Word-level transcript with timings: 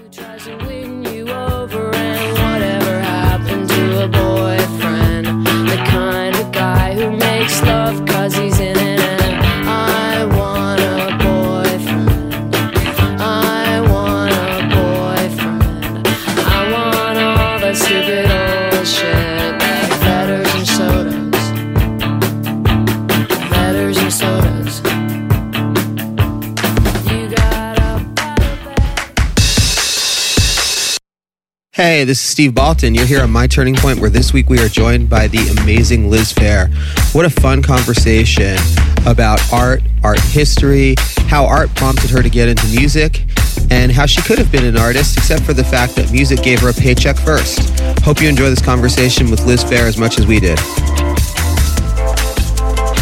Who 0.00 0.08
tries 0.08 0.44
to 0.46 0.56
win 0.56 0.79
Steve 32.30 32.52
Baltin. 32.52 32.94
You're 32.94 33.06
here 33.06 33.22
on 33.22 33.30
My 33.32 33.48
Turning 33.48 33.74
Point, 33.74 33.98
where 33.98 34.08
this 34.08 34.32
week 34.32 34.48
we 34.48 34.60
are 34.60 34.68
joined 34.68 35.10
by 35.10 35.26
the 35.26 35.48
amazing 35.60 36.08
Liz 36.08 36.32
Phair. 36.32 36.72
What 37.12 37.24
a 37.24 37.30
fun 37.30 37.60
conversation 37.60 38.56
about 39.04 39.40
art, 39.52 39.82
art 40.04 40.20
history, 40.20 40.94
how 41.26 41.44
art 41.44 41.74
prompted 41.74 42.08
her 42.10 42.22
to 42.22 42.30
get 42.30 42.48
into 42.48 42.64
music, 42.68 43.24
and 43.72 43.90
how 43.90 44.06
she 44.06 44.22
could 44.22 44.38
have 44.38 44.52
been 44.52 44.64
an 44.64 44.76
artist, 44.76 45.18
except 45.18 45.42
for 45.42 45.54
the 45.54 45.64
fact 45.64 45.96
that 45.96 46.12
music 46.12 46.40
gave 46.44 46.60
her 46.60 46.68
a 46.68 46.72
paycheck 46.72 47.16
first. 47.16 47.80
Hope 48.04 48.22
you 48.22 48.28
enjoy 48.28 48.48
this 48.48 48.62
conversation 48.62 49.28
with 49.28 49.44
Liz 49.44 49.64
Phair 49.64 49.88
as 49.88 49.98
much 49.98 50.20
as 50.20 50.26
we 50.28 50.38
did. 50.38 50.58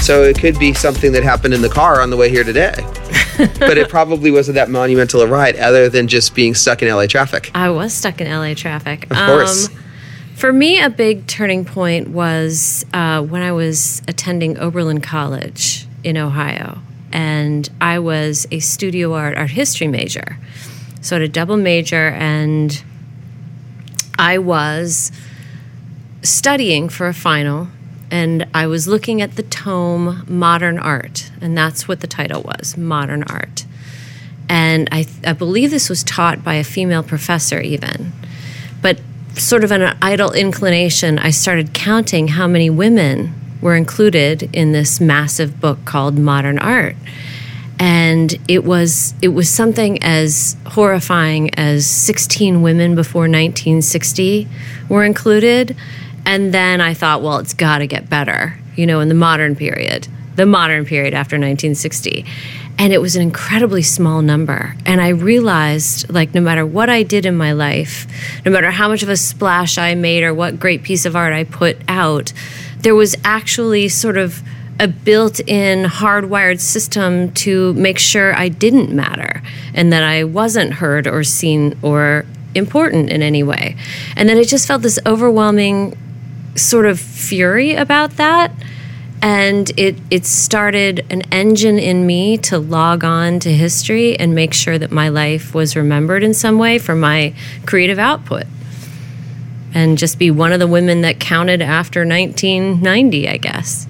So 0.03 0.23
it 0.23 0.39
could 0.39 0.59
be 0.59 0.73
something 0.73 1.13
that 1.13 1.23
happened 1.23 1.53
in 1.53 1.61
the 1.61 1.69
car 1.69 2.01
on 2.01 2.09
the 2.09 2.17
way 2.17 2.31
here 2.31 2.45
today. 2.45 2.73
but 3.59 3.79
it 3.79 3.89
probably 3.89 4.31
wasn't 4.31 4.55
that 4.57 4.71
monumental 4.71 5.21
a 5.21 5.27
ride, 5.27 5.57
other 5.57 5.89
than 5.89 6.09
just 6.09 6.35
being 6.35 6.55
stuck 6.55 6.83
in 6.83 6.89
LA 6.89 7.07
traffic. 7.07 7.51
I 7.55 7.71
was 7.71 7.93
stuck 7.93 8.21
in 8.21 8.31
LA 8.31 8.55
traffic. 8.55 9.11
Of 9.11 9.17
course. 9.17 9.69
for 10.35 10.53
me, 10.53 10.81
a 10.81 10.91
big 10.91 11.27
turning 11.27 11.65
point 11.65 12.09
was 12.09 12.85
uh, 12.93 13.23
when 13.23 13.43
I 13.43 13.53
was 13.53 14.03
attending 14.09 14.59
Oberlin 14.59 15.01
College 15.01 15.87
in 16.05 16.17
Ohio. 16.17 16.79
And 17.13 17.69
I 17.81 17.99
was 18.01 18.47
a 18.51 18.61
studio 18.61 19.15
art, 19.15 19.37
art 19.37 19.51
history 19.51 19.89
major. 19.89 20.39
So 21.01 21.17
I 21.17 21.21
had 21.21 21.29
a 21.29 21.33
double 21.33 21.57
major, 21.57 22.09
and 22.09 22.83
I 24.19 24.39
was 24.39 25.11
studying 26.23 26.89
for 26.89 27.07
a 27.07 27.15
final. 27.15 27.69
And 28.11 28.47
I 28.55 28.67
was 28.67 28.89
looking 28.89 29.21
at 29.21 29.37
the 29.37 29.43
tome 29.43 30.25
Modern 30.27 30.79
Art, 30.79 31.31
and 31.41 31.57
that's 31.57 31.87
what 31.87 32.01
the 32.01 32.07
title 32.07 32.43
was 32.43 32.77
Modern 32.77 33.23
Art. 33.25 33.67
And 34.49 34.89
I, 34.91 35.07
I 35.27 35.35
believe 35.35 35.71
this 35.71 35.91
was 35.91 36.03
taught 36.03 36.43
by 36.43 36.55
a 36.55 36.65
female 36.65 37.03
professor, 37.03 37.61
even. 37.61 38.13
But 38.81 39.01
sort 39.35 39.65
of 39.65 39.73
an 39.73 39.97
idle 40.01 40.33
inclination, 40.33 41.19
I 41.19 41.31
started 41.31 41.75
counting 41.75 42.29
how 42.29 42.47
many 42.47 42.71
women 42.71 43.35
were 43.61 43.77
included 43.77 44.49
in 44.55 44.73
this 44.73 45.01
massive 45.01 45.61
book 45.61 45.85
called 45.85 46.19
Modern 46.19 46.59
Art. 46.59 46.97
And 47.81 48.35
it 48.49 48.65
was 48.65 49.15
it 49.23 49.29
was 49.29 49.49
something 49.49 50.03
as 50.03 50.57
horrifying 50.67 51.55
as 51.55 51.87
16 51.87 52.61
women 52.61 52.97
before 52.97 53.23
1960 53.23 54.49
were 54.89 55.05
included. 55.05 55.77
And 56.29 56.53
then 56.53 56.83
I 56.83 56.93
thought, 56.93 57.23
well, 57.23 57.39
it's 57.39 57.55
got 57.55 57.79
to 57.79 57.87
get 57.87 58.11
better, 58.11 58.55
you 58.77 58.85
know, 58.87 59.01
in 59.01 59.09
the 59.09 59.15
modern 59.15 59.57
period, 59.57 60.09
the 60.37 60.45
modern 60.45 60.85
period 60.85 61.15
after 61.15 61.37
1960 61.37 62.27
and 62.81 62.93
it 62.93 63.01
was 63.01 63.17
an 63.17 63.23
incredibly 63.23 63.83
small 63.83 64.23
number. 64.23 64.77
And 64.87 65.01
i 65.01 65.09
realized 65.09 66.09
like 66.13 66.35
no 66.35 66.41
matter 66.41 66.65
what 66.65 66.89
i 66.89 67.03
did 67.03 67.27
in 67.27 67.37
my 67.37 67.51
life 67.51 68.07
no 68.47 68.53
matter 68.53 68.71
how 68.71 68.87
much 68.87 69.03
of 69.03 69.09
a 69.09 69.17
splash 69.17 69.79
i 69.79 69.97
made 69.97 70.23
or 70.23 70.33
what 70.33 70.61
great 70.61 70.85
piece 70.85 71.05
of 71.05 71.17
art 71.17 71.33
i 71.33 71.43
put 71.43 71.77
out 71.89 72.33
there 72.83 72.95
was 72.95 73.17
actually 73.25 73.89
sort 73.89 74.17
of 74.17 74.41
a 74.79 74.87
built-in 74.87 75.87
hardwired 75.87 76.61
system 76.61 77.33
to 77.33 77.73
make 77.75 77.99
sure 77.99 78.33
i 78.37 78.49
didn't 78.49 78.93
matter 78.93 79.43
and 79.75 79.93
that 79.93 80.05
i 80.05 80.23
wasn't 80.23 80.75
heard 80.75 81.09
or 81.09 81.25
seen 81.25 81.77
or 81.83 82.25
important 82.55 83.11
in 83.11 83.23
any 83.23 83.43
way. 83.43 83.77
And 84.17 84.29
then 84.29 84.37
it 84.37 84.49
just 84.49 84.67
felt 84.67 84.83
this 84.83 84.99
overwhelming 85.07 85.97
sort 86.59 86.87
of 86.87 86.99
fury 86.99 87.75
about 87.75 88.13
that 88.17 88.53
and 89.21 89.73
it 89.77 89.97
it 90.11 90.25
started 90.25 91.05
an 91.11 91.23
engine 91.33 91.79
in 91.79 92.07
me 92.07 92.39
to 92.39 92.59
log 92.59 93.03
on 93.03 93.41
to 93.41 93.53
history 93.53 94.19
and 94.19 94.35
make 94.35 94.55
sure 94.55 94.79
that 94.79 94.91
my 94.91 95.09
life 95.09 95.55
was 95.55 95.75
remembered 95.75 96.23
in 96.23 96.33
some 96.33 96.59
way 96.59 96.79
for 96.79 96.95
my 96.95 97.35
creative 97.67 97.99
output 97.99 98.45
and 99.75 99.99
just 99.99 100.19
be 100.19 100.31
one 100.31 100.53
of 100.53 100.61
the 100.61 100.67
women 100.67 101.01
that 101.03 101.19
counted 101.19 101.61
after 101.61 102.07
1990 102.07 103.29
i 103.29 103.37
guess 103.37 103.87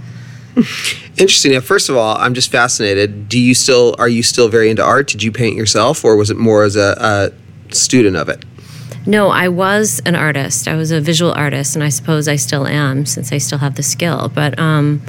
Interesting. 1.18 1.52
Now, 1.52 1.60
first 1.60 1.88
of 1.88 1.96
all, 1.96 2.16
I'm 2.16 2.32
just 2.32 2.50
fascinated. 2.50 3.28
Do 3.28 3.40
you 3.40 3.54
still 3.54 3.96
are 3.98 4.08
you 4.08 4.22
still 4.22 4.48
very 4.48 4.70
into 4.70 4.84
art? 4.84 5.08
Did 5.08 5.22
you 5.22 5.32
paint 5.32 5.56
yourself, 5.56 6.04
or 6.04 6.16
was 6.16 6.30
it 6.30 6.36
more 6.36 6.62
as 6.62 6.76
a, 6.76 7.32
a 7.70 7.74
student 7.74 8.16
of 8.16 8.28
it? 8.28 8.44
No 9.06 9.28
i 9.30 9.48
was 9.48 10.00
an 10.04 10.14
artist 10.14 10.68
i 10.68 10.74
was 10.74 10.90
a 10.90 11.00
visual 11.00 11.32
artist 11.32 11.74
and 11.76 11.82
i 11.84 11.88
suppose 11.88 12.28
i 12.28 12.36
still 12.36 12.66
am 12.66 13.06
since 13.06 13.32
i 13.32 13.38
still 13.38 13.58
have 13.58 13.74
the 13.76 13.82
skill 13.82 14.30
but 14.34 14.58
um 14.58 15.02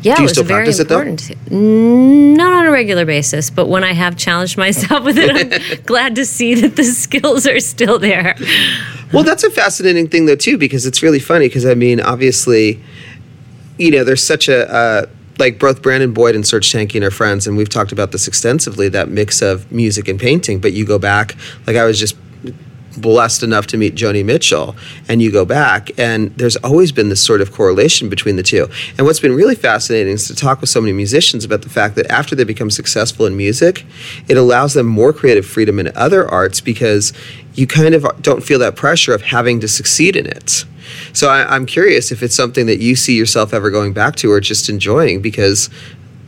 yeah, 0.00 0.14
Do 0.14 0.22
you 0.22 0.26
it 0.26 0.28
was 0.28 0.32
still 0.32 0.44
very 0.44 0.60
practice 0.62 0.78
it, 0.78 0.88
though? 0.88 1.00
important. 1.00 1.20
Mm, 1.50 2.36
Not 2.36 2.52
on 2.52 2.66
a 2.66 2.70
regular 2.70 3.04
basis, 3.04 3.50
but 3.50 3.66
when 3.66 3.82
I 3.82 3.94
have 3.94 4.16
challenged 4.16 4.56
myself 4.66 5.02
with 5.02 5.18
it, 5.18 5.28
I'm 5.52 5.82
glad 5.86 6.14
to 6.14 6.24
see 6.24 6.54
that 6.54 6.76
the 6.76 6.84
skills 7.04 7.48
are 7.48 7.58
still 7.58 7.98
there. 7.98 8.36
Well, 9.12 9.24
that's 9.24 9.42
a 9.42 9.50
fascinating 9.50 10.06
thing, 10.08 10.26
though, 10.26 10.36
too, 10.36 10.56
because 10.56 10.86
it's 10.86 11.02
really 11.02 11.18
funny. 11.18 11.48
Because 11.48 11.66
I 11.66 11.74
mean, 11.74 12.00
obviously, 12.00 12.80
you 13.76 13.90
know, 13.90 14.04
there's 14.04 14.22
such 14.22 14.48
a 14.48 14.72
uh, 14.72 15.06
like 15.40 15.58
both 15.58 15.82
Brandon 15.82 16.12
Boyd 16.12 16.36
and 16.36 16.44
Serj 16.44 16.72
Tankian 16.72 17.02
are 17.02 17.10
friends, 17.10 17.48
and 17.48 17.56
we've 17.56 17.68
talked 17.68 17.90
about 17.90 18.12
this 18.12 18.28
extensively. 18.28 18.88
That 18.88 19.08
mix 19.08 19.42
of 19.42 19.70
music 19.72 20.06
and 20.06 20.20
painting. 20.20 20.60
But 20.60 20.74
you 20.74 20.84
go 20.86 21.00
back, 21.00 21.34
like 21.66 21.74
I 21.74 21.84
was 21.84 21.98
just 21.98 22.14
blessed 22.96 23.42
enough 23.42 23.66
to 23.68 23.76
meet 23.76 23.94
Joni 23.94 24.24
Mitchell, 24.24 24.76
and 25.08 25.20
you 25.22 25.30
go 25.30 25.44
back, 25.44 25.90
and 25.98 26.34
there's 26.36 26.56
always 26.56 26.92
been 26.92 27.08
this 27.08 27.22
sort 27.22 27.40
of 27.40 27.52
correlation 27.52 28.08
between 28.08 28.36
the 28.36 28.42
two. 28.42 28.68
And 28.96 29.06
what's 29.06 29.20
been 29.20 29.34
really 29.34 29.54
fascinating 29.54 30.14
is 30.14 30.26
to 30.28 30.34
talk 30.34 30.60
with 30.60 30.70
so 30.70 30.80
many 30.80 30.92
musicians 30.92 31.44
about 31.44 31.62
the 31.62 31.68
fact 31.68 31.94
that 31.96 32.10
after 32.10 32.34
they 32.34 32.44
become 32.44 32.70
successful 32.70 33.26
in 33.26 33.36
music, 33.36 33.84
it 34.28 34.36
allows 34.36 34.74
them 34.74 34.86
more 34.86 35.12
creative 35.12 35.46
freedom 35.46 35.78
in 35.78 35.90
other 35.96 36.28
arts 36.28 36.60
because 36.60 37.12
you 37.54 37.66
kind 37.66 37.94
of 37.94 38.06
don't 38.22 38.42
feel 38.42 38.58
that 38.60 38.76
pressure 38.76 39.12
of 39.12 39.22
having 39.22 39.60
to 39.60 39.68
succeed 39.68 40.16
in 40.16 40.26
it. 40.26 40.64
So 41.12 41.28
I, 41.28 41.54
I'm 41.54 41.66
curious 41.66 42.12
if 42.12 42.22
it's 42.22 42.34
something 42.34 42.66
that 42.66 42.78
you 42.78 42.96
see 42.96 43.16
yourself 43.16 43.52
ever 43.52 43.70
going 43.70 43.92
back 43.92 44.16
to 44.16 44.30
or 44.30 44.40
just 44.40 44.68
enjoying 44.68 45.20
because, 45.20 45.68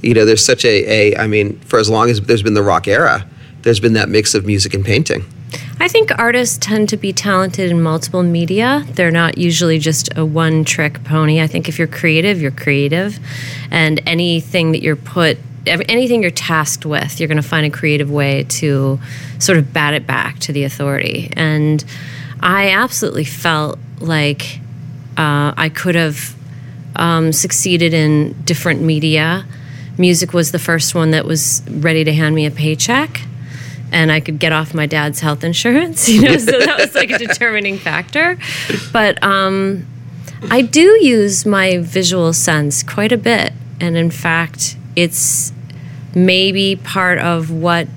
you 0.03 0.15
know, 0.15 0.25
there's 0.25 0.45
such 0.45 0.65
a, 0.65 1.13
a 1.13 1.17
I 1.17 1.27
mean, 1.27 1.59
for 1.61 1.79
as 1.79 1.89
long 1.89 2.11
as 2.11 2.21
there's 2.21 2.43
been 2.43 2.55
the 2.55 2.63
rock 2.63 2.89
era, 2.89 3.27
there's 3.63 3.81
been 3.81 3.93
that 3.95 4.09
mix 4.09 4.35
of 4.35 4.47
music 4.47 4.75
and 4.75 4.85
painting. 4.85 5.25
I 5.81 5.89
think 5.89 6.11
artists 6.19 6.59
tend 6.59 6.91
to 6.91 6.97
be 6.97 7.13
talented 7.13 7.71
in 7.71 7.81
multiple 7.81 8.23
media. 8.23 8.85
They're 8.93 9.11
not 9.11 9.39
usually 9.39 9.79
just 9.79 10.17
a 10.17 10.25
one 10.25 10.65
trick 10.65 11.03
pony. 11.05 11.41
I 11.41 11.47
think 11.47 11.69
if 11.69 11.79
you're 11.79 11.89
creative, 11.89 12.41
you're 12.41 12.51
creative. 12.51 13.19
And 13.71 14.01
anything 14.07 14.73
that 14.73 14.83
you're 14.83 14.97
put, 14.97 15.39
anything 15.67 16.23
you're 16.23 16.31
tasked 16.31 16.85
with, 16.85 17.19
you're 17.19 17.29
going 17.29 17.43
to 17.43 17.49
find 17.49 17.65
a 17.67 17.71
creative 17.71 18.11
way 18.11 18.45
to 18.45 19.01
sort 19.39 19.59
of 19.59 19.73
bat 19.73 19.95
it 19.95 20.07
back 20.07 20.39
to 20.41 20.53
the 20.53 20.65
authority. 20.65 21.33
And 21.35 21.83
I 22.41 22.71
absolutely 22.71 23.25
felt 23.25 23.79
like 24.01 24.61
uh, 25.17 25.55
I 25.57 25.71
could 25.75 25.95
have 25.95 26.35
um, 26.97 27.33
succeeded 27.33 27.95
in 27.95 28.35
different 28.43 28.83
media. 28.83 29.47
Music 29.97 30.33
was 30.33 30.53
the 30.53 30.59
first 30.59 30.95
one 30.95 31.11
that 31.13 31.25
was 31.25 31.63
ready 31.69 32.05
to 32.05 32.13
hand 32.13 32.35
me 32.35 32.47
a 32.47 32.51
paycheck 32.51 33.23
and 33.93 34.11
I 34.13 34.21
could 34.21 34.39
get 34.39 34.53
off 34.53 34.75
my 34.75 34.87
dad's 34.87 35.21
health 35.21 35.45
insurance, 35.45 36.09
you 36.11 36.23
know, 36.23 36.37
so 36.37 36.59
that 36.59 36.79
was 36.79 36.95
like 36.95 37.11
a 37.11 37.19
determining 37.19 37.79
factor. 37.79 38.39
But 38.93 39.23
um, 39.23 39.87
I 40.51 40.63
do 40.63 40.99
use 41.05 41.45
my 41.45 41.79
visual 41.79 42.33
sense 42.33 42.83
quite 42.83 43.13
a 43.13 43.19
bit. 43.19 43.53
And 43.81 43.97
in 43.97 44.11
fact, 44.11 44.77
it's 44.97 45.53
maybe 46.15 46.77
part 46.77 47.19
of 47.19 47.51
what 47.51 47.89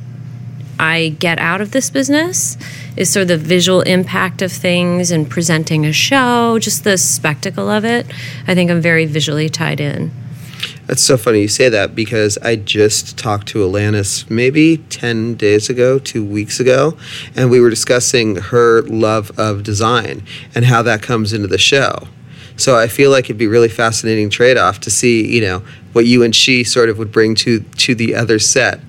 I 0.80 1.16
get 1.20 1.40
out 1.40 1.62
of 1.62 1.72
this 1.72 1.90
business 1.90 2.58
is 2.96 3.10
sort 3.10 3.24
of 3.24 3.28
the 3.30 3.38
visual 3.38 3.82
impact 3.82 4.42
of 4.42 4.52
things 4.52 5.12
and 5.12 5.30
presenting 5.30 5.86
a 5.86 5.94
show, 5.94 6.60
just 6.60 6.84
the 6.84 6.98
spectacle 6.98 7.70
of 7.70 7.86
it. 7.86 8.06
I 8.48 8.56
think 8.56 8.70
I'm 8.70 8.82
very 8.82 9.06
visually 9.06 9.50
tied 9.50 9.80
in. 9.80 10.12
That's 10.88 11.02
so 11.02 11.18
funny 11.18 11.42
you 11.42 11.48
say 11.48 11.70
that 11.70 11.96
because 11.96 12.38
I 12.40 12.58
just 12.58 13.18
talked 13.18 13.48
to 13.50 13.60
Alanis 13.60 14.30
maybe 14.30 14.78
10 14.78 15.36
days 15.36 15.70
ago, 15.70 15.98
two 15.98 16.26
weeks 16.26 16.60
ago, 16.60 16.98
and 17.36 17.50
we 17.50 17.62
were 17.62 17.70
discussing 17.70 18.36
her 18.36 18.82
love 18.84 19.32
of 19.40 19.64
design 19.64 20.24
and 20.54 20.66
how 20.66 20.82
that 20.82 21.02
comes 21.02 21.32
into 21.32 21.48
the 21.48 21.58
show. 21.58 22.08
So 22.58 22.78
I 22.78 22.88
feel 22.88 23.12
like 23.12 23.26
it'd 23.26 23.38
be 23.38 23.48
really 23.48 23.70
fascinating 23.70 24.30
trade 24.30 24.58
off 24.58 24.80
to 24.82 24.92
see, 24.92 25.26
you 25.26 25.42
know, 25.42 25.64
what 25.94 26.06
you 26.06 26.22
and 26.24 26.36
she 26.36 26.64
sort 26.64 26.90
of 26.90 26.98
would 26.98 27.12
bring 27.12 27.36
to 27.36 27.62
to 27.62 27.96
the 27.96 28.14
other 28.16 28.38
set. 28.38 28.80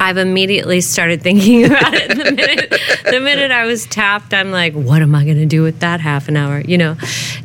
I've 0.00 0.16
immediately 0.16 0.80
started 0.80 1.22
thinking 1.22 1.64
about 1.64 1.94
it. 1.94 2.08
The 2.08 2.32
minute, 2.32 2.80
the 3.04 3.20
minute 3.20 3.50
I 3.50 3.64
was 3.66 3.86
tapped, 3.86 4.32
I'm 4.32 4.50
like, 4.50 4.72
what 4.74 5.02
am 5.02 5.14
I 5.14 5.24
going 5.24 5.36
to 5.36 5.46
do 5.46 5.62
with 5.62 5.80
that 5.80 6.00
half 6.00 6.28
an 6.28 6.36
hour? 6.36 6.60
You 6.60 6.78
know, 6.78 6.96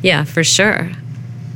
yeah, 0.02 0.24
for 0.24 0.42
sure. 0.42 0.90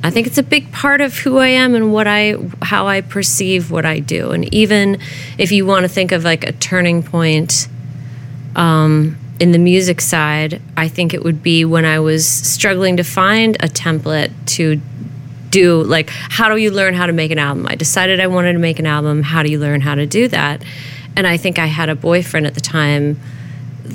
I 0.03 0.11
think 0.11 0.27
it's 0.27 0.39
a 0.39 0.43
big 0.43 0.71
part 0.73 1.01
of 1.01 1.17
who 1.19 1.39
I 1.39 1.49
am 1.49 1.75
and 1.75 1.93
what 1.93 2.07
I, 2.07 2.37
how 2.63 2.87
I 2.87 3.01
perceive 3.01 3.71
what 3.71 3.85
I 3.85 3.99
do. 3.99 4.31
And 4.31 4.53
even 4.55 5.01
if 5.39 5.51
you 5.51 5.67
want 5.67 5.85
to 5.85 5.89
think 5.89 6.13
of 6.13 6.25
like 6.25 6.45
a 6.45 6.53
turning 6.53 7.03
point 7.03 7.69
um, 8.55 9.19
in 9.41 9.53
the 9.53 9.59
music 9.59 10.01
side, 10.01 10.63
I 10.77 10.89
think 10.89 11.15
it 11.15 11.25
would 11.25 11.43
be 11.43 11.65
when 11.65 11.85
I 11.85 11.99
was 11.99 12.27
struggling 12.27 12.97
to 12.99 13.05
find 13.05 13.57
a 13.57 13.69
template 13.69 14.33
to 14.57 14.81
do 15.51 15.83
like 15.83 16.11
how 16.11 16.49
do 16.51 16.57
you 16.57 16.71
learn 16.71 16.95
how 16.95 17.07
to 17.07 17.13
make 17.13 17.31
an 17.31 17.39
album? 17.39 17.67
I 17.67 17.75
decided 17.75 18.21
i 18.21 18.27
wanted 18.27 18.53
to 18.53 18.59
make 18.59 18.79
an 18.79 18.87
album. 18.87 19.23
How 19.23 19.43
do 19.43 19.51
you 19.51 19.59
learn 19.59 19.81
how 19.81 19.95
to 19.95 20.07
do 20.07 20.29
that? 20.29 20.63
And 21.17 21.27
i 21.27 21.37
think 21.37 21.59
i 21.59 21.67
had 21.67 21.89
a 21.89 21.95
boyfriend 21.95 22.47
at 22.47 22.55
the 22.55 22.61
time 22.61 23.19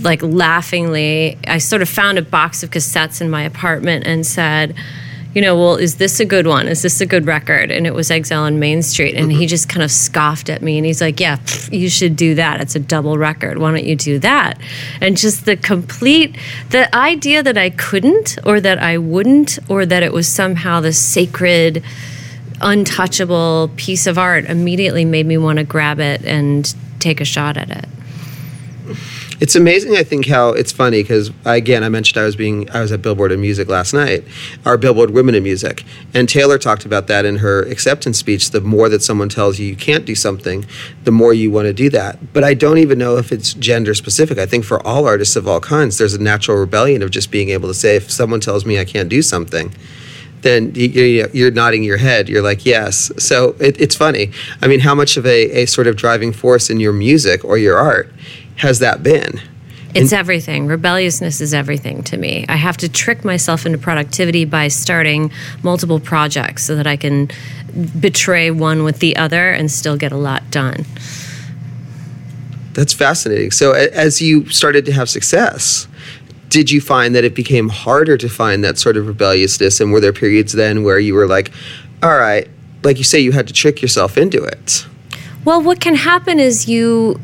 like 0.01 0.23
laughingly 0.23 1.37
i 1.47 1.59
sort 1.59 1.81
of 1.83 1.87
found 1.87 2.17
a 2.17 2.21
box 2.21 2.63
of 2.63 2.71
cassettes 2.71 3.21
in 3.21 3.29
my 3.29 3.43
apartment 3.43 4.05
and 4.07 4.25
said 4.25 4.75
you 5.33 5.41
know, 5.41 5.57
well, 5.57 5.75
is 5.75 5.95
this 5.95 6.19
a 6.19 6.25
good 6.25 6.45
one? 6.45 6.67
Is 6.67 6.83
this 6.83 7.01
a 7.01 7.05
good 7.05 7.25
record? 7.25 7.71
And 7.71 7.87
it 7.87 7.93
was 7.93 8.11
Exile 8.11 8.43
on 8.43 8.59
Main 8.59 8.83
Street. 8.83 9.15
And 9.15 9.31
he 9.31 9.39
mm-hmm. 9.39 9.47
just 9.47 9.67
kind 9.67 9.83
of 9.83 9.91
scoffed 9.91 10.49
at 10.49 10.61
me 10.61 10.77
and 10.77 10.85
he's 10.85 11.01
like, 11.01 11.19
yeah, 11.19 11.37
pff, 11.37 11.77
you 11.77 11.89
should 11.89 12.15
do 12.15 12.35
that. 12.35 12.61
It's 12.61 12.75
a 12.75 12.79
double 12.79 13.17
record. 13.17 13.57
Why 13.57 13.71
don't 13.71 13.85
you 13.85 13.95
do 13.95 14.19
that? 14.19 14.59
And 15.01 15.17
just 15.17 15.45
the 15.45 15.57
complete, 15.57 16.35
the 16.69 16.93
idea 16.95 17.41
that 17.41 17.57
I 17.57 17.71
couldn't 17.71 18.37
or 18.45 18.61
that 18.61 18.77
I 18.77 18.97
wouldn't 18.97 19.57
or 19.69 19.85
that 19.85 20.03
it 20.03 20.13
was 20.13 20.27
somehow 20.27 20.81
the 20.81 20.93
sacred, 20.93 21.83
untouchable 22.61 23.71
piece 23.75 24.05
of 24.05 24.17
art 24.19 24.45
immediately 24.45 25.03
made 25.03 25.25
me 25.25 25.37
want 25.37 25.57
to 25.57 25.63
grab 25.63 25.99
it 25.99 26.23
and 26.25 26.75
take 26.99 27.19
a 27.19 27.25
shot 27.25 27.57
at 27.57 27.71
it. 27.71 27.85
It's 29.39 29.55
amazing. 29.55 29.95
I 29.95 30.03
think 30.03 30.27
how 30.27 30.49
it's 30.49 30.71
funny 30.71 31.01
because 31.01 31.31
again, 31.45 31.83
I 31.83 31.89
mentioned 31.89 32.21
I 32.21 32.25
was 32.25 32.35
being 32.35 32.69
I 32.69 32.81
was 32.81 32.91
at 32.91 33.01
Billboard 33.01 33.31
in 33.31 33.41
Music 33.41 33.67
last 33.67 33.93
night, 33.93 34.23
our 34.65 34.77
Billboard 34.77 35.09
Women 35.11 35.35
in 35.35 35.43
Music, 35.43 35.83
and 36.13 36.29
Taylor 36.29 36.57
talked 36.57 36.85
about 36.85 37.07
that 37.07 37.25
in 37.25 37.37
her 37.37 37.63
acceptance 37.63 38.17
speech. 38.19 38.51
The 38.51 38.61
more 38.61 38.89
that 38.89 39.01
someone 39.01 39.29
tells 39.29 39.59
you 39.59 39.65
you 39.65 39.75
can't 39.75 40.05
do 40.05 40.15
something, 40.15 40.65
the 41.03 41.11
more 41.11 41.33
you 41.33 41.51
want 41.51 41.65
to 41.65 41.73
do 41.73 41.89
that. 41.89 42.33
But 42.33 42.43
I 42.43 42.53
don't 42.53 42.77
even 42.77 42.97
know 42.97 43.17
if 43.17 43.31
it's 43.31 43.53
gender 43.53 43.93
specific. 43.93 44.37
I 44.37 44.45
think 44.45 44.65
for 44.65 44.85
all 44.85 45.05
artists 45.05 45.35
of 45.35 45.47
all 45.47 45.59
kinds, 45.59 45.97
there's 45.97 46.13
a 46.13 46.21
natural 46.21 46.57
rebellion 46.57 47.01
of 47.01 47.11
just 47.11 47.31
being 47.31 47.49
able 47.49 47.67
to 47.69 47.73
say, 47.73 47.95
if 47.95 48.11
someone 48.11 48.39
tells 48.39 48.65
me 48.65 48.79
I 48.79 48.85
can't 48.85 49.09
do 49.09 49.21
something, 49.21 49.73
then 50.43 50.73
you're 50.75 51.51
nodding 51.51 51.83
your 51.83 51.97
head. 51.97 52.29
You're 52.29 52.41
like, 52.41 52.65
yes. 52.65 53.11
So 53.17 53.55
it, 53.59 53.79
it's 53.79 53.95
funny. 53.95 54.31
I 54.61 54.67
mean, 54.67 54.81
how 54.81 54.93
much 54.93 55.17
of 55.17 55.25
a, 55.25 55.63
a 55.63 55.65
sort 55.65 55.87
of 55.87 55.95
driving 55.95 56.33
force 56.33 56.69
in 56.69 56.79
your 56.79 56.93
music 56.93 57.43
or 57.43 57.57
your 57.57 57.77
art 57.77 58.13
has 58.57 58.79
that 58.79 59.03
been? 59.03 59.41
It's 59.95 60.11
and, 60.11 60.19
everything. 60.19 60.65
Rebelliousness 60.65 61.39
is 61.39 61.53
everything 61.53 62.03
to 62.03 62.17
me. 62.17 62.45
I 62.49 62.55
have 62.55 62.77
to 62.77 62.89
trick 62.89 63.23
myself 63.23 63.65
into 63.65 63.77
productivity 63.77 64.43
by 64.43 64.67
starting 64.67 65.31
multiple 65.61 65.99
projects 65.99 66.63
so 66.63 66.75
that 66.75 66.87
I 66.87 66.97
can 66.97 67.29
betray 67.99 68.49
one 68.49 68.83
with 68.83 68.99
the 68.99 69.15
other 69.17 69.51
and 69.51 69.69
still 69.69 69.97
get 69.97 70.11
a 70.11 70.17
lot 70.17 70.49
done. 70.49 70.85
That's 72.73 72.93
fascinating. 72.93 73.51
So, 73.51 73.73
as 73.73 74.19
you 74.19 74.49
started 74.49 74.85
to 74.85 74.91
have 74.93 75.09
success, 75.09 75.87
did 76.49 76.71
you 76.71 76.81
find 76.81 77.13
that 77.13 77.23
it 77.23 77.35
became 77.35 77.69
harder 77.69 78.17
to 78.17 78.29
find 78.29 78.63
that 78.63 78.79
sort 78.79 78.97
of 78.97 79.05
rebelliousness? 79.05 79.79
And 79.79 79.91
were 79.91 79.99
there 79.99 80.13
periods 80.13 80.53
then 80.53 80.83
where 80.83 80.97
you 80.97 81.13
were 81.13 81.27
like, 81.27 81.51
all 82.01 82.17
right, 82.17 82.47
like 82.83 82.97
you 82.97 83.03
say, 83.03 83.19
you 83.19 83.31
had 83.31 83.47
to 83.47 83.53
trick 83.53 83.81
yourself 83.81 84.17
into 84.17 84.43
it? 84.43 84.87
Well, 85.45 85.61
what 85.61 85.79
can 85.79 85.95
happen 85.95 86.39
is 86.39 86.67
you 86.67 87.19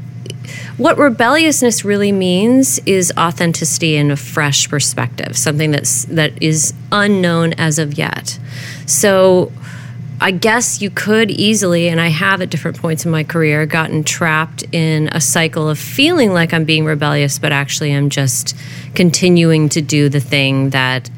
what 0.80 0.98
rebelliousness 0.98 1.84
really 1.84 2.14
means 2.14 2.80
is 2.86 3.12
authenticity 3.18 3.98
and 3.98 4.14
a 4.14 4.16
fresh 4.16 4.70
perspective, 4.70 5.38
something 5.38 5.72
that's 5.72 6.06
that 6.06 6.42
is 6.42 6.74
unknown 6.92 7.52
as 7.54 7.78
of 7.78 7.98
yet. 7.98 8.40
So 8.86 9.52
I 10.22 10.32
guess 10.32 10.82
you 10.82 10.90
could 10.90 11.32
easily, 11.32 11.90
and 11.90 12.00
I 12.00 12.08
have 12.08 12.42
at 12.42 12.50
different 12.50 12.78
points 12.78 13.06
in 13.06 13.12
my 13.12 13.26
career, 13.26 13.66
gotten 13.66 14.06
trapped 14.06 14.64
in 14.72 15.10
a 15.10 15.20
cycle 15.20 15.70
of 15.70 15.78
feeling 15.78 16.34
like 16.34 16.54
I'm 16.54 16.64
being 16.64 16.86
rebellious, 16.86 17.40
but 17.40 17.52
actually 17.52 17.94
I'm 17.94 18.10
just 18.10 18.56
continuing 18.96 19.68
to 19.70 19.82
do 19.82 20.08
the 20.08 20.22
thing 20.22 20.70
that 20.70 21.10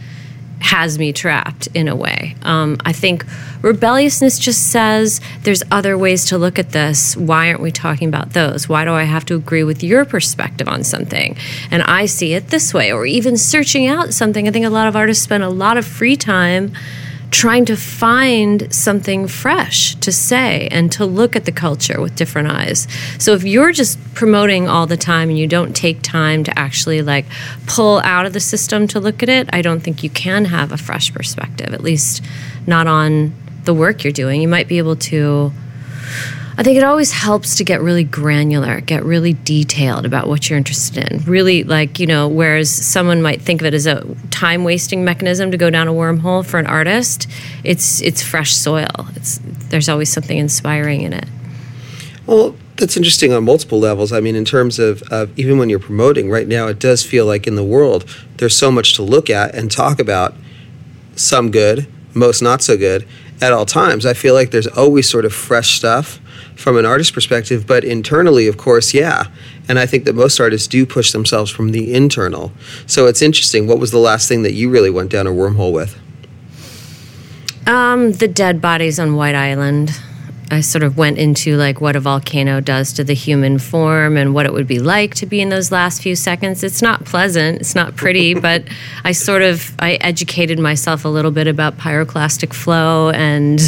has 0.61 0.97
me 0.97 1.11
trapped 1.11 1.67
in 1.73 1.87
a 1.87 1.95
way. 1.95 2.35
Um, 2.43 2.77
I 2.85 2.93
think 2.93 3.25
rebelliousness 3.61 4.39
just 4.39 4.71
says 4.71 5.19
there's 5.41 5.63
other 5.71 5.97
ways 5.97 6.25
to 6.25 6.37
look 6.37 6.59
at 6.59 6.69
this. 6.69 7.17
Why 7.17 7.49
aren't 7.49 7.61
we 7.61 7.71
talking 7.71 8.07
about 8.07 8.33
those? 8.33 8.69
Why 8.69 8.85
do 8.85 8.91
I 8.91 9.03
have 9.03 9.25
to 9.25 9.35
agree 9.35 9.63
with 9.63 9.83
your 9.83 10.05
perspective 10.05 10.67
on 10.67 10.83
something? 10.83 11.35
And 11.71 11.81
I 11.83 12.05
see 12.05 12.33
it 12.33 12.49
this 12.49 12.73
way, 12.73 12.91
or 12.91 13.05
even 13.05 13.37
searching 13.37 13.87
out 13.87 14.13
something. 14.13 14.47
I 14.47 14.51
think 14.51 14.65
a 14.65 14.69
lot 14.69 14.87
of 14.87 14.95
artists 14.95 15.23
spend 15.23 15.43
a 15.43 15.49
lot 15.49 15.77
of 15.77 15.85
free 15.85 16.15
time 16.15 16.73
trying 17.31 17.63
to 17.65 17.77
find 17.77 18.73
something 18.73 19.25
fresh 19.25 19.95
to 19.95 20.11
say 20.11 20.67
and 20.69 20.91
to 20.91 21.05
look 21.05 21.35
at 21.35 21.45
the 21.45 21.51
culture 21.51 22.01
with 22.01 22.13
different 22.15 22.49
eyes. 22.49 22.87
So 23.19 23.33
if 23.33 23.43
you're 23.43 23.71
just 23.71 23.97
promoting 24.13 24.67
all 24.67 24.85
the 24.85 24.97
time 24.97 25.29
and 25.29 25.39
you 25.39 25.47
don't 25.47 25.73
take 25.73 26.01
time 26.01 26.43
to 26.43 26.59
actually 26.59 27.01
like 27.01 27.25
pull 27.67 27.99
out 27.99 28.25
of 28.25 28.33
the 28.33 28.41
system 28.41 28.85
to 28.89 28.99
look 28.99 29.23
at 29.23 29.29
it, 29.29 29.49
I 29.53 29.61
don't 29.61 29.79
think 29.79 30.03
you 30.03 30.09
can 30.09 30.45
have 30.45 30.73
a 30.73 30.77
fresh 30.77 31.13
perspective, 31.13 31.73
at 31.73 31.81
least 31.81 32.21
not 32.67 32.85
on 32.85 33.33
the 33.63 33.73
work 33.73 34.03
you're 34.03 34.11
doing. 34.11 34.41
You 34.41 34.49
might 34.49 34.67
be 34.67 34.77
able 34.77 34.97
to 34.97 35.53
I 36.61 36.63
think 36.63 36.77
it 36.77 36.83
always 36.83 37.11
helps 37.11 37.55
to 37.55 37.63
get 37.63 37.81
really 37.81 38.03
granular, 38.03 38.81
get 38.81 39.03
really 39.03 39.33
detailed 39.33 40.05
about 40.05 40.27
what 40.27 40.47
you're 40.47 40.57
interested 40.57 41.11
in. 41.11 41.23
Really, 41.23 41.63
like, 41.63 41.99
you 41.99 42.05
know, 42.05 42.27
whereas 42.27 42.69
someone 42.69 43.19
might 43.19 43.41
think 43.41 43.61
of 43.61 43.65
it 43.65 43.73
as 43.73 43.87
a 43.87 44.05
time 44.29 44.63
wasting 44.63 45.03
mechanism 45.03 45.49
to 45.49 45.57
go 45.57 45.71
down 45.71 45.87
a 45.87 45.91
wormhole 45.91 46.45
for 46.45 46.59
an 46.59 46.67
artist, 46.67 47.27
it's 47.63 47.99
it's 48.03 48.21
fresh 48.21 48.53
soil. 48.53 48.91
It's 49.15 49.39
there's 49.69 49.89
always 49.89 50.13
something 50.13 50.37
inspiring 50.37 51.01
in 51.01 51.13
it. 51.13 51.25
Well, 52.27 52.55
that's 52.75 52.95
interesting 52.95 53.33
on 53.33 53.43
multiple 53.43 53.79
levels. 53.79 54.13
I 54.13 54.19
mean, 54.19 54.35
in 54.35 54.45
terms 54.45 54.77
of, 54.77 55.01
of 55.11 55.31
even 55.39 55.57
when 55.57 55.67
you're 55.67 55.79
promoting 55.79 56.29
right 56.29 56.47
now, 56.47 56.67
it 56.67 56.77
does 56.77 57.03
feel 57.03 57.25
like 57.25 57.47
in 57.47 57.55
the 57.55 57.63
world 57.63 58.05
there's 58.37 58.55
so 58.55 58.71
much 58.71 58.95
to 58.97 59.01
look 59.01 59.31
at 59.31 59.55
and 59.55 59.71
talk 59.71 59.97
about. 59.97 60.35
Some 61.15 61.49
good, 61.49 61.87
most 62.13 62.43
not 62.43 62.61
so 62.61 62.77
good 62.77 63.07
at 63.41 63.51
all 63.51 63.65
times. 63.65 64.05
I 64.05 64.13
feel 64.13 64.35
like 64.35 64.51
there's 64.51 64.67
always 64.67 65.09
sort 65.09 65.25
of 65.25 65.33
fresh 65.33 65.75
stuff 65.75 66.19
from 66.55 66.77
an 66.77 66.85
artist 66.85 67.13
perspective, 67.13 67.65
but 67.65 67.83
internally, 67.83 68.47
of 68.47 68.57
course, 68.57 68.93
yeah. 68.93 69.27
And 69.67 69.79
I 69.79 69.85
think 69.85 70.05
that 70.05 70.13
most 70.13 70.39
artists 70.39 70.67
do 70.67 70.85
push 70.85 71.11
themselves 71.11 71.51
from 71.51 71.69
the 71.71 71.93
internal. 71.93 72.51
So 72.87 73.07
it's 73.07 73.21
interesting. 73.21 73.67
What 73.67 73.79
was 73.79 73.91
the 73.91 73.99
last 73.99 74.27
thing 74.27 74.43
that 74.43 74.53
you 74.53 74.69
really 74.69 74.89
went 74.89 75.11
down 75.11 75.27
a 75.27 75.31
wormhole 75.31 75.71
with? 75.71 75.97
Um, 77.67 78.11
the 78.13 78.27
dead 78.27 78.61
bodies 78.61 78.99
on 78.99 79.15
White 79.15 79.35
Island. 79.35 79.91
I 80.51 80.59
sort 80.59 80.83
of 80.83 80.97
went 80.97 81.17
into 81.17 81.55
like 81.55 81.79
what 81.79 81.95
a 81.95 82.01
volcano 82.01 82.59
does 82.59 82.91
to 82.93 83.05
the 83.05 83.13
human 83.13 83.57
form 83.57 84.17
and 84.17 84.33
what 84.33 84.45
it 84.45 84.51
would 84.51 84.67
be 84.67 84.79
like 84.79 85.15
to 85.15 85.25
be 85.25 85.39
in 85.39 85.47
those 85.47 85.71
last 85.71 86.01
few 86.01 86.13
seconds. 86.13 86.61
It's 86.61 86.81
not 86.81 87.05
pleasant, 87.05 87.61
it's 87.61 87.73
not 87.73 87.95
pretty, 87.95 88.33
but 88.47 88.65
I 89.05 89.13
sort 89.13 89.43
of 89.43 89.73
I 89.79 89.93
educated 89.95 90.59
myself 90.59 91.05
a 91.05 91.07
little 91.07 91.31
bit 91.31 91.47
about 91.47 91.77
pyroclastic 91.77 92.53
flow 92.53 93.11
and 93.11 93.61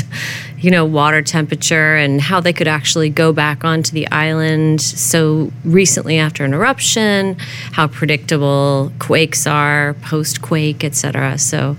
you 0.58 0.72
know 0.72 0.84
water 0.84 1.22
temperature 1.22 1.96
and 1.96 2.20
how 2.20 2.42
they 2.42 2.52
could 2.52 2.68
actually 2.68 3.10
go 3.10 3.32
back 3.32 3.64
onto 3.64 3.94
the 3.94 4.06
island 4.10 4.82
so 4.82 5.54
recently 5.64 6.20
after 6.20 6.44
an 6.44 6.54
eruption, 6.54 7.38
how 7.72 7.88
predictable 7.88 8.92
quakes 9.00 9.48
are 9.48 9.94
post 10.02 10.42
quake, 10.42 10.84
etc. 10.84 11.38
So 11.38 11.78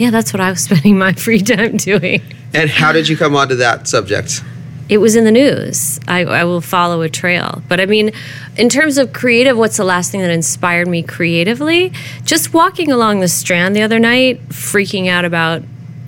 yeah, 0.00 0.10
that's 0.10 0.32
what 0.32 0.40
I 0.40 0.50
was 0.50 0.60
spending 0.64 0.98
my 0.98 1.12
free 1.12 1.42
time 1.42 1.76
doing. 1.76 2.22
And 2.54 2.70
how 2.70 2.90
did 2.92 3.08
you 3.08 3.16
come 3.16 3.36
onto 3.36 3.56
that 3.56 3.86
subject? 3.86 4.42
It 4.88 4.98
was 4.98 5.14
in 5.14 5.24
the 5.24 5.30
news. 5.30 6.00
I, 6.08 6.24
I, 6.24 6.44
will 6.44 6.60
follow 6.60 7.02
a 7.02 7.08
trail. 7.08 7.62
But 7.68 7.78
I 7.78 7.86
mean, 7.86 8.10
in 8.56 8.68
terms 8.68 8.98
of 8.98 9.12
creative, 9.12 9.56
what's 9.56 9.76
the 9.76 9.84
last 9.84 10.10
thing 10.10 10.20
that 10.22 10.30
inspired 10.30 10.88
me 10.88 11.04
creatively? 11.04 11.92
Just 12.24 12.52
walking 12.52 12.90
along 12.90 13.20
the 13.20 13.28
strand 13.28 13.76
the 13.76 13.82
other 13.82 14.00
night, 14.00 14.40
freaking 14.48 15.06
out 15.06 15.24
about 15.24 15.62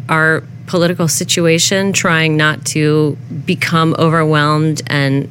our 0.09 0.43
political 0.67 1.07
situation, 1.07 1.93
trying 1.93 2.37
not 2.37 2.65
to 2.67 3.17
become 3.47 3.95
overwhelmed 4.01 4.83
and 4.89 5.31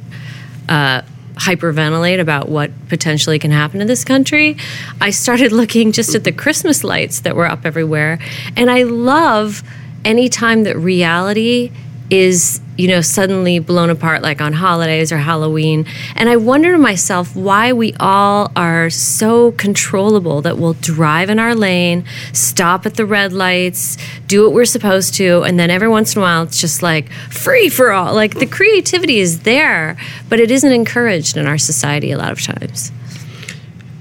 uh, 0.70 1.02
hyperventilate 1.42 2.20
about 2.20 2.48
what 2.48 2.70
potentially 2.88 3.38
can 3.38 3.50
happen 3.50 3.80
to 3.80 3.84
this 3.84 4.04
country, 4.04 4.56
I 5.00 5.10
started 5.10 5.52
looking 5.60 5.92
just 5.92 6.14
at 6.14 6.24
the 6.24 6.32
Christmas 6.32 6.84
lights 6.84 7.20
that 7.20 7.36
were 7.36 7.46
up 7.46 7.66
everywhere. 7.66 8.18
And 8.56 8.70
I 8.70 8.84
love 8.84 9.62
any 10.04 10.28
time 10.28 10.64
that 10.64 10.76
reality 10.76 11.70
is 12.10 12.60
you 12.78 12.88
know, 12.88 13.00
suddenly 13.00 13.58
blown 13.58 13.90
apart 13.90 14.22
like 14.22 14.40
on 14.40 14.52
holidays 14.54 15.12
or 15.12 15.18
Halloween. 15.18 15.86
And 16.16 16.28
I 16.28 16.36
wonder 16.36 16.72
to 16.72 16.78
myself 16.78 17.36
why 17.36 17.72
we 17.72 17.94
all 18.00 18.50
are 18.56 18.88
so 18.90 19.52
controllable 19.52 20.40
that 20.42 20.56
we'll 20.58 20.72
drive 20.74 21.28
in 21.28 21.38
our 21.38 21.54
lane, 21.54 22.04
stop 22.32 22.86
at 22.86 22.94
the 22.94 23.04
red 23.04 23.32
lights, 23.32 23.98
do 24.26 24.42
what 24.44 24.52
we're 24.52 24.64
supposed 24.64 25.14
to, 25.14 25.42
and 25.42 25.58
then 25.58 25.70
every 25.70 25.88
once 25.88 26.16
in 26.16 26.20
a 26.20 26.22
while 26.22 26.42
it's 26.42 26.60
just 26.60 26.82
like 26.82 27.10
free 27.30 27.68
for 27.68 27.92
all. 27.92 28.14
Like 28.14 28.38
the 28.38 28.46
creativity 28.46 29.18
is 29.18 29.40
there, 29.40 29.96
but 30.28 30.40
it 30.40 30.50
isn't 30.50 30.72
encouraged 30.72 31.36
in 31.36 31.46
our 31.46 31.58
society 31.58 32.10
a 32.10 32.18
lot 32.18 32.32
of 32.32 32.40
times. 32.40 32.90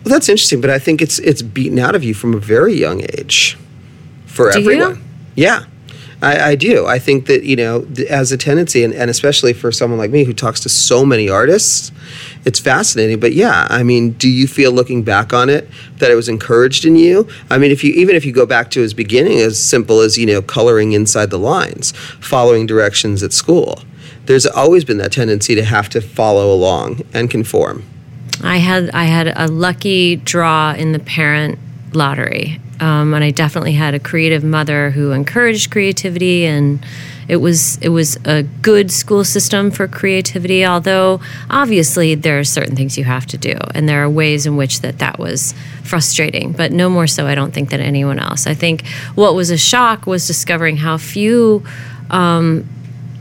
Well, 0.04 0.14
that's 0.14 0.30
interesting, 0.30 0.62
but 0.62 0.70
I 0.70 0.80
think 0.80 1.02
it's 1.02 1.20
it's 1.20 1.42
beaten 1.42 1.78
out 1.78 1.94
of 1.94 2.04
you 2.04 2.14
from 2.14 2.34
a 2.34 2.40
very 2.40 2.74
young 2.74 3.02
age 3.02 3.58
for 4.26 4.52
Do 4.52 4.62
you? 4.62 4.72
everyone. 4.72 5.04
Yeah. 5.36 5.66
I, 6.22 6.52
I 6.52 6.56
do. 6.56 6.86
I 6.86 7.00
think 7.00 7.26
that, 7.26 7.44
you 7.44 7.56
know, 7.56 7.88
as 8.10 8.32
a 8.32 8.38
tendency, 8.38 8.84
and, 8.84 8.94
and 8.94 9.10
especially 9.10 9.54
for 9.54 9.72
someone 9.72 9.98
like 9.98 10.12
me 10.12 10.24
who 10.24 10.34
talks 10.34 10.60
to 10.62 10.70
so 10.70 11.04
many 11.06 11.30
artists, 11.30 11.92
it's 12.46 12.60
fascinating. 12.60 13.20
But 13.20 13.34
yeah, 13.34 13.66
I 13.70 13.84
mean, 13.84 14.12
do 14.12 14.30
you 14.30 14.48
feel 14.48 14.72
looking 14.72 15.04
back 15.04 15.34
on 15.34 15.50
it 15.50 15.68
that 15.98 16.12
it 16.12 16.16
was 16.16 16.30
encouraged 16.30 16.86
in 16.86 16.96
you? 16.96 17.28
I 17.50 17.58
mean, 17.58 17.72
if 17.72 17.84
you 17.84 17.94
even 17.94 18.16
if 18.16 18.26
you 18.26 18.32
go 18.32 18.46
back 18.46 18.70
to 18.72 18.82
his 18.82 18.94
beginning, 18.94 19.40
as 19.40 19.62
simple 19.62 20.00
as, 20.00 20.18
you 20.18 20.26
know, 20.28 20.42
coloring 20.42 20.92
inside 20.92 21.32
the 21.32 21.40
lines, 21.40 21.92
following 22.20 22.68
directions 22.68 23.24
at 23.24 23.34
school, 23.34 23.84
there's 24.26 24.46
always 24.46 24.86
been 24.86 24.98
that 24.98 25.12
tendency 25.12 25.56
to 25.56 25.66
have 25.66 25.90
to 25.90 26.02
follow 26.02 26.54
along 26.54 27.02
and 27.14 27.30
conform. 27.32 27.84
I 28.44 28.58
had 28.58 28.90
I 28.92 29.06
had 29.06 29.34
a 29.36 29.48
lucky 29.48 30.18
draw 30.18 30.74
in 30.74 30.92
the 30.92 31.00
parent 31.00 31.60
lottery, 31.94 32.60
um, 32.82 33.14
and 33.14 33.24
I 33.24 33.30
definitely 33.30 33.74
had 33.74 33.94
a 33.94 34.00
creative 34.00 34.44
mother 34.44 34.90
who 34.90 35.12
encouraged 35.12 35.72
creativity, 35.72 36.46
and 36.46 36.84
it 37.28 37.38
was 37.38 37.78
it 37.78 37.90
was 37.90 38.18
a 38.26 38.42
good 38.44 38.92
school 38.92 39.24
system 39.24 39.70
for 39.70 39.88
creativity. 39.88 40.66
Although 40.66 41.22
obviously 41.50 42.16
there 42.16 42.40
are 42.40 42.44
certain 42.44 42.76
things 42.76 42.98
you 42.98 43.04
have 43.04 43.28
to 43.28 43.38
do, 43.38 43.56
and 43.76 43.88
there 43.88 44.04
are 44.04 44.10
ways 44.10 44.48
in 44.48 44.58
which 44.58 44.82
that 44.82 44.98
that 44.98 45.20
was 45.20 45.54
frustrating, 45.84 46.52
but 46.54 46.72
no 46.72 46.90
more 46.90 47.08
so 47.08 47.28
I 47.28 47.36
don't 47.36 47.54
think 47.54 47.70
than 47.70 47.82
anyone 47.82 48.18
else. 48.18 48.48
I 48.48 48.56
think 48.56 48.88
what 49.14 49.36
was 49.36 49.52
a 49.52 49.58
shock 49.58 50.08
was 50.08 50.26
discovering 50.26 50.78
how 50.78 50.98
few 50.98 51.64
um, 52.10 52.68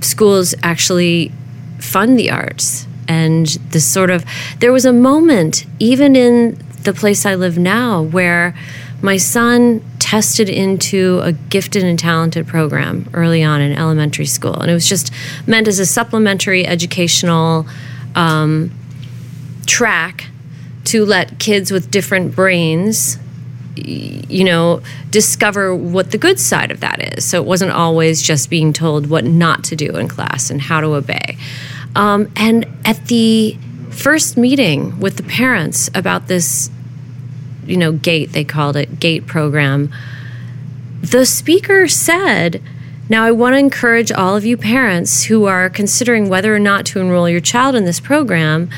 schools 0.01 0.55
actually 0.63 1.33
fund 1.79 2.19
the 2.19 2.31
arts 2.31 2.87
and 3.09 3.47
this 3.71 3.85
sort 3.85 4.11
of 4.11 4.25
there 4.61 4.73
was 4.73 4.85
a 4.85 4.93
moment 4.93 5.67
even 5.79 6.15
in 6.15 6.57
the 6.85 6.93
place 6.93 7.27
I 7.27 7.35
live 7.35 7.59
now 7.59 8.03
where 8.03 8.55
my 9.03 9.17
son 9.17 9.83
tested 9.99 10.49
into 10.49 11.21
a 11.23 11.33
gifted 11.33 11.85
and 11.85 11.99
talented 11.99 12.47
program 12.47 13.09
early 13.15 13.43
on 13.43 13.61
in 13.61 13.73
elementary 13.73 14.27
school 14.27 14.55
and 14.55 14.71
it 14.71 14.75
was 14.75 14.89
just 14.89 15.13
meant 15.47 15.69
as 15.69 15.79
a 15.79 15.87
supplementary 15.87 16.67
educational 16.67 17.67
um, 18.15 18.71
track 19.67 20.27
to 20.85 21.05
let 21.05 21.39
kids 21.39 21.71
with 21.71 21.91
different 21.91 22.35
brains 22.35 23.19
you 23.77 24.45
know 24.45 24.83
discover 25.11 25.75
what 25.75 26.11
the 26.11 26.19
good 26.19 26.39
side 26.39 26.71
of 26.71 26.81
that 26.81 27.17
is. 27.17 27.25
So 27.25 27.41
it 27.41 27.47
wasn't 27.47 27.73
always 27.73 28.23
just 28.23 28.51
being 28.51 28.73
told 28.73 29.09
what 29.09 29.25
not 29.25 29.65
to 29.65 29.77
do 29.77 29.97
in 29.97 30.09
class 30.09 30.51
and 30.51 30.61
how 30.61 30.81
to 30.81 30.89
obey. 30.95 31.37
Um, 31.97 32.31
and 32.37 32.67
at 32.85 33.07
the 33.07 33.57
first 33.91 34.37
meeting 34.37 34.99
with 35.01 35.17
the 35.17 35.23
parents 35.25 35.91
about 35.95 36.29
this 36.29 36.71
you 37.65 37.77
know 37.77 37.93
gate 37.93 38.33
they 38.33 38.45
called 38.45 38.77
it 38.77 39.01
gate 39.01 39.27
program. 39.27 39.93
The 41.03 41.25
speaker 41.25 41.89
said 41.89 42.63
now 43.09 43.25
i 43.25 43.31
want 43.33 43.55
to 43.55 43.59
encourage 43.59 44.13
all 44.13 44.37
of 44.37 44.45
you 44.45 44.57
parents 44.57 45.25
who 45.25 45.47
are 45.47 45.69
considering 45.69 46.29
whether 46.29 46.55
or 46.55 46.59
not 46.59 46.87
to 46.87 47.01
enroll 47.01 47.29
your 47.29 47.41
child 47.41 47.75
in 47.75 47.85
this 47.85 47.99
program 47.99 48.71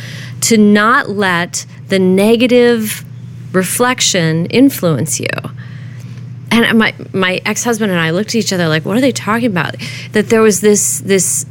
to 0.43 0.57
not 0.57 1.11
let 1.11 1.67
the 1.89 1.99
negative 1.99 3.05
reflection 3.53 4.47
influence 4.47 5.21
you. 5.21 5.29
And 6.51 6.79
my 6.79 6.95
my 7.12 7.41
ex-husband 7.47 7.91
and 7.91 8.01
I 8.01 8.11
looked 8.11 8.31
at 8.31 8.37
each 8.37 8.53
other 8.53 8.69
like 8.69 8.85
what 8.85 8.97
are 8.97 9.01
they 9.01 9.12
talking 9.12 9.47
about? 9.47 9.77
That 10.12 10.29
there 10.29 10.43
was 10.43 10.61
this 10.61 11.01
this 11.01 11.47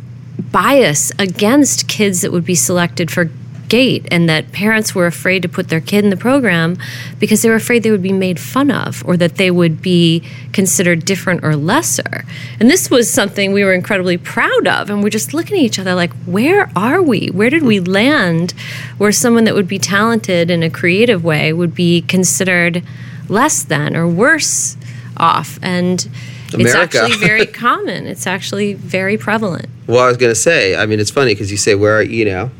bias 0.52 1.12
against 1.18 1.88
kids 1.88 2.22
that 2.22 2.32
would 2.32 2.46
be 2.46 2.56
selected 2.56 3.10
for 3.10 3.30
gate 3.72 4.06
and 4.12 4.28
that 4.28 4.51
parents 4.51 4.94
were 4.94 5.08
afraid 5.08 5.42
to 5.42 5.48
put 5.48 5.70
their 5.70 5.80
kid 5.80 6.04
in 6.04 6.10
the 6.10 6.18
program 6.18 6.78
because 7.20 7.42
they 7.42 7.48
were 7.48 7.56
afraid 7.56 7.84
they 7.84 7.90
would 7.90 8.04
be 8.04 8.12
made 8.12 8.38
fun 8.38 8.70
of 8.70 9.01
or 9.08 9.16
that 9.16 9.38
they 9.38 9.50
would 9.50 9.82
be 9.82 10.22
considered 10.51 11.06
different 11.06 11.42
or 11.42 11.56
lesser. 11.56 12.25
And 12.60 12.70
this 12.70 12.90
was 12.90 13.12
something 13.12 13.54
we 13.54 13.63
were 13.63 13.74
incredibly 13.74 14.18
proud 14.18 14.68
of 14.68 14.90
and 14.90 15.01
we're 15.01 15.10
just 15.10 15.34
looking 15.34 15.56
at 15.56 15.63
each 15.63 15.80
other 15.80 15.96
like 15.96 16.12
where 16.25 16.70
are 16.75 17.01
we? 17.01 17.28
Where 17.28 17.50
did 17.50 17.63
we 17.63 17.80
land 17.80 18.51
where 18.98 19.13
someone 19.13 19.46
that 19.46 19.56
would 19.56 19.70
be 19.70 19.80
talented 19.80 20.51
in 20.51 20.63
a 20.63 20.70
creative 20.70 21.24
way 21.24 21.54
would 21.54 21.74
be 21.74 22.01
considered 22.01 22.84
less 23.30 23.63
than 23.63 23.96
or 23.96 24.06
worse 24.06 24.75
off? 25.16 25.58
And 25.62 26.10
it's 26.51 26.75
actually 26.75 27.16
very 27.25 27.46
common. 27.46 28.06
It's 28.06 28.28
actually 28.28 28.74
very 28.74 29.18
prevalent. 29.18 29.68
Well, 29.88 30.04
I 30.04 30.08
was 30.10 30.18
going 30.18 30.32
to 30.32 30.36
say, 30.36 30.75
I 30.75 30.86
mean, 30.86 31.00
it's 31.00 31.10
funny 31.10 31.34
because 31.34 31.51
you 31.51 31.58
say, 31.58 31.74
where, 31.74 32.00
are 32.00 32.01
you 32.01 32.25
know, 32.25 32.51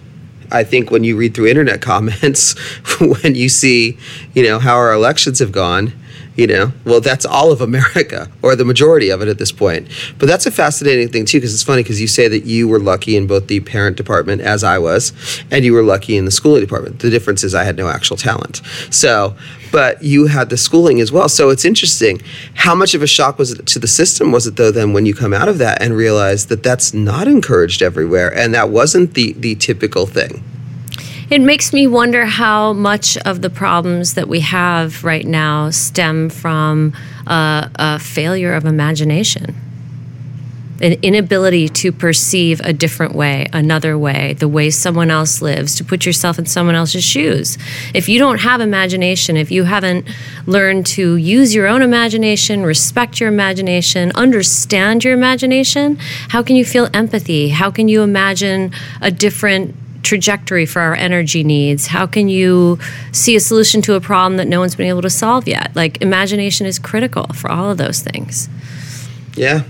I 0.52 0.64
think 0.64 0.92
when 0.92 1.04
you 1.04 1.16
read 1.16 1.34
through 1.34 1.48
internet 1.48 1.82
comments, 1.82 2.58
when 3.00 3.36
you 3.36 3.50
see, 3.50 3.98
you 4.34 4.44
know, 4.44 4.60
how 4.60 4.76
our 4.76 4.94
elections 4.94 5.40
have 5.40 5.52
gone, 5.52 5.94
you 6.36 6.48
know, 6.48 6.72
well, 6.86 7.02
that's 7.02 7.26
all 7.26 7.52
of 7.52 7.62
America 7.62 8.30
or 8.42 8.56
the 8.56 8.66
majority 8.66 9.10
of 9.10 9.22
it 9.22 9.28
at 9.28 9.38
this 9.38 9.52
point. 9.52 9.88
But 10.18 10.28
that's 10.28 10.46
a 10.46 10.52
fascinating 10.52 11.10
thing, 11.10 11.26
too, 11.26 11.38
because 11.38 11.54
it's 11.54 11.64
funny 11.64 11.84
because 11.84 12.00
you 12.00 12.08
say 12.08 12.28
that 12.28 12.46
you 12.46 12.68
were 12.68 12.80
lucky 12.80 13.18
in 13.18 13.28
both 13.28 13.48
the 13.48 13.60
parent 13.60 13.98
department, 13.98 14.42
as 14.42 14.64
I 14.64 14.78
was, 14.78 15.14
and 15.52 15.66
you 15.66 15.74
were 15.74 15.84
lucky 15.84 16.16
in 16.16 16.26
the 16.26 16.32
schooling 16.32 16.62
department. 16.62 17.00
The 17.00 17.10
difference 17.10 17.44
is 17.44 17.54
I 17.54 17.64
had 17.64 17.76
no 17.76 17.90
actual 17.90 18.18
talent. 18.18 18.62
So, 18.90 19.36
but 19.72 20.02
you 20.04 20.28
had 20.28 20.50
the 20.50 20.58
schooling 20.58 21.02
as 21.02 21.12
well. 21.12 21.30
So 21.30 21.50
it's 21.50 21.66
interesting. 21.66 22.22
How 22.56 22.76
much 22.76 22.94
of 22.94 23.02
a 23.02 23.08
shock 23.08 23.38
was 23.38 23.52
it 23.52 23.66
to 23.68 23.80
the 23.80 23.88
system, 23.88 24.32
was 24.32 24.48
it, 24.48 24.56
though, 24.56 24.72
then 24.72 24.94
when 24.94 25.06
you 25.06 25.14
come 25.14 25.34
out 25.34 25.50
of 25.50 25.58
that 25.58 25.82
and 25.82 25.96
realize 25.96 26.48
that 26.48 26.64
that's 26.64 26.94
not 26.94 27.28
encouraged 27.28 27.82
everywhere 27.82 28.34
and 28.34 28.54
that 28.54 28.70
wasn't 28.70 29.14
the, 29.16 29.34
the 29.34 29.56
typical 29.56 30.06
thing? 30.06 30.44
It 31.32 31.40
makes 31.40 31.72
me 31.72 31.88
wonder 31.88 32.26
how 32.26 32.74
much 32.74 33.16
of 33.20 33.42
the 33.42 33.50
problems 33.50 34.16
that 34.16 34.28
we 34.28 34.42
have 34.42 35.02
right 35.06 35.26
now 35.26 35.70
stem 35.70 36.30
from 36.30 36.92
uh, 37.26 37.70
a 37.76 38.00
failure 38.00 38.54
of 38.54 38.66
imagination, 38.66 39.56
an 40.82 40.98
inability 41.02 41.70
to 41.70 41.94
perceive 41.94 42.60
a 42.66 42.74
different 42.74 43.16
way, 43.16 43.48
another 43.54 43.98
way, 43.98 44.34
the 44.34 44.50
way 44.50 44.70
someone 44.70 45.10
else 45.10 45.42
lives, 45.42 45.74
to 45.76 45.86
put 45.86 46.06
yourself 46.06 46.38
in 46.38 46.48
someone 46.48 46.76
else's 46.76 47.06
shoes. 47.06 47.58
If 47.94 48.10
you 48.10 48.20
don't 48.20 48.40
have 48.42 48.60
imagination, 48.60 49.38
if 49.38 49.52
you 49.52 49.64
haven't 49.64 50.06
learned 50.46 50.86
to 50.88 51.16
use 51.16 51.56
your 51.56 51.66
own 51.66 51.82
imagination, 51.82 52.64
respect 52.64 53.22
your 53.22 53.30
imagination, 53.30 54.12
understand 54.16 55.06
your 55.06 55.14
imagination, 55.14 55.96
how 56.28 56.44
can 56.44 56.58
you 56.58 56.66
feel 56.66 56.90
empathy? 56.94 57.48
How 57.48 57.72
can 57.72 57.88
you 57.88 58.02
imagine 58.02 58.74
a 59.00 59.12
different 59.12 59.76
trajectory 60.04 60.66
for 60.66 60.82
our 60.82 60.96
energy 60.96 61.44
needs? 61.44 61.88
How 61.88 62.08
can 62.08 62.30
you 62.30 62.80
see 63.12 63.36
a 63.36 63.40
solution 63.40 63.82
to 63.84 63.96
a 63.96 64.02
problem 64.02 64.38
that 64.38 64.48
no 64.48 64.60
one's 64.60 64.76
been 64.76 64.88
able 64.88 65.02
to 65.02 65.10
solve 65.10 65.48
yet? 65.48 65.76
Like, 65.76 66.02
imagination 66.02 66.66
is 66.66 66.80
critical 66.80 67.28
for 67.34 67.52
all 67.52 67.70
of 67.70 67.78
those 67.78 68.02
things. 68.02 68.50
Yeah. 69.36 69.64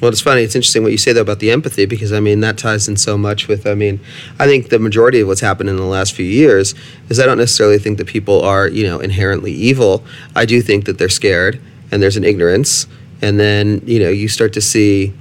Well, 0.00 0.10
it's 0.12 0.20
funny. 0.20 0.42
It's 0.42 0.54
interesting 0.54 0.84
what 0.84 0.92
you 0.92 0.98
say 0.98 1.12
though 1.12 1.22
about 1.22 1.40
the 1.40 1.50
empathy 1.50 1.84
because 1.84 2.12
I 2.12 2.20
mean 2.20 2.40
that 2.40 2.56
ties 2.56 2.86
in 2.86 2.96
so 2.96 3.18
much 3.18 3.48
with. 3.48 3.66
I 3.66 3.74
mean, 3.74 3.98
I 4.38 4.46
think 4.46 4.68
the 4.68 4.78
majority 4.78 5.20
of 5.20 5.26
what's 5.26 5.40
happened 5.40 5.68
in 5.68 5.76
the 5.76 5.82
last 5.82 6.14
few 6.14 6.24
years 6.24 6.74
is 7.08 7.18
I 7.18 7.26
don't 7.26 7.38
necessarily 7.38 7.78
think 7.78 7.98
that 7.98 8.06
people 8.06 8.40
are 8.42 8.68
you 8.68 8.84
know 8.84 9.00
inherently 9.00 9.52
evil. 9.52 10.04
I 10.36 10.44
do 10.44 10.62
think 10.62 10.84
that 10.84 10.98
they're 10.98 11.08
scared 11.08 11.60
and 11.90 12.00
there's 12.02 12.16
an 12.16 12.24
ignorance, 12.24 12.86
and 13.22 13.40
then 13.40 13.82
you 13.86 13.98
know 13.98 14.08
you 14.08 14.28
start 14.28 14.52
to 14.52 14.60
see, 14.60 15.12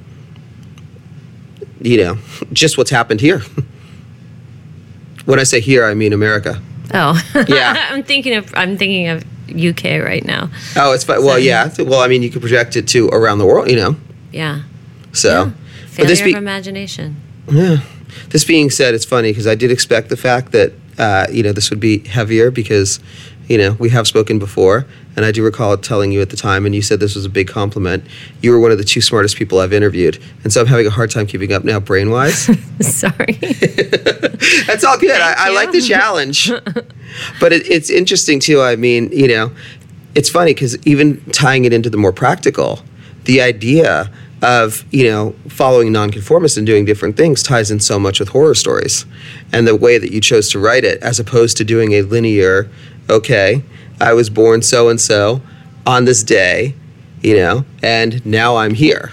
you 1.81 1.97
know, 1.97 2.17
just 2.53 2.77
what's 2.77 2.91
happened 2.91 3.21
here. 3.21 3.41
when 5.27 5.39
I 5.39 5.43
say 5.43 5.59
here, 5.59 5.85
I 5.85 5.93
mean 5.93 6.11
America. 6.13 6.59
Oh, 6.93 7.13
Yeah. 7.47 7.87
I'm 7.91 8.03
thinking 8.03 8.33
of 8.35 8.51
I'm 8.55 8.77
thinking 8.77 9.07
of 9.09 9.23
UK 9.49 10.03
right 10.03 10.25
now. 10.25 10.49
Oh, 10.75 10.93
it's 10.93 11.03
fine. 11.03 11.23
Well, 11.23 11.37
yeah. 11.39 11.69
Well, 11.79 11.99
I 12.01 12.07
mean, 12.07 12.21
you 12.23 12.29
could 12.29 12.41
project 12.41 12.75
it 12.75 12.87
to 12.89 13.07
around 13.09 13.37
the 13.37 13.45
world, 13.45 13.69
you 13.69 13.75
know. 13.77 13.95
Yeah, 14.31 14.63
So, 15.13 15.51
failure 15.87 16.07
this 16.09 16.21
be- 16.21 16.33
of 16.33 16.37
imagination. 16.37 17.15
Yeah. 17.49 17.77
This 18.29 18.43
being 18.43 18.69
said, 18.69 18.93
it's 18.93 19.05
funny 19.05 19.31
because 19.31 19.47
I 19.47 19.55
did 19.55 19.71
expect 19.71 20.09
the 20.09 20.17
fact 20.17 20.51
that 20.51 20.73
uh, 20.97 21.27
you 21.31 21.43
know 21.43 21.51
this 21.53 21.69
would 21.69 21.79
be 21.79 21.99
heavier 22.07 22.51
because 22.51 22.99
you 23.47 23.57
know 23.57 23.71
we 23.79 23.89
have 23.89 24.05
spoken 24.07 24.37
before, 24.39 24.85
and 25.17 25.25
I 25.25 25.31
do 25.31 25.43
recall 25.43 25.75
telling 25.77 26.11
you 26.11 26.21
at 26.21 26.29
the 26.29 26.37
time, 26.37 26.67
and 26.67 26.75
you 26.75 26.83
said 26.83 26.99
this 26.99 27.15
was 27.15 27.25
a 27.25 27.29
big 27.29 27.47
compliment. 27.47 28.05
You 28.43 28.51
were 28.51 28.59
one 28.59 28.71
of 28.71 28.77
the 28.77 28.83
two 28.83 29.01
smartest 29.01 29.35
people 29.35 29.57
I've 29.57 29.73
interviewed, 29.73 30.21
and 30.43 30.53
so 30.53 30.61
I'm 30.61 30.67
having 30.67 30.85
a 30.85 30.91
hard 30.91 31.09
time 31.09 31.25
keeping 31.25 31.51
up 31.51 31.63
now, 31.63 31.79
brain 31.79 32.11
wise. 32.11 32.43
Sorry. 32.79 33.33
That's 34.67 34.83
all 34.83 34.97
good. 34.99 35.19
I, 35.19 35.33
I 35.37 35.49
like 35.49 35.71
the 35.71 35.81
challenge, 35.81 36.51
but 37.39 37.51
it, 37.51 37.67
it's 37.67 37.89
interesting 37.89 38.39
too. 38.39 38.61
I 38.61 38.75
mean, 38.75 39.11
you 39.11 39.27
know, 39.27 39.51
it's 40.13 40.29
funny 40.29 40.53
because 40.53 40.77
even 40.85 41.19
tying 41.31 41.65
it 41.65 41.73
into 41.73 41.89
the 41.89 41.97
more 41.97 42.13
practical, 42.13 42.83
the 43.23 43.41
idea 43.41 44.11
of 44.43 44.85
you 44.93 45.09
know 45.09 45.33
following 45.47 45.91
nonconformists 45.91 46.57
and 46.57 46.67
doing 46.67 46.85
different 46.85 47.17
things 47.17 47.41
ties 47.41 47.71
in 47.71 47.79
so 47.79 47.97
much 47.97 48.19
with 48.19 48.29
horror 48.29 48.53
stories 48.53 49.03
and 49.51 49.67
the 49.67 49.75
way 49.75 49.97
that 49.97 50.11
you 50.11 50.21
chose 50.21 50.47
to 50.47 50.59
write 50.59 50.83
it 50.83 51.01
as 51.01 51.19
opposed 51.19 51.57
to 51.57 51.63
doing 51.63 51.93
a 51.93 52.03
linear 52.03 52.69
okay 53.09 53.63
i 53.99 54.13
was 54.13 54.29
born 54.29 54.61
so 54.61 54.89
and 54.89 54.99
so 54.99 55.41
on 55.85 56.05
this 56.05 56.23
day 56.23 56.73
you 57.21 57.35
know 57.35 57.65
and 57.81 58.25
now 58.25 58.57
i'm 58.57 58.73
here. 58.73 59.11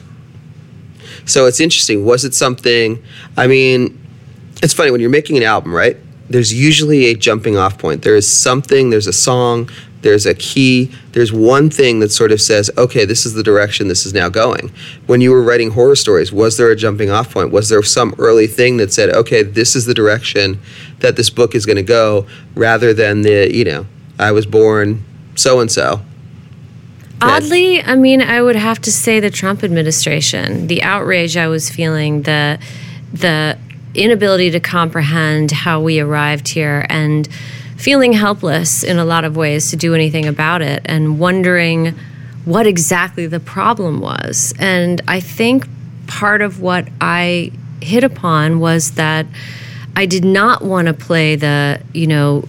So 1.27 1.47
it's 1.47 1.59
interesting. 1.59 2.05
Was 2.05 2.25
it 2.25 2.35
something 2.35 3.03
i 3.37 3.47
mean 3.47 4.01
it's 4.63 4.73
funny 4.73 4.91
when 4.91 5.01
you're 5.01 5.11
making 5.11 5.37
an 5.37 5.43
album 5.43 5.75
right 5.75 5.97
there's 6.29 6.55
usually 6.55 7.07
a 7.07 7.15
jumping 7.15 7.59
off 7.59 7.79
point. 7.79 8.03
There 8.03 8.17
is 8.17 8.31
something 8.31 8.91
there's 8.91 9.07
a 9.07 9.13
song 9.13 9.69
there's 10.01 10.27
a 10.27 10.35
key 10.35 10.93
there's 11.13 11.33
one 11.33 11.71
thing 11.71 12.01
that 12.01 12.13
sort 12.13 12.31
of 12.31 12.39
says 12.39 12.71
okay 12.77 13.07
this 13.07 13.25
is 13.25 13.33
the 13.33 13.43
direction 13.43 13.89
this 13.89 14.05
is 14.05 14.13
now 14.13 14.29
going. 14.29 14.71
When 15.07 15.21
you 15.21 15.31
were 15.31 15.43
writing 15.43 15.71
horror 15.71 15.97
stories 15.97 16.33
was 16.33 16.57
there 16.57 16.71
a 16.71 16.77
jumping 16.77 17.11
off 17.11 17.33
point? 17.33 17.53
Was 17.53 17.69
there 17.69 17.83
some 17.83 18.15
early 18.19 18.47
thing 18.47 18.77
that 18.79 18.93
said 18.93 19.11
okay 19.11 19.43
this 19.43 19.75
is 19.75 19.87
the 19.87 19.95
direction 19.95 20.61
that 21.01 21.17
this 21.17 21.31
book 21.31 21.55
is 21.55 21.65
going 21.65 21.77
to 21.77 21.83
go 21.83 22.27
rather 22.55 22.93
than 22.93 23.23
the 23.23 23.51
you 23.55 23.65
know 23.65 23.87
i 24.19 24.31
was 24.33 24.47
born 24.47 25.03
so 25.35 25.61
and 25.61 25.71
so 25.71 26.01
Oddly, 27.21 27.83
I 27.83 27.95
mean, 27.95 28.21
I 28.21 28.43
would 28.43 28.57
have 28.57 28.81
to 28.83 28.93
say 28.93 29.19
the 29.19 29.31
Trump 29.31 29.65
administration, 29.65 30.67
the 30.67 30.83
outrage 30.83 31.37
I 31.37 31.49
was 31.49 31.71
feeling, 31.71 32.23
the 32.23 32.59
the 33.13 33.57
inability 33.95 34.51
to 34.51 34.61
comprehend 34.61 35.53
how 35.53 35.81
we 35.81 36.01
arrived 36.01 36.49
here 36.49 36.85
and 36.89 37.29
feeling 37.77 38.13
helpless 38.13 38.83
in 38.83 38.99
a 38.99 39.05
lot 39.05 39.25
of 39.25 39.37
ways 39.37 39.71
to 39.71 39.77
do 39.77 39.95
anything 39.95 40.27
about 40.27 40.63
it 40.63 40.83
and 40.85 41.19
wondering 41.19 41.95
what 42.45 42.67
exactly 42.67 43.27
the 43.27 43.41
problem 43.41 44.01
was. 44.01 44.53
And 44.59 45.01
I 45.07 45.21
think 45.21 45.69
part 46.07 46.43
of 46.43 46.61
what 46.61 46.89
I 47.01 47.53
hit 47.81 48.05
upon 48.05 48.59
was 48.59 48.93
that 48.93 49.27
I 49.97 50.07
did 50.07 50.25
not 50.25 50.63
want 50.63 50.89
to 50.89 50.95
play 50.95 51.37
the, 51.37 51.81
you 51.93 52.07
know, 52.07 52.45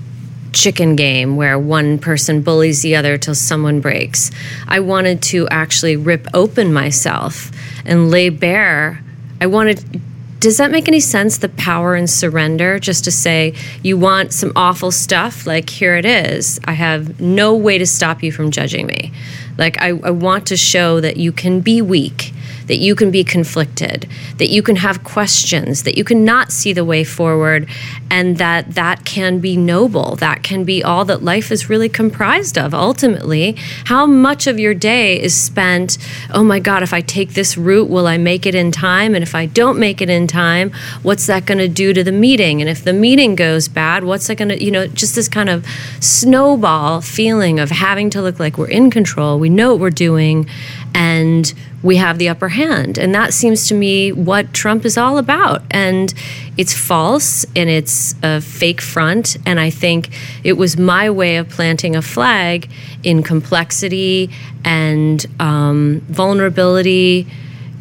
chicken 0.55 0.95
game 0.95 1.35
where 1.35 1.59
one 1.59 1.99
person 1.99 2.41
bullies 2.41 2.81
the 2.81 2.95
other 2.95 3.17
till 3.17 3.35
someone 3.35 3.81
breaks. 3.81 4.31
I 4.67 4.79
wanted 4.79 5.21
to 5.23 5.47
actually 5.49 5.97
rip 5.97 6.27
open 6.33 6.73
myself 6.73 7.51
and 7.85 8.09
lay 8.09 8.29
bare. 8.29 9.03
I 9.39 9.47
wanted 9.47 10.01
does 10.39 10.57
that 10.57 10.69
make 10.69 10.87
any 10.87 10.99
sense 10.99 11.39
the 11.39 11.49
power 11.49 11.95
and 11.95 12.07
surrender 12.07 12.77
just 12.77 13.03
to 13.05 13.11
say 13.11 13.55
you 13.81 13.97
want 13.97 14.31
some 14.31 14.51
awful 14.55 14.91
stuff 14.91 15.47
like 15.47 15.69
here 15.69 15.95
it 15.95 16.05
is 16.05 16.59
i 16.65 16.73
have 16.73 17.19
no 17.19 17.55
way 17.55 17.79
to 17.79 17.85
stop 17.85 18.21
you 18.21 18.31
from 18.31 18.51
judging 18.51 18.85
me 18.85 19.11
like 19.57 19.79
i, 19.81 19.89
I 19.89 20.11
want 20.11 20.47
to 20.47 20.57
show 20.57 20.99
that 21.01 21.17
you 21.17 21.31
can 21.31 21.61
be 21.61 21.81
weak 21.81 22.33
that 22.67 22.77
you 22.77 22.95
can 22.95 23.11
be 23.11 23.23
conflicted, 23.23 24.07
that 24.37 24.49
you 24.49 24.61
can 24.61 24.77
have 24.77 25.03
questions, 25.03 25.83
that 25.83 25.97
you 25.97 26.03
can 26.03 26.25
not 26.25 26.51
see 26.51 26.73
the 26.73 26.85
way 26.85 27.03
forward, 27.03 27.67
and 28.09 28.37
that 28.37 28.75
that 28.75 29.05
can 29.05 29.39
be 29.39 29.57
noble. 29.57 30.15
That 30.15 30.43
can 30.43 30.63
be 30.63 30.83
all 30.83 31.05
that 31.05 31.23
life 31.23 31.51
is 31.51 31.69
really 31.69 31.89
comprised 31.89 32.57
of 32.57 32.73
ultimately. 32.73 33.55
How 33.85 34.05
much 34.05 34.47
of 34.47 34.59
your 34.59 34.73
day 34.73 35.21
is 35.21 35.39
spent, 35.39 35.97
oh 36.33 36.43
my 36.43 36.59
God, 36.59 36.83
if 36.83 36.93
I 36.93 37.01
take 37.01 37.33
this 37.33 37.57
route, 37.57 37.89
will 37.89 38.07
I 38.07 38.17
make 38.17 38.45
it 38.45 38.55
in 38.55 38.71
time? 38.71 39.15
And 39.15 39.23
if 39.23 39.35
I 39.35 39.45
don't 39.45 39.79
make 39.79 40.01
it 40.01 40.09
in 40.09 40.27
time, 40.27 40.71
what's 41.03 41.27
that 41.27 41.45
going 41.45 41.57
to 41.57 41.67
do 41.67 41.93
to 41.93 42.03
the 42.03 42.11
meeting? 42.11 42.61
And 42.61 42.69
if 42.69 42.83
the 42.83 42.93
meeting 42.93 43.35
goes 43.35 43.67
bad, 43.67 44.03
what's 44.03 44.27
that 44.27 44.35
going 44.35 44.49
to, 44.49 44.63
you 44.63 44.71
know, 44.71 44.87
just 44.87 45.15
this 45.15 45.27
kind 45.27 45.49
of 45.49 45.65
snowball 45.99 47.01
feeling 47.01 47.59
of 47.59 47.69
having 47.69 48.09
to 48.11 48.21
look 48.21 48.39
like 48.39 48.57
we're 48.57 48.69
in 48.69 48.89
control, 48.91 49.39
we 49.45 49.49
know 49.51 49.73
what 49.73 49.79
we're 49.79 49.89
doing, 49.91 50.49
and 50.95 51.53
we 51.83 51.97
have 51.97 52.17
the 52.17 52.29
upper 52.29 52.49
hand. 52.49 52.97
And 52.97 53.13
that 53.13 53.31
seems 53.31 53.67
to 53.67 53.75
me 53.75 54.11
what 54.11 54.51
Trump 54.55 54.85
is 54.85 54.97
all 54.97 55.19
about. 55.19 55.61
And 55.69 56.11
it's 56.57 56.73
false 56.73 57.45
and 57.55 57.69
it's 57.69 58.15
a 58.23 58.41
fake 58.41 58.81
front. 58.81 59.37
And 59.45 59.59
I 59.59 59.69
think 59.69 60.09
it 60.43 60.53
was 60.53 60.77
my 60.79 61.11
way 61.11 61.37
of 61.37 61.47
planting 61.47 61.95
a 61.95 62.01
flag 62.01 62.71
in 63.03 63.21
complexity 63.21 64.31
and 64.63 65.23
um, 65.39 66.01
vulnerability 66.07 67.27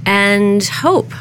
and 0.04 0.62
hope. 0.62 1.14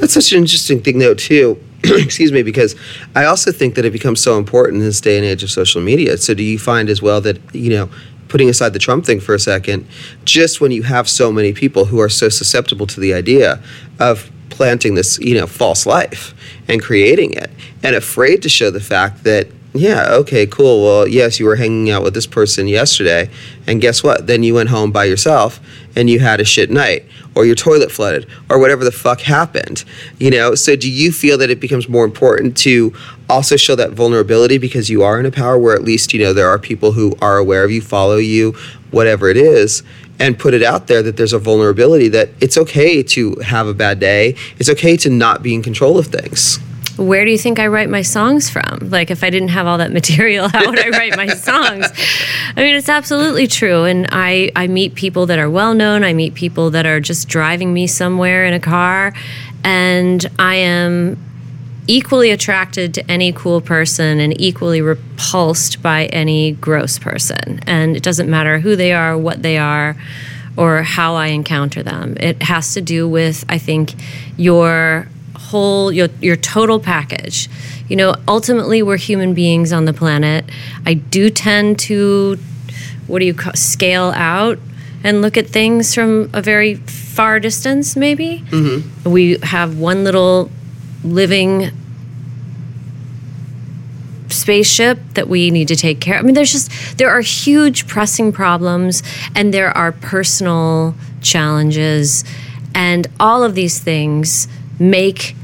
That's 0.00 0.14
such 0.14 0.32
an 0.32 0.40
interesting 0.40 0.82
thing, 0.82 0.98
though, 0.98 1.14
too. 1.14 1.62
Excuse 1.84 2.32
me, 2.32 2.42
because 2.42 2.74
I 3.14 3.24
also 3.26 3.52
think 3.52 3.76
that 3.76 3.84
it 3.84 3.92
becomes 3.92 4.20
so 4.20 4.36
important 4.36 4.78
in 4.78 4.84
this 4.84 5.00
day 5.00 5.16
and 5.16 5.24
age 5.24 5.44
of 5.44 5.50
social 5.50 5.80
media. 5.80 6.16
So, 6.16 6.34
do 6.34 6.42
you 6.42 6.58
find 6.58 6.88
as 6.88 7.00
well 7.00 7.20
that, 7.20 7.38
you 7.54 7.70
know, 7.70 7.88
putting 8.34 8.48
aside 8.48 8.72
the 8.72 8.80
Trump 8.80 9.06
thing 9.06 9.20
for 9.20 9.32
a 9.32 9.38
second, 9.38 9.86
just 10.24 10.60
when 10.60 10.72
you 10.72 10.82
have 10.82 11.08
so 11.08 11.30
many 11.30 11.52
people 11.52 11.84
who 11.84 12.00
are 12.00 12.08
so 12.08 12.28
susceptible 12.28 12.84
to 12.84 12.98
the 12.98 13.14
idea 13.14 13.62
of 14.00 14.28
planting 14.50 14.96
this, 14.96 15.20
you 15.20 15.36
know, 15.38 15.46
false 15.46 15.86
life 15.86 16.34
and 16.66 16.82
creating 16.82 17.32
it 17.34 17.48
and 17.84 17.94
afraid 17.94 18.42
to 18.42 18.48
show 18.48 18.72
the 18.72 18.80
fact 18.80 19.22
that 19.22 19.46
yeah, 19.72 20.08
okay, 20.14 20.48
cool. 20.48 20.82
Well, 20.82 21.06
yes, 21.06 21.38
you 21.38 21.46
were 21.46 21.54
hanging 21.54 21.90
out 21.90 22.02
with 22.02 22.12
this 22.12 22.26
person 22.26 22.66
yesterday, 22.66 23.30
and 23.68 23.80
guess 23.80 24.02
what? 24.02 24.26
Then 24.26 24.42
you 24.42 24.54
went 24.54 24.68
home 24.68 24.90
by 24.90 25.04
yourself 25.04 25.60
and 25.94 26.10
you 26.10 26.18
had 26.18 26.40
a 26.40 26.44
shit 26.44 26.72
night, 26.72 27.04
or 27.34 27.44
your 27.44 27.54
toilet 27.54 27.90
flooded, 27.90 28.26
or 28.48 28.58
whatever 28.58 28.84
the 28.84 28.92
fuck 28.92 29.20
happened. 29.20 29.84
You 30.18 30.30
know, 30.30 30.54
so 30.54 30.76
do 30.76 30.90
you 30.90 31.12
feel 31.12 31.38
that 31.38 31.50
it 31.50 31.60
becomes 31.60 31.88
more 31.88 32.04
important 32.04 32.56
to 32.58 32.94
also 33.28 33.56
show 33.56 33.74
that 33.76 33.92
vulnerability 33.92 34.58
because 34.58 34.90
you 34.90 35.02
are 35.02 35.18
in 35.18 35.26
a 35.26 35.30
power 35.30 35.58
where 35.58 35.74
at 35.74 35.82
least, 35.82 36.12
you 36.12 36.20
know, 36.20 36.32
there 36.32 36.48
are 36.48 36.58
people 36.58 36.92
who 36.92 37.14
are 37.20 37.38
aware 37.38 37.64
of 37.64 37.70
you, 37.70 37.80
follow 37.80 38.16
you, 38.16 38.52
whatever 38.90 39.28
it 39.28 39.36
is, 39.36 39.82
and 40.20 40.38
put 40.38 40.54
it 40.54 40.62
out 40.62 40.86
there 40.86 41.02
that 41.02 41.16
there's 41.16 41.32
a 41.32 41.38
vulnerability 41.38 42.08
that 42.08 42.28
it's 42.40 42.56
okay 42.56 43.02
to 43.02 43.34
have 43.36 43.66
a 43.66 43.74
bad 43.74 43.98
day, 43.98 44.36
it's 44.58 44.68
okay 44.68 44.96
to 44.96 45.10
not 45.10 45.42
be 45.42 45.54
in 45.54 45.62
control 45.62 45.98
of 45.98 46.06
things 46.06 46.58
where 46.96 47.24
do 47.24 47.30
you 47.30 47.38
think 47.38 47.58
I 47.58 47.66
write 47.66 47.90
my 47.90 48.02
songs 48.02 48.48
from? 48.48 48.78
Like, 48.90 49.10
if 49.10 49.24
I 49.24 49.30
didn't 49.30 49.48
have 49.48 49.66
all 49.66 49.78
that 49.78 49.92
material, 50.00 50.48
how 50.48 50.68
would 50.68 50.78
I 50.78 50.90
write 50.90 51.16
my 51.16 51.28
songs? 51.28 51.86
I 52.56 52.62
mean, 52.62 52.76
it's 52.76 52.88
absolutely 52.88 53.46
true. 53.46 53.84
And 53.84 54.06
I, 54.10 54.52
I 54.54 54.66
meet 54.66 54.94
people 54.94 55.26
that 55.26 55.38
are 55.38 55.50
well 55.50 55.74
known, 55.74 56.04
I 56.04 56.12
meet 56.12 56.34
people 56.34 56.70
that 56.70 56.86
are 56.86 57.00
just 57.00 57.28
driving 57.28 57.72
me 57.72 57.86
somewhere 57.86 58.44
in 58.44 58.54
a 58.54 58.60
car, 58.60 59.12
and 59.64 60.24
I 60.38 60.56
am 60.56 61.18
equally 61.86 62.30
attracted 62.30 62.94
to 62.94 63.10
any 63.10 63.32
cool 63.32 63.60
person 63.60 64.18
and 64.18 64.40
equally 64.40 64.80
repulsed 64.80 65.82
by 65.82 66.06
any 66.06 66.52
gross 66.52 66.98
person. 66.98 67.60
And 67.66 67.96
it 67.96 68.02
doesn't 68.02 68.30
matter 68.30 68.58
who 68.58 68.74
they 68.74 68.92
are, 68.92 69.18
what 69.18 69.42
they 69.42 69.58
are, 69.58 69.96
or 70.56 70.82
how 70.82 71.14
I 71.14 71.28
encounter 71.28 71.82
them. 71.82 72.16
It 72.18 72.42
has 72.42 72.74
to 72.74 72.80
do 72.80 73.08
with, 73.08 73.44
I 73.48 73.58
think, 73.58 73.94
your 74.36 75.08
whole 75.54 75.92
your 75.92 76.08
your 76.20 76.34
total 76.34 76.80
package. 76.80 77.48
You 77.88 77.94
know, 77.94 78.16
ultimately 78.26 78.82
we're 78.82 78.96
human 78.96 79.34
beings 79.34 79.72
on 79.72 79.84
the 79.84 79.92
planet. 79.92 80.44
I 80.84 80.94
do 80.94 81.30
tend 81.30 81.78
to 81.90 82.38
what 83.06 83.20
do 83.20 83.26
you 83.26 83.34
call 83.34 83.52
scale 83.54 84.10
out 84.16 84.58
and 85.04 85.22
look 85.22 85.36
at 85.36 85.46
things 85.46 85.94
from 85.94 86.28
a 86.32 86.42
very 86.42 86.74
far 86.74 87.38
distance 87.38 87.94
maybe. 87.94 88.42
Mm-hmm. 88.48 89.10
We 89.10 89.38
have 89.42 89.78
one 89.78 90.02
little 90.02 90.50
living 91.04 91.70
spaceship 94.28 94.98
that 95.14 95.28
we 95.28 95.52
need 95.52 95.68
to 95.68 95.76
take 95.76 96.00
care 96.00 96.16
of. 96.16 96.24
I 96.24 96.26
mean, 96.26 96.34
there's 96.34 96.50
just, 96.50 96.98
there 96.98 97.10
are 97.10 97.20
huge 97.20 97.86
pressing 97.86 98.32
problems 98.32 99.04
and 99.36 99.54
there 99.54 99.70
are 99.70 99.92
personal 99.92 100.96
challenges. 101.22 102.24
And 102.74 103.06
all 103.20 103.44
of 103.44 103.54
these 103.54 103.78
things 103.78 104.48
make 104.80 105.36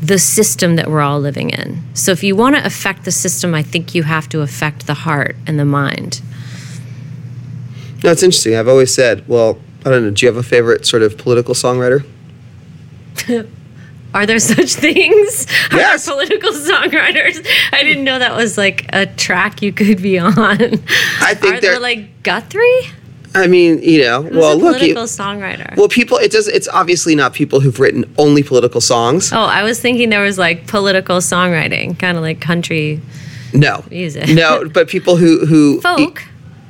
the 0.00 0.18
system 0.18 0.76
that 0.76 0.88
we're 0.88 1.00
all 1.00 1.20
living 1.20 1.50
in. 1.50 1.82
So 1.94 2.12
if 2.12 2.22
you 2.22 2.36
want 2.36 2.56
to 2.56 2.64
affect 2.64 3.04
the 3.04 3.10
system, 3.10 3.54
I 3.54 3.62
think 3.62 3.94
you 3.94 4.04
have 4.04 4.28
to 4.30 4.42
affect 4.42 4.86
the 4.86 4.94
heart 4.94 5.36
and 5.46 5.58
the 5.58 5.64
mind. 5.64 6.22
No, 8.04 8.12
it's 8.12 8.22
interesting. 8.22 8.54
I've 8.54 8.68
always 8.68 8.94
said, 8.94 9.26
well, 9.26 9.58
I 9.84 9.90
don't 9.90 10.04
know, 10.04 10.10
do 10.10 10.24
you 10.24 10.32
have 10.32 10.36
a 10.36 10.46
favorite 10.46 10.86
sort 10.86 11.02
of 11.02 11.18
political 11.18 11.54
songwriter? 11.54 12.06
Are 14.14 14.24
there 14.24 14.38
such 14.38 14.74
things? 14.74 15.46
Yes. 15.72 16.08
Are 16.08 16.16
there 16.16 16.26
political 16.26 16.52
songwriters? 16.52 17.46
I 17.72 17.82
didn't 17.82 18.04
know 18.04 18.18
that 18.18 18.34
was 18.34 18.56
like 18.56 18.86
a 18.92 19.06
track 19.06 19.62
you 19.62 19.72
could 19.72 20.00
be 20.00 20.18
on. 20.18 20.34
I 20.34 21.34
think 21.34 21.56
Are 21.56 21.60
there 21.60 21.80
like 21.80 22.22
Guthrie? 22.22 22.90
I 23.34 23.46
mean, 23.46 23.80
you 23.82 24.02
know, 24.02 24.22
Who's 24.22 24.36
well, 24.36 24.52
a 24.52 24.54
look, 24.54 24.82
you, 24.82 24.94
political 24.94 25.04
songwriter? 25.04 25.76
well, 25.76 25.88
people. 25.88 26.16
It 26.18 26.30
does. 26.32 26.48
It's 26.48 26.68
obviously 26.68 27.14
not 27.14 27.34
people 27.34 27.60
who've 27.60 27.78
written 27.78 28.04
only 28.18 28.42
political 28.42 28.80
songs. 28.80 29.32
oh, 29.32 29.38
I 29.40 29.62
was 29.62 29.80
thinking 29.80 30.08
there 30.10 30.22
was 30.22 30.38
like 30.38 30.66
political 30.66 31.18
songwriting, 31.18 31.98
kind 31.98 32.16
of 32.16 32.22
like 32.22 32.40
country 32.40 33.00
No, 33.52 33.84
Music. 33.90 34.28
No, 34.28 34.68
but 34.68 34.88
people 34.88 35.16
who 35.16 35.44
who 35.46 35.80
folk, 35.82 36.24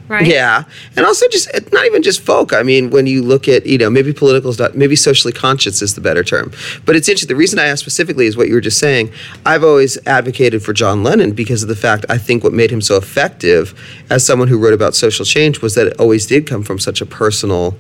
right? 0.09 0.27
Yeah, 0.27 0.65
and 0.97 1.07
also 1.07 1.27
just 1.29 1.49
not 1.73 1.87
even 1.87 2.03
just 2.03 2.21
folk. 2.21 2.53
I 2.53 2.63
mean, 2.63 2.91
when 2.91 3.07
you 3.07 3.23
look 3.23 3.49
at 3.49 3.67
you 3.67 3.79
know 3.79 3.91
maybe 3.91 4.13
political 4.13 4.55
maybe 4.75 4.97
socially 4.97 5.33
conscious 5.33 5.83
is 5.83 5.95
the 5.95 6.01
better 6.01 6.25
term. 6.25 6.53
But 6.85 6.97
it's 6.97 7.09
interesting. 7.09 7.29
The 7.29 7.37
reason 7.37 7.59
I 7.59 7.67
asked 7.67 7.81
specifically 7.81 8.27
is 8.27 8.37
what 8.37 8.49
you 8.49 8.55
were 8.55 8.61
just 8.61 8.79
saying. 8.79 9.13
I've 9.47 9.65
always 9.65 9.99
advocated 10.07 10.63
for 10.63 10.73
John 10.73 11.03
Lennon 11.03 11.33
because 11.33 11.63
of 11.63 11.69
the 11.69 11.77
fact 11.77 12.05
I 12.09 12.19
think 12.19 12.45
what 12.45 12.53
made 12.53 12.71
him 12.71 12.81
so 12.81 12.97
effective 12.97 13.79
as 14.11 14.25
someone 14.25 14.49
who 14.49 14.59
wrote 14.59 14.75
about 14.75 14.95
social 14.95 15.25
change 15.25 15.61
was 15.61 15.75
that 15.75 15.87
it 15.87 16.01
always 16.01 16.27
did 16.27 16.47
come 16.47 16.63
from 16.63 16.79
such 16.79 17.01
a 17.01 17.07
personal 17.07 17.77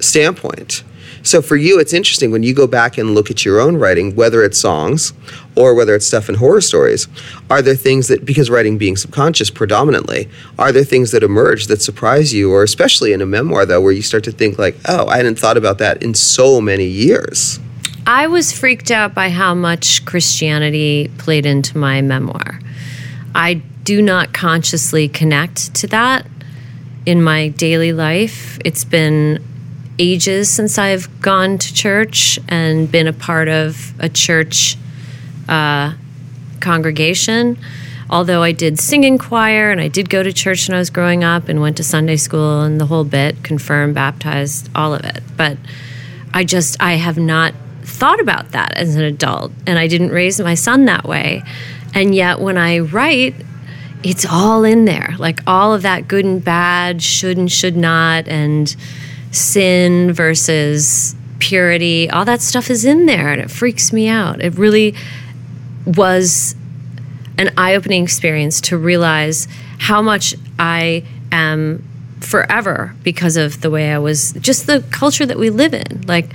standpoint. 0.00 0.82
So 1.22 1.40
for 1.40 1.56
you, 1.56 1.78
it's 1.78 1.92
interesting 1.92 2.30
when 2.30 2.42
you 2.42 2.54
go 2.54 2.66
back 2.66 2.98
and 2.98 3.14
look 3.14 3.30
at 3.30 3.44
your 3.44 3.60
own 3.60 3.76
writing, 3.76 4.16
whether 4.16 4.42
it's 4.42 4.58
songs 4.58 5.12
or 5.54 5.74
whether 5.74 5.94
it's 5.94 6.06
stuff 6.06 6.28
in 6.28 6.34
horror 6.36 6.60
stories. 6.60 7.08
Are 7.48 7.62
there 7.62 7.76
things 7.76 8.08
that, 8.08 8.24
because 8.24 8.50
writing 8.50 8.78
being 8.78 8.96
subconscious 8.96 9.50
predominantly, 9.50 10.28
are 10.58 10.72
there 10.72 10.84
things 10.84 11.12
that 11.12 11.22
emerge 11.22 11.66
that 11.68 11.80
surprise 11.80 12.34
you, 12.34 12.52
or 12.52 12.62
especially 12.62 13.12
in 13.12 13.20
a 13.20 13.26
memoir 13.26 13.64
though, 13.66 13.80
where 13.80 13.92
you 13.92 14.02
start 14.02 14.24
to 14.24 14.32
think 14.32 14.58
like, 14.58 14.76
oh, 14.88 15.06
I 15.06 15.16
hadn't 15.16 15.38
thought 15.38 15.56
about 15.56 15.78
that 15.78 16.02
in 16.02 16.14
so 16.14 16.60
many 16.60 16.86
years. 16.86 17.60
I 18.06 18.26
was 18.26 18.52
freaked 18.52 18.90
out 18.90 19.14
by 19.14 19.30
how 19.30 19.54
much 19.54 20.04
Christianity 20.04 21.08
played 21.18 21.46
into 21.46 21.78
my 21.78 22.02
memoir. 22.02 22.58
I 23.34 23.62
do 23.84 24.02
not 24.02 24.32
consciously 24.32 25.08
connect 25.08 25.72
to 25.74 25.86
that 25.88 26.26
in 27.06 27.22
my 27.22 27.48
daily 27.48 27.92
life. 27.92 28.58
It's 28.64 28.84
been 28.84 29.44
ages 29.98 30.50
since 30.50 30.78
I've 30.78 31.20
gone 31.20 31.58
to 31.58 31.74
church 31.74 32.38
and 32.48 32.90
been 32.90 33.06
a 33.06 33.12
part 33.12 33.48
of 33.48 33.92
a 33.98 34.08
church 34.08 34.76
uh, 35.48 35.94
congregation. 36.60 37.58
Although 38.10 38.42
I 38.42 38.52
did 38.52 38.78
sing 38.78 39.04
in 39.04 39.16
choir 39.16 39.70
and 39.70 39.80
I 39.80 39.88
did 39.88 40.10
go 40.10 40.22
to 40.22 40.32
church 40.32 40.68
when 40.68 40.74
I 40.74 40.78
was 40.78 40.90
growing 40.90 41.24
up 41.24 41.48
and 41.48 41.60
went 41.60 41.78
to 41.78 41.84
Sunday 41.84 42.16
school 42.16 42.62
and 42.62 42.80
the 42.80 42.86
whole 42.86 43.04
bit, 43.04 43.42
confirmed, 43.42 43.94
baptized, 43.94 44.68
all 44.74 44.94
of 44.94 45.04
it. 45.04 45.22
But 45.36 45.56
I 46.34 46.44
just, 46.44 46.80
I 46.82 46.94
have 46.94 47.16
not 47.16 47.54
thought 47.82 48.20
about 48.20 48.52
that 48.52 48.74
as 48.76 48.96
an 48.96 49.02
adult 49.02 49.52
and 49.66 49.78
I 49.78 49.86
didn't 49.86 50.10
raise 50.10 50.40
my 50.40 50.54
son 50.54 50.84
that 50.86 51.04
way. 51.04 51.42
And 51.94 52.14
yet 52.14 52.40
when 52.40 52.58
I 52.58 52.80
write, 52.80 53.34
it's 54.02 54.26
all 54.26 54.64
in 54.64 54.84
there 54.84 55.14
like 55.18 55.40
all 55.46 55.72
of 55.72 55.82
that 55.82 56.08
good 56.08 56.24
and 56.24 56.44
bad 56.44 57.02
should 57.02 57.38
and 57.38 57.50
should 57.50 57.76
not 57.76 58.26
and 58.26 58.74
sin 59.32 60.12
versus 60.12 61.16
purity 61.38 62.08
all 62.10 62.24
that 62.24 62.40
stuff 62.40 62.70
is 62.70 62.84
in 62.84 63.06
there 63.06 63.28
and 63.32 63.40
it 63.40 63.50
freaks 63.50 63.92
me 63.92 64.06
out 64.08 64.40
it 64.40 64.54
really 64.56 64.94
was 65.84 66.54
an 67.38 67.50
eye-opening 67.56 68.04
experience 68.04 68.60
to 68.60 68.76
realize 68.78 69.48
how 69.78 70.00
much 70.00 70.34
i 70.58 71.02
am 71.32 71.82
forever 72.20 72.94
because 73.02 73.36
of 73.36 73.60
the 73.62 73.70
way 73.70 73.90
i 73.92 73.98
was 73.98 74.32
just 74.34 74.66
the 74.68 74.84
culture 74.92 75.26
that 75.26 75.38
we 75.38 75.50
live 75.50 75.74
in 75.74 76.02
like 76.06 76.30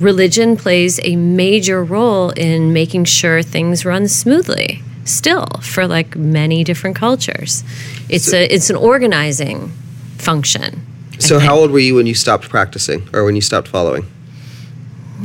religion 0.00 0.56
plays 0.56 1.00
a 1.04 1.16
major 1.16 1.82
role 1.82 2.30
in 2.30 2.72
making 2.72 3.04
sure 3.04 3.42
things 3.42 3.84
run 3.86 4.06
smoothly 4.08 4.82
still 5.04 5.46
for 5.62 5.86
like 5.86 6.14
many 6.16 6.62
different 6.64 6.94
cultures. 6.96 7.64
It's 8.08 8.26
So- 8.30 8.36
a 8.36 8.44
it's 8.46 8.68
an 8.70 8.76
organizing 8.76 9.72
function. 10.18 10.80
So 11.22 11.38
how 11.38 11.56
old 11.56 11.70
were 11.70 11.78
you 11.78 11.94
when 11.94 12.06
you 12.06 12.14
stopped 12.14 12.48
practicing 12.48 13.08
or 13.12 13.24
when 13.24 13.36
you 13.36 13.40
stopped 13.40 13.68
following? 13.68 14.06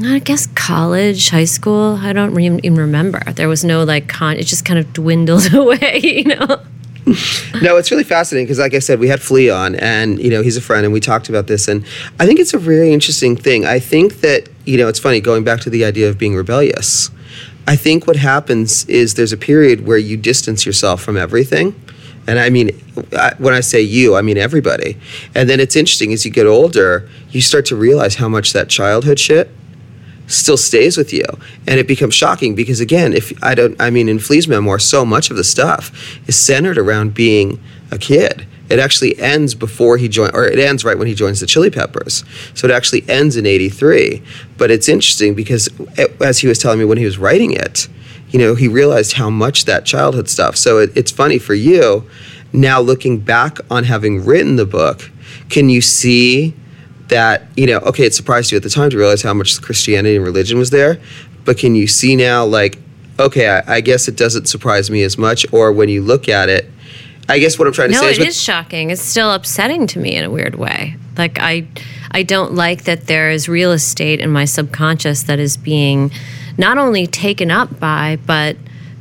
I 0.04 0.20
guess 0.20 0.46
college, 0.54 1.30
high 1.30 1.46
school. 1.46 1.98
I 2.00 2.14
don't 2.14 2.36
re- 2.36 2.46
even 2.46 2.76
remember. 2.76 3.20
There 3.34 3.48
was 3.48 3.64
no 3.64 3.84
like 3.84 4.08
con. 4.08 4.38
It 4.38 4.44
just 4.44 4.64
kind 4.64 4.78
of 4.78 4.94
dwindled 4.94 5.52
away. 5.54 6.00
You 6.04 6.24
know. 6.26 6.62
No, 7.62 7.78
it's 7.78 7.90
really 7.90 8.04
fascinating 8.04 8.46
because, 8.46 8.60
like 8.60 8.74
I 8.74 8.80
said, 8.80 9.00
we 9.00 9.08
had 9.08 9.22
Flea 9.22 9.50
on, 9.50 9.76
and 9.76 10.22
you 10.22 10.30
know 10.30 10.44
he's 10.44 10.58
a 10.58 10.62
friend, 10.62 10.84
and 10.84 10.94
we 10.94 11.00
talked 11.00 11.30
about 11.30 11.48
this, 11.48 11.70
and 11.70 11.86
I 12.20 12.26
think 12.26 12.38
it's 12.40 12.54
a 12.54 12.60
very 12.60 12.92
interesting 12.92 13.38
thing. 13.38 13.66
I 13.66 13.80
think 13.80 14.20
that 14.22 14.50
you 14.66 14.78
know 14.78 14.90
it's 14.90 15.00
funny 15.00 15.22
going 15.22 15.46
back 15.46 15.62
to 15.62 15.70
the 15.70 15.86
idea 15.86 16.10
of 16.10 16.18
being 16.18 16.36
rebellious. 16.36 17.10
I 17.66 17.78
think 17.78 18.08
what 18.08 18.18
happens 18.18 18.86
is 18.86 19.14
there's 19.14 19.32
a 19.32 19.38
period 19.38 19.88
where 19.88 19.98
you 19.98 20.18
distance 20.18 20.66
yourself 20.66 21.02
from 21.02 21.18
everything, 21.18 21.74
and 22.28 22.40
I 22.40 22.50
mean 22.50 22.70
I- 23.14 23.34
when 23.38 23.54
I 23.54 23.62
say 23.62 23.82
you, 23.82 24.16
I 24.16 24.22
mean 24.22 24.38
everybody. 24.38 24.98
And 25.36 25.50
then 25.50 25.60
it's 25.60 25.76
interesting 25.76 26.14
as 26.14 26.26
you 26.26 26.32
get 26.32 26.46
older, 26.46 27.10
you 27.32 27.42
start 27.42 27.66
to 27.68 27.76
realize 27.76 28.16
how 28.16 28.30
much 28.30 28.54
that 28.54 28.70
childhood 28.70 29.20
shit 29.20 29.50
still 30.28 30.58
stays 30.58 30.98
with 30.98 31.14
you. 31.14 31.24
And 31.68 31.80
it 31.80 31.88
becomes 31.88 32.14
shocking 32.14 32.54
because 32.54 32.80
again 32.82 33.14
if 33.14 33.32
i 33.44 33.56
don't 33.56 33.80
i 33.82 33.90
mean 33.90 34.10
in 34.10 34.20
flea's 34.20 34.48
memoir 34.48 34.78
so 34.80 35.06
much 35.06 35.30
of 35.32 35.38
the 35.38 35.44
stuff 35.44 35.92
is 36.28 36.36
centered 36.36 36.78
around 36.78 37.14
being 37.14 37.60
a 37.92 37.98
kid. 37.98 38.46
It 38.70 38.80
actually 38.80 39.18
ends 39.18 39.56
before 39.56 39.96
he 39.96 40.10
joins, 40.10 40.32
or 40.34 40.46
it 40.46 40.60
ends 40.60 40.84
right 40.84 40.98
when 40.98 41.08
he 41.08 41.16
joins 41.16 41.40
the 41.40 41.46
chili 41.48 41.70
peppers. 41.70 42.26
So 42.54 42.68
it 42.68 42.72
actually 42.72 43.08
ends 43.08 43.38
in 43.38 43.46
83 43.46 44.22
but 44.58 44.72
it's 44.72 44.90
interesting 44.90 45.34
because 45.36 45.70
eh, 45.98 46.08
as 46.20 46.40
he 46.40 46.48
was 46.48 46.60
telling 46.60 46.80
me 46.80 46.84
when 46.86 46.98
he 46.98 47.06
was 47.06 47.18
writing 47.18 47.54
it 47.54 47.88
you 48.30 48.40
know 48.40 48.56
he 48.56 48.68
realized 48.68 49.14
how 49.14 49.30
much 49.30 49.66
that 49.66 49.86
childhood 49.86 50.30
stuff 50.30 50.56
so 50.56 50.80
it, 50.80 50.90
it's 50.96 51.12
funny 51.12 51.38
for 51.40 51.54
you 51.54 52.04
now 52.54 52.80
looking 52.80 53.20
back 53.20 53.58
on 53.72 53.84
having 53.84 54.24
written 54.26 54.56
the 54.56 54.66
book 54.66 55.10
can 55.50 55.70
you 55.70 55.82
see 55.82 56.54
that 57.08 57.44
you 57.56 57.66
know 57.66 57.78
okay 57.80 58.04
it 58.06 58.14
surprised 58.14 58.52
you 58.52 58.58
at 58.58 58.64
the 58.64 58.70
time 58.70 58.90
to 58.90 58.98
realize 58.98 59.22
how 59.22 59.34
much 59.34 59.62
christianity 59.62 60.16
and 60.16 60.26
religion 60.26 60.58
was 60.58 60.70
there 60.72 61.00
but 61.46 61.58
can 61.58 61.76
you 61.76 61.88
see 61.88 62.16
now 62.16 62.44
like 62.46 62.78
okay 63.20 63.48
i, 63.50 63.76
I 63.78 63.82
guess 63.82 64.08
it 64.08 64.18
doesn't 64.18 64.48
surprise 64.48 64.92
me 64.92 65.04
as 65.04 65.18
much 65.18 65.46
or 65.54 65.72
when 65.72 65.88
you 65.90 66.02
look 66.02 66.28
at 66.28 66.50
it 66.50 66.70
i 67.30 67.40
guess 67.40 67.58
what 67.58 67.68
i'm 67.68 67.74
trying 67.74 67.90
to 67.90 67.96
No, 67.96 68.02
say 68.02 68.12
it 68.12 68.20
with- 68.20 68.28
is 68.30 68.42
shocking. 68.42 68.90
It's 68.90 69.02
still 69.02 69.32
upsetting 69.34 69.88
to 69.88 70.00
me 70.00 70.16
in 70.16 70.24
a 70.24 70.30
weird 70.30 70.56
way. 70.56 70.96
Like 71.18 71.40
I 71.42 71.68
I 72.12 72.24
don't 72.24 72.54
like 72.56 72.84
that 72.86 73.08
there 73.08 73.30
is 73.32 73.50
real 73.50 73.72
estate 73.74 74.20
in 74.22 74.30
my 74.32 74.46
subconscious 74.46 75.24
that 75.24 75.40
is 75.40 75.58
being 75.58 76.12
not 76.58 76.78
only 76.78 77.08
taken 77.08 77.52
up 77.52 77.80
by 77.80 78.18
but 78.26 78.58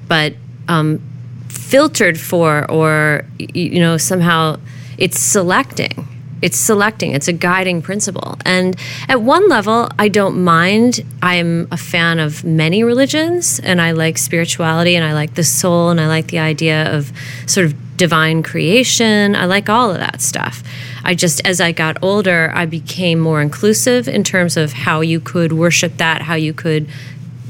but 0.09 0.35
um, 0.69 1.01
filtered 1.49 2.19
for 2.19 2.71
or 2.71 3.25
you 3.39 3.81
know 3.81 3.97
somehow 3.97 4.57
it's 4.99 5.19
selecting. 5.19 6.09
It's 6.43 6.57
selecting. 6.59 7.13
It's 7.13 7.29
a 7.29 7.33
guiding 7.33 7.81
principle. 7.81 8.37
And 8.45 8.77
at 9.09 9.23
one 9.23 9.49
level 9.49 9.89
i 9.99 10.09
don't 10.09 10.43
mind. 10.45 11.05
I'm 11.23 11.67
a 11.71 11.77
fan 11.77 12.19
of 12.19 12.45
many 12.45 12.83
religions 12.85 13.59
and 13.61 13.81
i 13.81 13.93
like 13.93 14.19
spirituality 14.19 14.95
and 14.95 15.05
i 15.05 15.13
like 15.13 15.35
the 15.35 15.45
soul 15.45 15.91
and 15.91 16.01
i 16.01 16.07
like 16.07 16.29
the 16.29 16.39
idea 16.39 16.95
of 16.95 17.13
sort 17.47 17.67
of 17.67 17.75
divine 17.97 18.43
creation. 18.43 19.35
I 19.35 19.47
like 19.47 19.71
all 19.71 19.91
of 19.91 19.99
that 19.99 20.21
stuff. 20.21 20.63
I 21.03 21.15
just 21.15 21.41
as 21.47 21.61
i 21.61 21.73
got 21.73 21.97
older 22.03 22.53
i 22.55 22.67
became 22.67 23.19
more 23.19 23.41
inclusive 23.41 24.09
in 24.09 24.23
terms 24.25 24.57
of 24.57 24.73
how 24.73 25.01
you 25.01 25.21
could 25.21 25.53
worship 25.53 25.97
that 25.99 26.23
how 26.23 26.35
you 26.35 26.53
could 26.53 26.89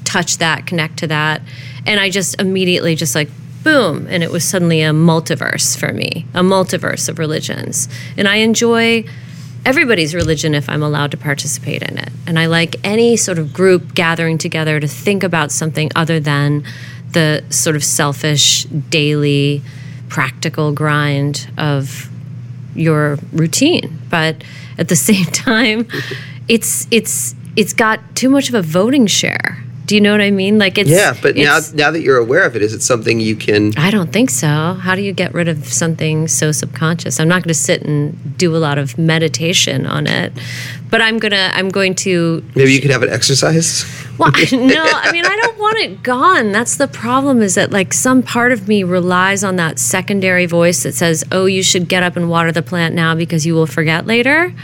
touch 0.07 0.39
that, 0.39 0.67
connect 0.67 0.99
to 0.99 1.07
that. 1.09 1.43
And 1.85 2.01
I 2.01 2.09
just 2.09 2.41
immediately 2.41 2.95
just 2.95 3.15
like 3.15 3.29
boom, 3.63 4.07
and 4.09 4.23
it 4.23 4.31
was 4.31 4.45
suddenly 4.45 4.81
a 4.83 4.91
multiverse 4.91 5.77
for 5.77 5.93
me, 5.93 6.25
a 6.33 6.41
multiverse 6.41 7.09
of 7.09 7.19
religions. 7.19 7.89
And 8.17 8.29
I 8.29 8.37
enjoy 8.37 9.05
everybody's 9.65 10.15
religion 10.15 10.55
if 10.55 10.69
I'm 10.69 10.83
allowed 10.83 11.11
to 11.11 11.17
participate 11.17 11.83
in 11.83 11.99
it. 11.99 12.11
And 12.27 12.39
I 12.39 12.47
like 12.47 12.77
any 12.85 13.17
sort 13.17 13.39
of 13.39 13.53
group 13.53 13.95
gathering 13.95 14.39
together 14.39 14.79
to 14.79 14.87
think 14.87 15.25
about 15.25 15.51
something 15.51 15.91
other 15.97 16.21
than 16.21 16.65
the 17.11 17.43
sort 17.51 17.77
of 17.77 17.83
selfish 17.83 18.65
daily 18.65 19.63
practical 20.09 20.73
grind 20.73 21.51
of 21.59 22.09
your 22.75 23.19
routine 23.33 23.99
but 24.11 24.45
at 24.79 24.89
the 24.89 24.97
same 25.11 25.25
time 25.27 25.87
it's 26.49 26.87
it's 26.91 27.35
it's 27.57 27.73
got 27.73 28.01
too 28.15 28.29
much 28.29 28.49
of 28.49 28.55
a 28.55 28.63
voting 28.63 29.07
share 29.07 29.63
do 29.87 29.95
you 29.95 30.01
know 30.01 30.13
what 30.13 30.21
i 30.21 30.31
mean 30.31 30.59
like 30.59 30.77
it's 30.79 30.91
yeah 30.91 31.15
but 31.23 31.35
now 31.37 31.57
it's- 31.57 31.73
now 31.73 31.91
that 31.91 32.01
you're 32.03 32.19
aware 32.19 32.45
of 32.45 32.55
it 32.57 32.63
is 32.63 32.75
it 32.75 32.83
something 32.83 33.21
you 33.21 33.35
can 33.37 33.73
i 33.79 33.91
don't 33.91 34.13
think 34.13 34.29
so 34.31 34.75
how 34.75 34.95
do 34.95 35.01
you 35.01 35.13
get 35.13 35.33
rid 35.33 35.49
of 35.49 35.65
something 35.73 36.27
so 36.29 36.53
subconscious 36.53 37.19
i'm 37.21 37.29
not 37.29 37.37
going 37.43 37.49
to 37.49 37.55
sit 37.55 37.83
and 37.83 38.37
do 38.37 38.55
a 38.55 38.59
lot 38.59 38.79
of 38.79 38.99
meditation 38.99 39.87
on 39.87 40.07
it 40.07 40.33
but 40.91 41.01
i'm 41.01 41.19
going 41.19 41.31
to 41.33 41.57
i'm 41.57 41.69
going 41.69 41.95
to 41.95 42.45
maybe 42.55 42.73
you 42.73 42.81
could 42.81 42.91
have 42.91 43.03
an 43.03 43.11
exercise. 43.11 43.85
well, 44.19 44.31
no, 44.53 44.85
I 44.85 45.13
mean, 45.13 45.25
I 45.27 45.37
don't 45.37 45.59
want 45.59 45.77
it 45.79 46.03
gone. 46.03 46.51
That's 46.51 46.77
the 46.77 46.89
problem 46.89 47.43
is 47.43 47.55
that, 47.57 47.71
like, 47.71 47.93
some 47.93 48.23
part 48.23 48.51
of 48.51 48.67
me 48.67 48.83
relies 48.83 49.45
on 49.45 49.57
that 49.57 49.79
secondary 49.79 50.47
voice 50.47 50.85
that 50.85 50.95
says, 50.95 51.23
oh, 51.33 51.45
you 51.45 51.63
should 51.63 51.87
get 51.87 52.03
up 52.03 52.17
and 52.17 52.31
water 52.31 52.51
the 52.51 52.63
plant 52.63 52.95
now 52.95 53.15
because 53.15 53.45
you 53.45 53.55
will 53.55 53.67
forget 53.67 54.07
later. 54.07 54.55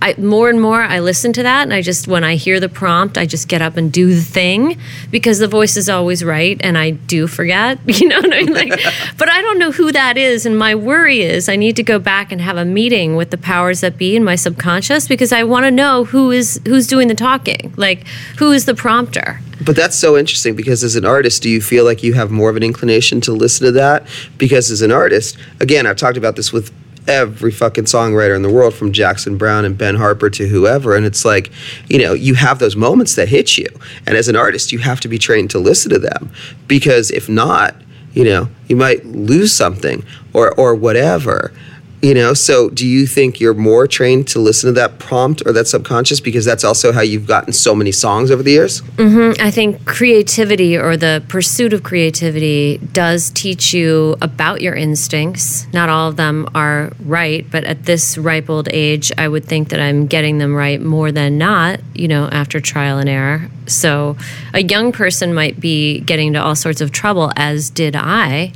I, 0.00 0.14
more 0.18 0.48
and 0.48 0.60
more, 0.60 0.82
I 0.82 1.00
listen 1.00 1.32
to 1.34 1.42
that, 1.42 1.62
and 1.62 1.74
I 1.74 1.82
just, 1.82 2.06
when 2.06 2.22
I 2.24 2.36
hear 2.36 2.60
the 2.60 2.68
prompt, 2.68 3.18
I 3.18 3.26
just 3.26 3.48
get 3.48 3.60
up 3.60 3.76
and 3.76 3.92
do 3.92 4.14
the 4.14 4.20
thing 4.20 4.78
because 5.10 5.38
the 5.38 5.48
voice 5.48 5.76
is 5.76 5.88
always 5.88 6.24
right, 6.24 6.56
and 6.60 6.78
I 6.78 6.90
do 6.90 7.26
forget. 7.26 7.78
You 7.98 8.06
know 8.06 8.20
what 8.20 8.32
I 8.32 8.42
mean? 8.44 8.54
Like, 8.54 8.80
but 9.18 9.28
I 9.28 9.42
don't 9.42 9.58
know 9.58 9.72
who 9.72 9.90
that 9.90 10.16
is, 10.16 10.46
and 10.46 10.56
my 10.56 10.76
worry 10.76 11.22
is 11.22 11.48
I 11.48 11.56
need 11.56 11.74
to 11.76 11.82
go 11.82 11.98
back 11.98 12.30
and 12.30 12.40
have 12.40 12.56
a 12.56 12.64
meeting 12.64 13.16
with 13.16 13.30
the 13.30 13.38
powers 13.38 13.80
that 13.80 13.98
be 13.98 14.14
in 14.14 14.22
my 14.22 14.36
subconscious 14.36 15.08
because 15.08 15.32
I 15.32 15.42
want 15.42 15.64
to 15.64 15.72
know 15.72 16.04
who 16.04 16.30
is 16.30 16.60
who's 16.64 16.86
doing 16.86 17.08
the 17.08 17.16
talking, 17.16 17.74
like 17.76 18.06
who 18.38 18.52
is 18.52 18.66
the 18.66 18.74
prompter. 18.74 19.40
But 19.60 19.74
that's 19.74 19.98
so 19.98 20.16
interesting 20.16 20.54
because 20.54 20.84
as 20.84 20.94
an 20.94 21.04
artist, 21.04 21.42
do 21.42 21.50
you 21.50 21.60
feel 21.60 21.84
like 21.84 22.04
you 22.04 22.14
have 22.14 22.30
more 22.30 22.50
of 22.50 22.56
an 22.56 22.62
inclination 22.62 23.20
to 23.22 23.32
listen 23.32 23.66
to 23.66 23.72
that? 23.72 24.06
Because 24.36 24.70
as 24.70 24.82
an 24.82 24.92
artist, 24.92 25.36
again, 25.58 25.86
I've 25.86 25.96
talked 25.96 26.16
about 26.16 26.36
this 26.36 26.52
with 26.52 26.72
every 27.08 27.50
fucking 27.50 27.84
songwriter 27.84 28.36
in 28.36 28.42
the 28.42 28.52
world 28.52 28.74
from 28.74 28.92
Jackson 28.92 29.36
Browne 29.36 29.64
and 29.64 29.76
Ben 29.76 29.96
Harper 29.96 30.30
to 30.30 30.46
whoever 30.46 30.94
and 30.94 31.06
it's 31.06 31.24
like, 31.24 31.50
you 31.88 31.98
know, 31.98 32.12
you 32.12 32.34
have 32.34 32.58
those 32.58 32.76
moments 32.76 33.14
that 33.16 33.28
hit 33.28 33.56
you. 33.56 33.66
And 34.06 34.16
as 34.16 34.28
an 34.28 34.36
artist, 34.36 34.70
you 34.70 34.78
have 34.80 35.00
to 35.00 35.08
be 35.08 35.18
trained 35.18 35.50
to 35.50 35.58
listen 35.58 35.90
to 35.90 35.98
them 35.98 36.30
because 36.66 37.10
if 37.10 37.28
not, 37.28 37.74
you 38.12 38.24
know, 38.24 38.48
you 38.68 38.76
might 38.76 39.04
lose 39.06 39.52
something 39.52 40.04
or 40.32 40.52
or 40.54 40.74
whatever. 40.74 41.52
You 42.00 42.14
know, 42.14 42.32
so 42.32 42.70
do 42.70 42.86
you 42.86 43.06
think 43.06 43.40
you're 43.40 43.54
more 43.54 43.88
trained 43.88 44.28
to 44.28 44.38
listen 44.38 44.68
to 44.68 44.72
that 44.74 44.98
prompt 45.00 45.42
or 45.44 45.52
that 45.52 45.66
subconscious 45.66 46.20
because 46.20 46.44
that's 46.44 46.62
also 46.62 46.92
how 46.92 47.00
you've 47.00 47.26
gotten 47.26 47.52
so 47.52 47.74
many 47.74 47.90
songs 47.90 48.30
over 48.30 48.42
the 48.42 48.52
years? 48.52 48.82
Mm-hmm. 48.82 49.42
I 49.42 49.50
think 49.50 49.84
creativity 49.84 50.76
or 50.76 50.96
the 50.96 51.24
pursuit 51.28 51.72
of 51.72 51.82
creativity 51.82 52.78
does 52.92 53.30
teach 53.30 53.74
you 53.74 54.16
about 54.22 54.60
your 54.60 54.74
instincts. 54.74 55.66
Not 55.72 55.88
all 55.88 56.08
of 56.08 56.16
them 56.16 56.48
are 56.54 56.92
right, 57.00 57.44
but 57.50 57.64
at 57.64 57.84
this 57.84 58.16
ripe 58.16 58.48
old 58.48 58.68
age, 58.70 59.10
I 59.18 59.26
would 59.26 59.44
think 59.44 59.70
that 59.70 59.80
I'm 59.80 60.06
getting 60.06 60.38
them 60.38 60.54
right 60.54 60.80
more 60.80 61.10
than 61.10 61.36
not, 61.36 61.80
you 61.94 62.06
know, 62.06 62.28
after 62.28 62.60
trial 62.60 62.98
and 62.98 63.08
error. 63.08 63.50
So 63.66 64.16
a 64.54 64.62
young 64.62 64.92
person 64.92 65.34
might 65.34 65.58
be 65.58 66.00
getting 66.00 66.28
into 66.28 66.42
all 66.42 66.54
sorts 66.54 66.80
of 66.80 66.92
trouble, 66.92 67.32
as 67.36 67.70
did 67.70 67.96
I. 67.96 68.52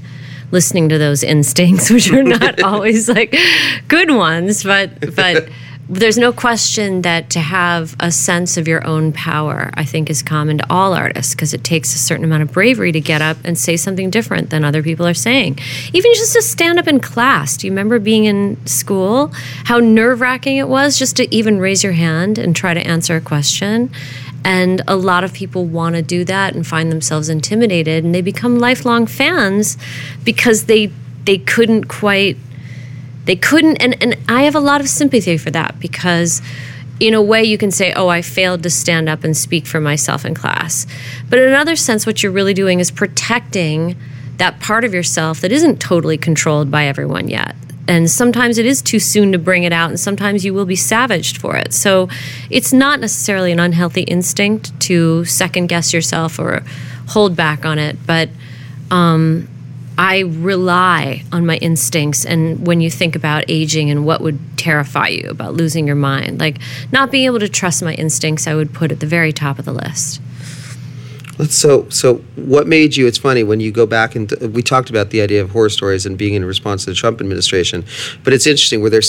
Listening 0.52 0.88
to 0.90 0.98
those 0.98 1.24
instincts, 1.24 1.90
which 1.94 2.12
are 2.12 2.22
not 2.22 2.62
always 2.62 3.08
like 3.08 3.36
good 3.88 4.10
ones, 4.10 4.62
but 4.62 5.14
but 5.16 5.48
there's 5.88 6.16
no 6.16 6.32
question 6.32 7.02
that 7.02 7.28
to 7.30 7.40
have 7.40 7.96
a 8.00 8.10
sense 8.10 8.56
of 8.56 8.68
your 8.68 8.86
own 8.86 9.12
power, 9.12 9.70
I 9.74 9.84
think, 9.84 10.08
is 10.08 10.22
common 10.22 10.58
to 10.58 10.66
all 10.70 10.94
artists 10.94 11.34
because 11.34 11.52
it 11.52 11.64
takes 11.64 11.94
a 11.94 11.98
certain 11.98 12.24
amount 12.24 12.44
of 12.44 12.52
bravery 12.52 12.92
to 12.92 13.00
get 13.00 13.20
up 13.20 13.36
and 13.44 13.58
say 13.58 13.76
something 13.76 14.08
different 14.08 14.50
than 14.50 14.64
other 14.64 14.82
people 14.82 15.06
are 15.06 15.14
saying. 15.14 15.58
Even 15.92 16.14
just 16.14 16.32
to 16.34 16.42
stand 16.42 16.78
up 16.78 16.86
in 16.86 17.00
class. 17.00 17.56
Do 17.56 17.66
you 17.66 17.72
remember 17.72 17.98
being 17.98 18.24
in 18.24 18.64
school? 18.66 19.32
How 19.64 19.80
nerve 19.80 20.20
wracking 20.20 20.56
it 20.56 20.68
was 20.68 20.98
just 20.98 21.16
to 21.16 21.34
even 21.34 21.58
raise 21.58 21.82
your 21.82 21.92
hand 21.92 22.38
and 22.38 22.54
try 22.54 22.72
to 22.72 22.80
answer 22.80 23.16
a 23.16 23.20
question. 23.20 23.90
And 24.44 24.82
a 24.88 24.96
lot 24.96 25.22
of 25.24 25.32
people 25.32 25.64
want 25.64 25.94
to 25.94 26.02
do 26.02 26.24
that 26.24 26.54
and 26.54 26.66
find 26.66 26.90
themselves 26.90 27.28
intimidated, 27.28 28.04
and 28.04 28.14
they 28.14 28.22
become 28.22 28.58
lifelong 28.58 29.06
fans 29.06 29.76
because 30.24 30.64
they 30.64 30.90
they 31.24 31.38
couldn't 31.38 31.84
quite 31.84 32.36
they 33.24 33.36
couldn't 33.36 33.76
and, 33.76 34.00
and 34.02 34.16
i 34.28 34.42
have 34.42 34.54
a 34.54 34.60
lot 34.60 34.80
of 34.80 34.88
sympathy 34.88 35.36
for 35.36 35.50
that 35.50 35.78
because 35.78 36.42
in 37.00 37.14
a 37.14 37.22
way 37.22 37.42
you 37.42 37.56
can 37.56 37.70
say 37.70 37.92
oh 37.94 38.08
i 38.08 38.22
failed 38.22 38.62
to 38.62 38.70
stand 38.70 39.08
up 39.08 39.24
and 39.24 39.36
speak 39.36 39.66
for 39.66 39.80
myself 39.80 40.24
in 40.24 40.34
class. 40.34 40.86
But 41.28 41.38
in 41.38 41.48
another 41.48 41.76
sense 41.76 42.06
what 42.06 42.22
you're 42.22 42.32
really 42.32 42.54
doing 42.54 42.80
is 42.80 42.90
protecting 42.90 43.96
that 44.38 44.60
part 44.60 44.84
of 44.84 44.92
yourself 44.92 45.40
that 45.40 45.52
isn't 45.52 45.80
totally 45.80 46.18
controlled 46.18 46.70
by 46.70 46.86
everyone 46.86 47.28
yet 47.28 47.54
and 47.88 48.10
sometimes 48.10 48.58
it 48.58 48.66
is 48.66 48.80
too 48.80 48.98
soon 48.98 49.32
to 49.32 49.38
bring 49.38 49.64
it 49.64 49.72
out 49.72 49.90
and 49.90 49.98
sometimes 49.98 50.44
you 50.44 50.54
will 50.54 50.66
be 50.66 50.76
savaged 50.76 51.36
for 51.36 51.56
it 51.56 51.72
so 51.72 52.08
it's 52.50 52.72
not 52.72 53.00
necessarily 53.00 53.52
an 53.52 53.60
unhealthy 53.60 54.02
instinct 54.02 54.78
to 54.80 55.24
second 55.24 55.66
guess 55.66 55.92
yourself 55.92 56.38
or 56.38 56.62
hold 57.08 57.36
back 57.36 57.64
on 57.64 57.78
it 57.78 57.96
but 58.06 58.28
um, 58.90 59.48
I 59.98 60.20
rely 60.20 61.24
on 61.32 61.44
my 61.46 61.56
instincts. 61.56 62.24
And 62.24 62.66
when 62.66 62.80
you 62.80 62.90
think 62.90 63.14
about 63.14 63.44
aging 63.48 63.90
and 63.90 64.06
what 64.06 64.20
would 64.20 64.38
terrify 64.56 65.08
you 65.08 65.28
about 65.28 65.54
losing 65.54 65.86
your 65.86 65.96
mind, 65.96 66.40
like 66.40 66.58
not 66.92 67.10
being 67.10 67.26
able 67.26 67.40
to 67.40 67.48
trust 67.48 67.82
my 67.82 67.94
instincts, 67.94 68.46
I 68.46 68.54
would 68.54 68.72
put 68.72 68.90
at 68.90 69.00
the 69.00 69.06
very 69.06 69.32
top 69.32 69.58
of 69.58 69.64
the 69.64 69.72
list. 69.72 70.20
Let's 71.38 71.56
so 71.56 71.88
so. 71.88 72.16
What 72.36 72.66
made 72.66 72.94
you? 72.94 73.06
It's 73.06 73.16
funny 73.16 73.42
when 73.42 73.58
you 73.58 73.72
go 73.72 73.86
back 73.86 74.14
and 74.14 74.30
we 74.54 74.62
talked 74.62 74.90
about 74.90 75.10
the 75.10 75.22
idea 75.22 75.40
of 75.40 75.50
horror 75.50 75.70
stories 75.70 76.04
and 76.04 76.18
being 76.18 76.34
in 76.34 76.44
response 76.44 76.84
to 76.84 76.90
the 76.90 76.94
Trump 76.94 77.22
administration, 77.22 77.86
but 78.22 78.34
it's 78.34 78.46
interesting. 78.46 78.82
Were 78.82 78.90
there 78.90 79.02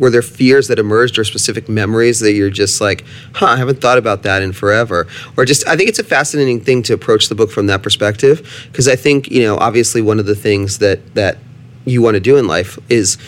were 0.00 0.10
there 0.10 0.22
fears 0.22 0.66
that 0.68 0.80
emerged 0.80 1.18
or 1.18 1.24
specific 1.24 1.68
memories 1.68 2.18
that 2.18 2.32
you're 2.32 2.50
just 2.50 2.80
like, 2.80 3.04
huh, 3.34 3.46
I 3.46 3.56
haven't 3.56 3.80
thought 3.80 3.96
about 3.96 4.24
that 4.24 4.42
in 4.42 4.52
forever, 4.52 5.06
or 5.36 5.44
just 5.44 5.66
I 5.68 5.76
think 5.76 5.88
it's 5.88 6.00
a 6.00 6.04
fascinating 6.04 6.60
thing 6.60 6.82
to 6.84 6.94
approach 6.94 7.28
the 7.28 7.36
book 7.36 7.50
from 7.52 7.66
that 7.68 7.82
perspective 7.84 8.66
because 8.72 8.88
I 8.88 8.96
think 8.96 9.30
you 9.30 9.42
know 9.42 9.56
obviously 9.56 10.02
one 10.02 10.18
of 10.18 10.26
the 10.26 10.36
things 10.36 10.78
that 10.78 11.14
that 11.14 11.38
you 11.84 12.02
want 12.02 12.14
to 12.14 12.20
do 12.20 12.36
in 12.36 12.48
life 12.48 12.76
is 12.88 13.18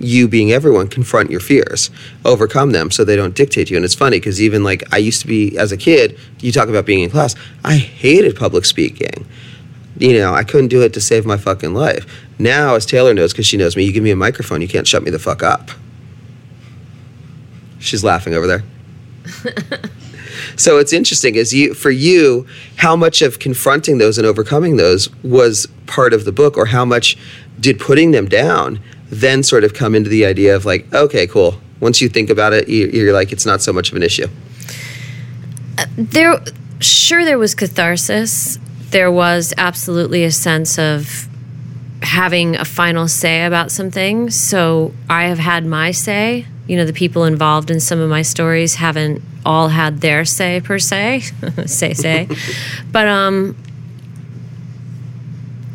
you 0.00 0.26
being 0.26 0.50
everyone 0.50 0.88
confront 0.88 1.30
your 1.30 1.40
fears 1.40 1.90
overcome 2.24 2.72
them 2.72 2.90
so 2.90 3.04
they 3.04 3.16
don't 3.16 3.34
dictate 3.34 3.70
you. 3.70 3.76
And 3.76 3.84
it's 3.84 3.94
funny 3.94 4.18
because 4.18 4.40
even 4.40 4.64
like 4.64 4.82
i 4.92 4.96
used 4.96 5.20
to 5.20 5.26
be 5.26 5.56
as 5.56 5.72
a 5.72 5.76
kid 5.76 6.18
you 6.40 6.50
talk 6.50 6.68
about 6.68 6.86
being 6.86 7.04
in 7.04 7.10
class 7.10 7.34
i 7.64 7.76
hated 7.76 8.36
public 8.36 8.64
speaking. 8.64 9.26
You 9.98 10.18
know 10.18 10.34
i 10.34 10.42
couldn't 10.42 10.68
do 10.68 10.82
it 10.82 10.92
to 10.94 11.00
save 11.00 11.26
my 11.26 11.36
fucking 11.36 11.74
life. 11.74 12.06
Now 12.38 12.74
as 12.74 12.86
taylor 12.86 13.14
knows 13.14 13.32
because 13.32 13.46
she 13.46 13.56
knows 13.56 13.76
me 13.76 13.84
you 13.84 13.92
give 13.92 14.02
me 14.02 14.10
a 14.10 14.16
microphone 14.16 14.62
you 14.62 14.68
can't 14.68 14.88
shut 14.88 15.02
me 15.02 15.10
the 15.10 15.18
fuck 15.18 15.42
up. 15.42 15.70
She's 17.78 18.04
laughing 18.04 18.34
over 18.34 18.46
there. 18.46 18.64
So 20.56 20.78
it's 20.78 20.92
interesting 20.92 21.36
is 21.36 21.52
you 21.52 21.74
for 21.74 21.90
you 21.90 22.46
how 22.76 22.96
much 22.96 23.22
of 23.22 23.38
confronting 23.38 23.98
those 23.98 24.18
and 24.18 24.26
overcoming 24.26 24.76
those 24.76 25.12
was 25.22 25.66
part 25.86 26.12
of 26.12 26.24
the 26.24 26.32
book 26.32 26.56
or 26.56 26.66
how 26.66 26.84
much 26.84 27.16
did 27.58 27.78
putting 27.78 28.10
them 28.10 28.28
down 28.28 28.80
then 29.10 29.42
sort 29.42 29.64
of 29.64 29.74
come 29.74 29.94
into 29.94 30.08
the 30.10 30.24
idea 30.24 30.54
of 30.56 30.64
like 30.64 30.92
okay 30.94 31.26
cool 31.26 31.60
once 31.80 32.00
you 32.00 32.08
think 32.08 32.30
about 32.30 32.52
it 32.52 32.68
you- 32.68 32.88
you're 32.92 33.12
like 33.12 33.32
it's 33.32 33.46
not 33.46 33.60
so 33.62 33.72
much 33.72 33.90
of 33.90 33.96
an 33.96 34.02
issue 34.02 34.26
There, 35.96 36.38
sure, 36.80 37.24
there 37.24 37.38
was 37.38 37.54
catharsis. 37.54 38.58
There 38.90 39.10
was 39.10 39.54
absolutely 39.56 40.24
a 40.24 40.30
sense 40.32 40.78
of 40.78 41.26
having 42.02 42.56
a 42.56 42.64
final 42.64 43.08
say 43.08 43.44
about 43.44 43.70
something. 43.70 44.30
So 44.30 44.92
I 45.08 45.24
have 45.24 45.38
had 45.38 45.64
my 45.64 45.90
say. 45.92 46.46
You 46.66 46.76
know, 46.76 46.84
the 46.84 46.92
people 46.92 47.24
involved 47.24 47.70
in 47.70 47.80
some 47.80 47.98
of 47.98 48.08
my 48.10 48.22
stories 48.22 48.74
haven't 48.76 49.22
all 49.44 49.68
had 49.68 50.00
their 50.02 50.24
say 50.24 50.60
per 50.60 50.78
se, 50.78 51.20
say 51.66 51.94
say, 51.94 52.28
but 52.92 53.08
um, 53.08 53.56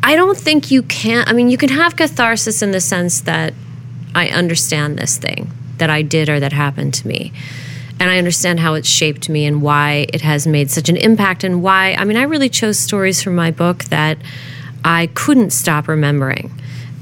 I 0.06 0.14
don't 0.14 0.38
think 0.38 0.70
you 0.70 0.84
can. 0.84 1.24
I 1.26 1.32
mean, 1.32 1.50
you 1.50 1.58
can 1.58 1.68
have 1.68 1.96
catharsis 1.96 2.62
in 2.62 2.70
the 2.70 2.80
sense 2.80 3.22
that 3.22 3.52
I 4.14 4.28
understand 4.28 5.00
this 5.00 5.16
thing 5.16 5.50
that 5.78 5.90
I 5.90 6.02
did 6.02 6.28
or 6.28 6.38
that 6.38 6.52
happened 6.52 6.94
to 6.94 7.08
me. 7.08 7.32
And 7.98 8.08
I 8.08 8.16
understand 8.16 8.60
how 8.60 8.74
it's 8.74 8.88
shaped 8.88 9.28
me 9.28 9.46
and 9.46 9.60
why 9.60 10.06
it 10.14 10.20
has 10.20 10.46
made 10.46 10.70
such 10.70 10.88
an 10.88 10.96
impact 10.96 11.42
and 11.42 11.60
why. 11.60 11.94
I 11.94 12.04
mean, 12.04 12.16
I 12.16 12.22
really 12.22 12.48
chose 12.48 12.78
stories 12.78 13.20
from 13.20 13.34
my 13.34 13.50
book 13.50 13.82
that 13.86 14.16
I 14.84 15.08
couldn't 15.14 15.50
stop 15.50 15.88
remembering. 15.88 16.52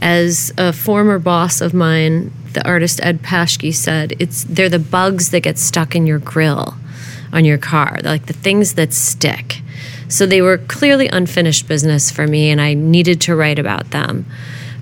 As 0.01 0.51
a 0.57 0.73
former 0.73 1.19
boss 1.19 1.61
of 1.61 1.75
mine, 1.75 2.33
the 2.55 2.67
artist 2.67 3.01
Ed 3.03 3.21
Paschke 3.21 3.75
said, 3.75 4.14
it's 4.19 4.45
they're 4.45 4.71
the 4.71 4.79
bugs 4.79 5.29
that 5.29 5.40
get 5.40 5.59
stuck 5.59 5.95
in 5.95 6.07
your 6.07 6.21
grill 6.21 6.75
on 7.35 7.45
your 7.45 7.59
car, 7.59 7.99
They're 8.01 8.12
like 8.12 8.27
the 8.27 8.33
things 8.33 8.75
that 8.75 8.95
stick. 8.95 9.61
So 10.09 10.27
they 10.27 10.43
were 10.43 10.59
clearly 10.59 11.09
unfinished 11.09 11.67
business 11.67 12.11
for 12.11 12.27
me, 12.27 12.51
and 12.51 12.61
I 12.61 12.75
needed 12.75 13.21
to 13.23 13.35
write 13.35 13.59
about 13.59 13.90
them. 13.90 14.27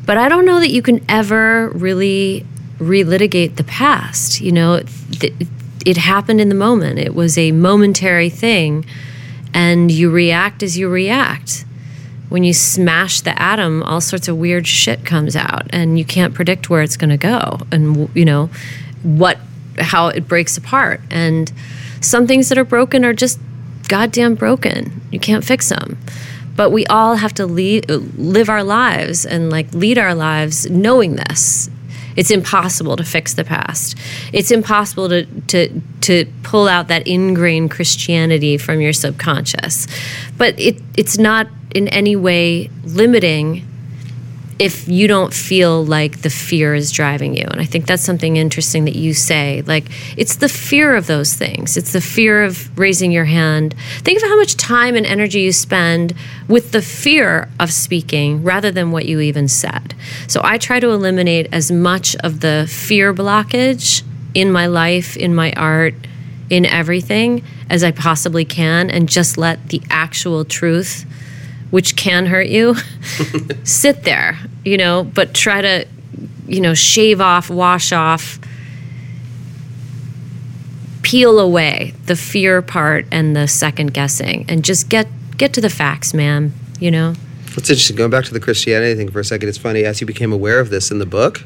But 0.05 0.19
I 0.19 0.29
don't 0.29 0.45
know 0.45 0.61
that 0.61 0.71
you 0.71 0.83
can 0.83 1.05
ever 1.09 1.69
really 1.71 2.45
relitigate 2.79 3.57
the 3.57 3.65
past. 3.65 4.41
You 4.41 4.53
know, 4.53 4.75
it, 4.75 5.47
it 5.87 5.97
happened 5.97 6.41
in 6.41 6.49
the 6.49 6.55
moment, 6.55 6.99
it 6.99 7.15
was 7.15 7.39
a 7.39 7.53
momentary 7.53 8.29
thing, 8.29 8.85
and 9.55 9.91
you 9.91 10.11
react 10.11 10.63
as 10.63 10.77
you 10.77 10.89
react. 10.89 11.65
When 12.29 12.45
you 12.45 12.55
smash 12.55 13.21
the 13.21 13.41
atom, 13.41 13.83
all 13.83 14.01
sorts 14.01 14.27
of 14.27 14.39
weird 14.39 14.67
shit 14.67 15.05
comes 15.05 15.37
out, 15.37 15.67
and 15.71 15.99
you 15.99 16.05
can't 16.05 16.35
predict 16.35 16.71
where 16.71 16.83
it's 16.83 16.97
going 16.97 17.11
to 17.11 17.17
go, 17.19 17.59
and 17.71 18.09
you 18.15 18.25
know 18.25 18.51
what, 19.03 19.39
how 19.79 20.09
it 20.09 20.27
breaks 20.27 20.57
apart. 20.57 21.01
And 21.11 21.53
some 22.01 22.27
things 22.27 22.49
that 22.49 22.59
are 22.59 22.65
broken 22.65 23.05
are 23.05 23.13
just 23.13 23.39
goddamn 23.93 24.35
broken. 24.37 25.03
You 25.11 25.21
can't 25.21 25.45
fix 25.45 25.69
them. 25.69 25.99
But 26.57 26.71
we 26.71 26.87
all 26.87 27.17
have 27.17 27.35
to 27.35 27.45
lead, 27.45 27.91
live 27.91 28.49
our 28.49 28.65
lives 28.65 29.27
and 29.27 29.51
like 29.51 29.71
lead 29.75 29.99
our 29.99 30.15
lives 30.15 30.65
knowing 30.71 31.17
this. 31.17 31.69
It's 32.17 32.31
impossible 32.31 32.97
to 32.97 33.05
fix 33.05 33.35
the 33.35 33.45
past. 33.45 33.99
It's 34.33 34.51
impossible 34.51 35.11
to, 35.11 35.27
to, 35.49 35.83
to 36.01 36.25
pull 36.43 36.69
out 36.69 36.89
that 36.89 37.07
ingrained 37.07 37.71
Christianity 37.71 38.57
from 38.57 38.81
your 38.81 38.95
subconscious. 38.95 39.87
But 40.39 40.59
it, 40.59 40.81
it's 40.97 41.19
not 41.19 41.49
in 41.75 41.89
any 41.89 42.17
way 42.17 42.71
limiting 42.85 43.69
if 44.63 44.87
you 44.87 45.09
don't 45.09 45.35
feel 45.35 45.85
like 45.85 46.23
the 46.23 46.31
fear 46.31 46.73
is 46.73 46.93
driving 46.93 47.37
you. 47.37 47.45
And 47.51 47.61
I 47.61 47.65
think 47.65 47.85
that's 47.85 48.05
something 48.05 48.37
interesting 48.37 48.85
that 48.85 48.95
you 48.95 49.13
say. 49.13 49.65
Like, 49.67 49.87
it's 50.17 50.37
the 50.37 50.49
fear 50.49 50.95
of 50.95 51.09
those 51.09 51.35
things, 51.35 51.77
it's 51.77 51.93
the 51.93 52.01
fear 52.01 52.45
of 52.45 52.79
raising 52.79 53.11
your 53.11 53.25
hand. 53.25 53.75
Think 53.99 54.23
of 54.23 54.29
how 54.29 54.37
much 54.37 54.57
time 54.57 54.95
and 54.95 55.05
energy 55.05 55.41
you 55.41 55.51
spend 55.51 56.15
with 56.47 56.71
the 56.71 56.81
fear 56.81 57.49
of 57.59 57.73
speaking 57.73 58.45
rather 58.45 58.71
than 58.71 58.93
what 58.93 59.07
you 59.07 59.19
even 59.19 59.49
said. 59.49 59.97
So 60.29 60.41
I 60.45 60.59
try 60.59 60.79
to 60.79 60.91
eliminate 60.91 61.49
as 61.53 61.73
much 61.73 62.15
of 62.17 62.39
the 62.39 62.69
fear 62.71 63.13
blockage 63.13 64.05
in 64.33 64.53
my 64.53 64.69
life, 64.69 65.17
in 65.17 65.35
my 65.35 65.53
art, 65.55 65.95
in 66.51 66.67
everything 66.67 67.43
as 67.69 67.83
I 67.83 67.91
possibly 67.91 68.45
can, 68.45 68.91
and 68.91 69.09
just 69.09 69.37
let 69.37 69.71
the 69.71 69.83
actual 69.91 70.45
truth 70.45 71.05
which 71.73 71.97
can 71.97 72.27
hurt 72.27 72.49
you, 72.49 72.77
sit 73.65 74.05
there, 74.05 74.39
you 74.63 74.77
know, 74.77 75.03
but 75.03 75.33
try 75.33 75.63
to, 75.63 75.87
you 76.47 76.61
know, 76.61 76.75
shave 76.75 77.19
off, 77.19 77.49
wash 77.49 77.93
off, 77.93 78.39
peel 81.01 81.41
away 81.41 81.95
the 82.05 82.15
fear 82.15 82.61
part 82.61 83.07
and 83.11 83.35
the 83.35 83.49
second 83.49 83.95
guessing 83.95 84.45
and 84.49 84.65
just 84.65 84.91
get 84.91 85.09
get 85.39 85.55
to 85.55 85.63
the 85.63 85.71
facts, 85.71 86.13
man, 86.13 86.53
you 86.79 86.91
know. 86.91 87.15
It's 87.57 87.71
interesting. 87.71 87.97
Going 87.97 88.11
back 88.11 88.27
to 88.27 88.35
the 88.35 88.41
Christianity 88.41 88.95
thing 88.95 89.11
for 89.11 89.21
a 89.21 89.25
second, 89.25 89.49
it's 89.49 89.57
funny. 89.57 89.83
As 89.85 89.99
you 90.03 90.07
became 90.07 90.31
aware 90.31 90.61
of 90.61 90.69
this 90.69 90.91
in 90.91 90.99
the 90.99 91.07
book, 91.07 91.43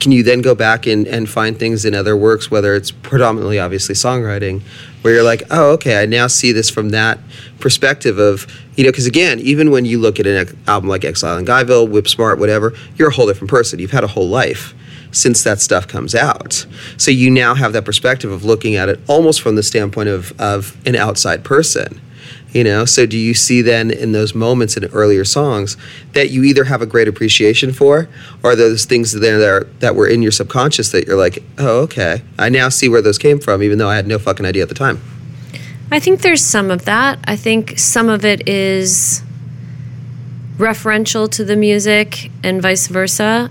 can 0.00 0.12
you 0.12 0.22
then 0.22 0.40
go 0.40 0.54
back 0.54 0.86
and, 0.86 1.06
and 1.06 1.28
find 1.28 1.58
things 1.58 1.84
in 1.84 1.94
other 1.94 2.16
works, 2.16 2.50
whether 2.50 2.74
it's 2.74 2.90
predominantly 2.90 3.58
obviously 3.58 3.94
songwriting, 3.94 4.62
where 5.02 5.14
you're 5.14 5.22
like, 5.22 5.42
oh, 5.50 5.72
okay, 5.72 6.02
I 6.02 6.06
now 6.06 6.26
see 6.26 6.52
this 6.52 6.70
from 6.70 6.90
that 6.90 7.18
perspective 7.58 8.18
of, 8.18 8.46
you 8.76 8.84
know, 8.84 8.90
because 8.90 9.06
again, 9.06 9.40
even 9.40 9.70
when 9.70 9.84
you 9.84 9.98
look 9.98 10.20
at 10.20 10.26
an 10.26 10.56
album 10.66 10.88
like 10.88 11.04
Exile 11.04 11.36
in 11.38 11.44
Guyville, 11.44 11.88
Whip 11.88 12.08
Smart, 12.08 12.38
whatever, 12.38 12.72
you're 12.96 13.08
a 13.08 13.12
whole 13.12 13.26
different 13.26 13.50
person. 13.50 13.78
You've 13.78 13.90
had 13.90 14.04
a 14.04 14.08
whole 14.08 14.28
life 14.28 14.74
since 15.10 15.42
that 15.42 15.60
stuff 15.60 15.88
comes 15.88 16.14
out. 16.14 16.66
So 16.96 17.10
you 17.10 17.30
now 17.30 17.54
have 17.54 17.72
that 17.72 17.84
perspective 17.84 18.30
of 18.30 18.44
looking 18.44 18.76
at 18.76 18.88
it 18.88 19.00
almost 19.08 19.40
from 19.40 19.56
the 19.56 19.62
standpoint 19.62 20.08
of, 20.08 20.38
of 20.40 20.76
an 20.86 20.96
outside 20.96 21.44
person 21.44 22.00
you 22.52 22.64
know 22.64 22.84
so 22.84 23.06
do 23.06 23.18
you 23.18 23.34
see 23.34 23.60
then 23.62 23.90
in 23.90 24.12
those 24.12 24.34
moments 24.34 24.76
in 24.76 24.84
earlier 24.86 25.24
songs 25.24 25.76
that 26.12 26.30
you 26.30 26.42
either 26.44 26.64
have 26.64 26.80
a 26.80 26.86
great 26.86 27.08
appreciation 27.08 27.72
for 27.72 28.08
or 28.42 28.56
those 28.56 28.84
things 28.84 29.12
that 29.12 29.46
are 29.46 29.64
that 29.80 29.94
were 29.94 30.08
in 30.08 30.22
your 30.22 30.32
subconscious 30.32 30.90
that 30.92 31.06
you're 31.06 31.16
like 31.16 31.42
oh 31.58 31.80
okay 31.80 32.22
i 32.38 32.48
now 32.48 32.68
see 32.68 32.88
where 32.88 33.02
those 33.02 33.18
came 33.18 33.38
from 33.38 33.62
even 33.62 33.78
though 33.78 33.88
i 33.88 33.96
had 33.96 34.06
no 34.06 34.18
fucking 34.18 34.46
idea 34.46 34.62
at 34.62 34.68
the 34.68 34.74
time 34.74 35.00
I 35.90 36.00
think 36.00 36.20
there's 36.20 36.44
some 36.44 36.70
of 36.70 36.84
that. 36.84 37.18
I 37.24 37.36
think 37.36 37.78
some 37.78 38.08
of 38.10 38.24
it 38.24 38.46
is 38.46 39.22
referential 40.58 41.30
to 41.30 41.44
the 41.44 41.56
music 41.56 42.30
and 42.42 42.60
vice 42.60 42.88
versa. 42.88 43.50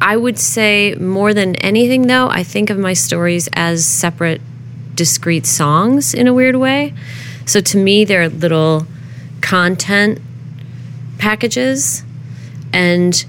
I 0.00 0.16
would 0.16 0.38
say 0.38 0.94
more 0.94 1.34
than 1.34 1.56
anything, 1.56 2.06
though, 2.06 2.28
I 2.28 2.44
think 2.44 2.70
of 2.70 2.78
my 2.78 2.92
stories 2.92 3.48
as 3.54 3.84
separate, 3.86 4.40
discrete 4.94 5.46
songs 5.46 6.14
in 6.14 6.28
a 6.28 6.34
weird 6.34 6.56
way. 6.56 6.94
So 7.46 7.60
to 7.60 7.78
me, 7.78 8.04
they're 8.04 8.28
little 8.28 8.86
content 9.40 10.20
packages. 11.18 12.02
And 12.72 13.24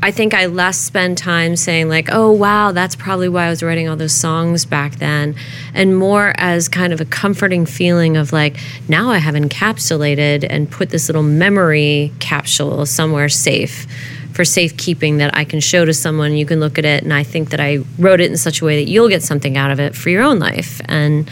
I 0.00 0.12
think 0.12 0.32
I 0.32 0.46
less 0.46 0.78
spend 0.78 1.18
time 1.18 1.56
saying, 1.56 1.88
like, 1.88 2.08
oh, 2.10 2.30
wow, 2.30 2.70
that's 2.72 2.94
probably 2.94 3.28
why 3.28 3.46
I 3.46 3.50
was 3.50 3.62
writing 3.62 3.88
all 3.88 3.96
those 3.96 4.14
songs 4.14 4.64
back 4.64 4.96
then. 4.96 5.34
And 5.74 5.96
more 5.96 6.34
as 6.36 6.68
kind 6.68 6.92
of 6.92 7.00
a 7.00 7.04
comforting 7.04 7.66
feeling 7.66 8.16
of, 8.16 8.32
like, 8.32 8.56
now 8.88 9.10
I 9.10 9.18
have 9.18 9.34
encapsulated 9.34 10.46
and 10.48 10.70
put 10.70 10.90
this 10.90 11.08
little 11.08 11.24
memory 11.24 12.12
capsule 12.20 12.86
somewhere 12.86 13.28
safe 13.28 13.86
for 14.32 14.44
safekeeping 14.44 15.16
that 15.16 15.36
I 15.36 15.44
can 15.44 15.58
show 15.58 15.84
to 15.84 15.92
someone. 15.92 16.36
You 16.36 16.46
can 16.46 16.60
look 16.60 16.78
at 16.78 16.84
it, 16.84 17.02
and 17.02 17.12
I 17.12 17.24
think 17.24 17.50
that 17.50 17.58
I 17.58 17.78
wrote 17.98 18.20
it 18.20 18.30
in 18.30 18.36
such 18.36 18.62
a 18.62 18.64
way 18.64 18.82
that 18.84 18.88
you'll 18.88 19.08
get 19.08 19.24
something 19.24 19.56
out 19.56 19.72
of 19.72 19.80
it 19.80 19.96
for 19.96 20.10
your 20.10 20.22
own 20.22 20.38
life. 20.38 20.80
And 20.84 21.28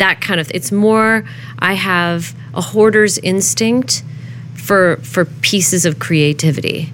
that 0.00 0.20
kind 0.20 0.40
of, 0.40 0.50
it's 0.52 0.70
more, 0.70 1.24
I 1.60 1.74
have 1.74 2.34
a 2.52 2.60
hoarder's 2.60 3.16
instinct 3.18 4.02
for 4.54 4.96
for 4.98 5.24
pieces 5.24 5.86
of 5.86 5.98
creativity 5.98 6.92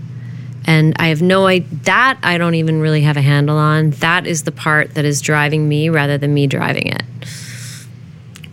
and 0.66 0.94
I 0.98 1.08
have 1.08 1.22
no 1.22 1.46
idea 1.46 1.68
that 1.84 2.18
I 2.22 2.38
don't 2.38 2.56
even 2.56 2.80
really 2.80 3.02
have 3.02 3.16
a 3.16 3.22
handle 3.22 3.56
on. 3.56 3.90
That 3.90 4.26
is 4.26 4.42
the 4.42 4.52
part 4.52 4.94
that 4.94 5.04
is 5.04 5.20
driving 5.20 5.68
me 5.68 5.88
rather 5.88 6.18
than 6.18 6.34
me 6.34 6.46
driving 6.48 6.88
it. 6.88 7.02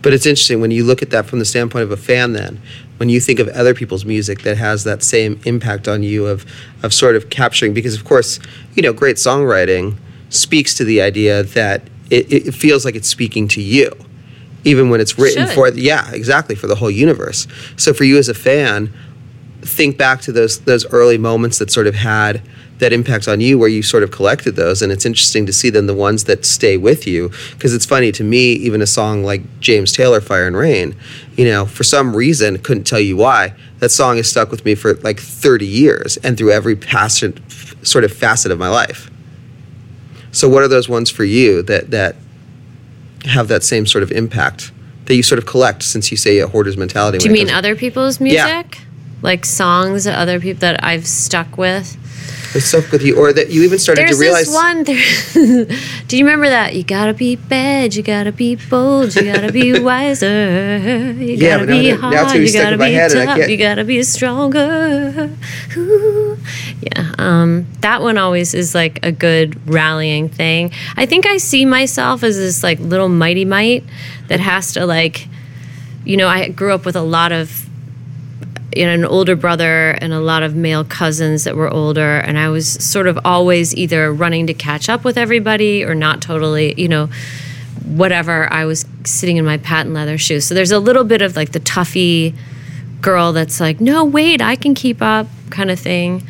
But 0.00 0.12
it's 0.12 0.26
interesting 0.26 0.60
when 0.60 0.70
you 0.70 0.84
look 0.84 1.02
at 1.02 1.10
that 1.10 1.26
from 1.26 1.40
the 1.40 1.44
standpoint 1.44 1.82
of 1.82 1.90
a 1.90 1.96
fan. 1.96 2.32
Then, 2.34 2.60
when 2.98 3.08
you 3.08 3.20
think 3.20 3.40
of 3.40 3.48
other 3.48 3.74
people's 3.74 4.04
music 4.04 4.42
that 4.42 4.56
has 4.58 4.84
that 4.84 5.02
same 5.02 5.40
impact 5.44 5.88
on 5.88 6.02
you 6.02 6.26
of 6.26 6.46
of 6.82 6.94
sort 6.94 7.16
of 7.16 7.30
capturing, 7.30 7.74
because 7.74 7.96
of 7.96 8.04
course, 8.04 8.38
you 8.74 8.82
know, 8.82 8.92
great 8.92 9.16
songwriting 9.16 9.96
speaks 10.28 10.74
to 10.74 10.84
the 10.84 11.00
idea 11.00 11.42
that 11.42 11.82
it, 12.10 12.30
it 12.32 12.54
feels 12.54 12.84
like 12.84 12.94
it's 12.94 13.08
speaking 13.08 13.48
to 13.48 13.62
you 13.62 13.90
even 14.64 14.90
when 14.90 15.00
it's 15.00 15.18
written 15.18 15.46
Should. 15.46 15.54
for 15.54 15.68
yeah 15.68 16.10
exactly 16.12 16.54
for 16.54 16.66
the 16.66 16.74
whole 16.74 16.90
universe. 16.90 17.46
So 17.76 17.92
for 17.92 18.04
you 18.04 18.18
as 18.18 18.28
a 18.28 18.34
fan 18.34 18.92
think 19.62 19.96
back 19.96 20.20
to 20.20 20.32
those 20.32 20.60
those 20.60 20.86
early 20.92 21.16
moments 21.16 21.58
that 21.58 21.70
sort 21.70 21.86
of 21.86 21.94
had 21.94 22.42
that 22.78 22.92
impact 22.92 23.28
on 23.28 23.40
you 23.40 23.56
where 23.56 23.68
you 23.68 23.82
sort 23.82 24.02
of 24.02 24.10
collected 24.10 24.56
those 24.56 24.82
and 24.82 24.90
it's 24.92 25.06
interesting 25.06 25.46
to 25.46 25.52
see 25.52 25.70
then 25.70 25.86
the 25.86 25.94
ones 25.94 26.24
that 26.24 26.44
stay 26.44 26.76
with 26.76 27.06
you. 27.06 27.30
Because 27.52 27.72
it's 27.72 27.86
funny 27.86 28.12
to 28.12 28.24
me 28.24 28.52
even 28.52 28.82
a 28.82 28.86
song 28.86 29.22
like 29.24 29.42
James 29.60 29.92
Taylor 29.92 30.20
Fire 30.20 30.46
and 30.46 30.56
Rain 30.56 30.94
you 31.36 31.44
know 31.44 31.66
for 31.66 31.84
some 31.84 32.14
reason 32.14 32.58
couldn't 32.58 32.84
tell 32.84 33.00
you 33.00 33.16
why 33.16 33.54
that 33.78 33.90
song 33.90 34.16
has 34.16 34.30
stuck 34.30 34.50
with 34.50 34.64
me 34.64 34.74
for 34.74 34.94
like 34.94 35.20
30 35.20 35.66
years 35.66 36.16
and 36.18 36.36
through 36.36 36.52
every 36.52 36.76
passion 36.76 37.38
sort 37.84 38.04
of 38.04 38.12
facet 38.12 38.50
of 38.50 38.58
my 38.58 38.68
life. 38.68 39.10
So 40.32 40.48
what 40.48 40.62
are 40.62 40.68
those 40.68 40.88
ones 40.88 41.10
for 41.10 41.24
you 41.24 41.62
that 41.62 41.90
that 41.90 42.16
have 43.24 43.48
that 43.48 43.62
same 43.62 43.86
sort 43.86 44.02
of 44.02 44.12
impact 44.12 44.72
that 45.06 45.14
you 45.14 45.22
sort 45.22 45.38
of 45.38 45.46
collect 45.46 45.82
since 45.82 46.10
you 46.10 46.16
say 46.16 46.38
a 46.38 46.46
hoarder's 46.46 46.76
mentality 46.76 47.18
Do 47.18 47.26
you 47.26 47.32
mean 47.32 47.50
other 47.50 47.76
people's 47.76 48.20
music? 48.20 48.78
Like 49.22 49.44
songs 49.44 50.04
that 50.04 50.18
other 50.18 50.40
people 50.40 50.60
that 50.60 50.82
I've 50.84 51.06
stuck 51.06 51.56
with? 51.56 51.96
It's 52.54 52.66
stuff 52.66 52.92
with 52.92 53.02
you, 53.02 53.16
or 53.16 53.32
that 53.32 53.50
you 53.50 53.62
even 53.64 53.78
started 53.78 54.02
There's 54.06 54.16
to 54.18 54.20
realize. 54.22 54.46
this 54.46 54.54
one. 54.54 54.84
There, 54.84 55.64
do 56.08 56.16
you 56.16 56.24
remember 56.24 56.48
that? 56.48 56.74
You 56.74 56.84
gotta 56.84 57.12
be 57.14 57.36
bad. 57.36 57.94
You 57.96 58.02
gotta 58.02 58.30
be 58.32 58.56
bold. 58.56 59.14
You 59.16 59.24
gotta 59.32 59.50
be 59.52 59.78
wiser. 59.90 61.12
You 61.18 61.34
Yeah, 61.34 61.56
gotta 61.56 61.66
be 61.66 61.90
that- 61.90 62.00
now 62.00 62.24
hard. 62.26 62.38
You 62.40 62.52
gotta 62.52 62.78
be 62.78 62.92
head 62.92 63.12
and 63.12 63.28
I 63.30 63.38
tough. 63.38 63.48
You 63.48 63.56
gotta 63.56 63.84
be 63.84 64.02
stronger. 64.02 65.30
Ooh. 65.76 66.38
Yeah, 66.82 67.14
um, 67.18 67.66
that 67.80 68.02
one 68.02 68.18
always 68.18 68.52
is 68.52 68.74
like 68.74 68.98
a 69.02 69.10
good 69.10 69.56
rallying 69.70 70.28
thing. 70.28 70.70
I 70.98 71.06
think 71.06 71.24
I 71.26 71.38
see 71.38 71.64
myself 71.64 72.22
as 72.22 72.36
this 72.36 72.62
like 72.62 72.78
little 72.78 73.08
mighty 73.08 73.46
mite 73.46 73.84
that 74.28 74.38
has 74.40 74.72
to 74.74 74.84
like, 74.84 75.26
you 76.04 76.18
know, 76.18 76.28
I 76.28 76.48
grew 76.50 76.74
up 76.74 76.84
with 76.84 76.94
a 76.94 77.00
lot 77.02 77.32
of 77.32 77.66
you 78.76 78.86
know, 78.86 78.92
an 78.92 79.04
older 79.04 79.36
brother 79.36 79.90
and 80.00 80.12
a 80.12 80.20
lot 80.20 80.42
of 80.42 80.54
male 80.54 80.84
cousins 80.84 81.44
that 81.44 81.56
were 81.56 81.68
older, 81.68 82.18
and 82.18 82.38
I 82.38 82.48
was 82.48 82.72
sort 82.84 83.06
of 83.06 83.18
always 83.24 83.74
either 83.74 84.12
running 84.12 84.46
to 84.48 84.54
catch 84.54 84.88
up 84.88 85.04
with 85.04 85.16
everybody 85.16 85.84
or 85.84 85.94
not 85.94 86.20
totally, 86.20 86.74
you 86.80 86.88
know, 86.88 87.08
whatever. 87.84 88.52
I 88.52 88.64
was 88.64 88.84
sitting 89.04 89.36
in 89.36 89.44
my 89.44 89.58
patent 89.58 89.94
leather 89.94 90.18
shoes. 90.18 90.46
So 90.46 90.54
there's 90.54 90.72
a 90.72 90.78
little 90.78 91.04
bit 91.04 91.22
of 91.22 91.36
like 91.36 91.52
the 91.52 91.60
toughy 91.60 92.34
girl 93.00 93.32
that's 93.32 93.60
like, 93.60 93.80
no, 93.80 94.04
wait, 94.04 94.40
I 94.40 94.56
can 94.56 94.74
keep 94.74 95.02
up 95.02 95.26
kind 95.50 95.70
of 95.70 95.78
thing. 95.78 96.26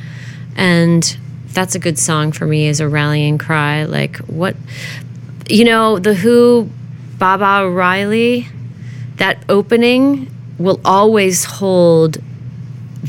And 0.56 1.16
that's 1.48 1.74
a 1.74 1.78
good 1.78 1.98
song 1.98 2.32
for 2.32 2.46
me 2.46 2.68
as 2.68 2.80
a 2.80 2.88
rallying 2.88 3.38
cry. 3.38 3.84
Like, 3.84 4.16
what, 4.18 4.56
you 5.48 5.64
know, 5.64 5.98
The 5.98 6.14
Who, 6.14 6.68
Baba 7.18 7.64
O'Riley, 7.64 8.48
that 9.16 9.44
opening 9.48 10.28
will 10.58 10.80
always 10.84 11.44
hold 11.44 12.18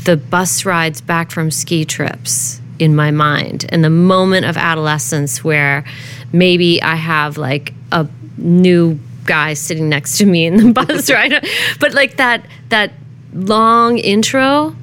the 0.04 0.16
bus 0.16 0.64
rides 0.64 1.00
back 1.00 1.30
from 1.30 1.50
ski 1.50 1.84
trips 1.84 2.60
in 2.78 2.94
my 2.94 3.10
mind 3.10 3.64
and 3.70 3.82
the 3.82 3.90
moment 3.90 4.44
of 4.44 4.56
adolescence 4.56 5.42
where 5.42 5.84
maybe 6.32 6.82
I 6.82 6.96
have 6.96 7.38
like 7.38 7.72
a 7.90 8.06
new 8.36 8.98
guy 9.24 9.54
sitting 9.54 9.88
next 9.88 10.18
to 10.18 10.26
me 10.26 10.44
in 10.46 10.56
the 10.58 10.72
bus 10.86 11.10
ride 11.12 11.44
but 11.80 11.94
like 11.94 12.18
that 12.18 12.44
that 12.68 12.92
long 13.32 13.98
intro 13.98 14.76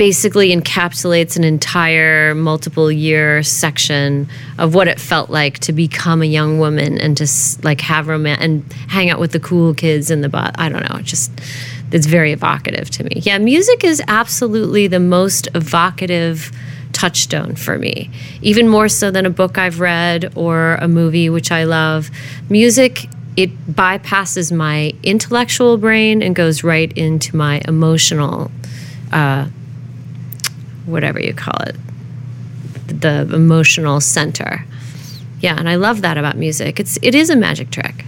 basically 0.00 0.56
encapsulates 0.56 1.36
an 1.36 1.44
entire 1.44 2.34
multiple 2.34 2.90
year 2.90 3.42
section 3.42 4.26
of 4.56 4.74
what 4.74 4.88
it 4.88 4.98
felt 4.98 5.28
like 5.28 5.58
to 5.58 5.74
become 5.74 6.22
a 6.22 6.24
young 6.24 6.58
woman 6.58 6.96
and 6.98 7.18
to 7.18 7.28
like 7.62 7.82
have 7.82 8.08
romance 8.08 8.40
and 8.40 8.72
hang 8.88 9.10
out 9.10 9.20
with 9.20 9.32
the 9.32 9.40
cool 9.40 9.74
kids 9.74 10.10
in 10.10 10.22
the 10.22 10.28
bus. 10.30 10.52
I 10.54 10.70
don't 10.70 10.88
know. 10.88 10.96
It 10.96 11.04
just 11.04 11.30
it's 11.92 12.06
very 12.06 12.32
evocative 12.32 12.90
to 12.90 13.04
me. 13.04 13.20
Yeah, 13.22 13.38
music 13.38 13.84
is 13.84 14.02
absolutely 14.06 14.86
the 14.86 15.00
most 15.00 15.48
evocative 15.54 16.52
touchstone 16.92 17.54
for 17.54 17.78
me, 17.78 18.10
even 18.42 18.68
more 18.68 18.88
so 18.88 19.10
than 19.10 19.26
a 19.26 19.30
book 19.30 19.58
I've 19.58 19.80
read 19.80 20.32
or 20.36 20.74
a 20.76 20.88
movie 20.88 21.30
which 21.30 21.50
I 21.50 21.64
love. 21.64 22.10
Music 22.48 23.08
it 23.36 23.66
bypasses 23.68 24.54
my 24.54 24.92
intellectual 25.02 25.78
brain 25.78 26.22
and 26.22 26.34
goes 26.34 26.64
right 26.64 26.92
into 26.98 27.36
my 27.36 27.62
emotional 27.66 28.50
uh, 29.12 29.48
whatever 30.86 31.20
you 31.20 31.32
call 31.32 31.56
it, 31.62 31.76
the 32.86 33.22
emotional 33.32 34.00
center. 34.00 34.64
Yeah, 35.40 35.56
and 35.58 35.68
I 35.68 35.76
love 35.76 36.02
that 36.02 36.18
about 36.18 36.36
music. 36.36 36.78
It's 36.78 36.98
it 37.02 37.14
is 37.14 37.30
a 37.30 37.36
magic 37.36 37.70
trick. 37.70 38.04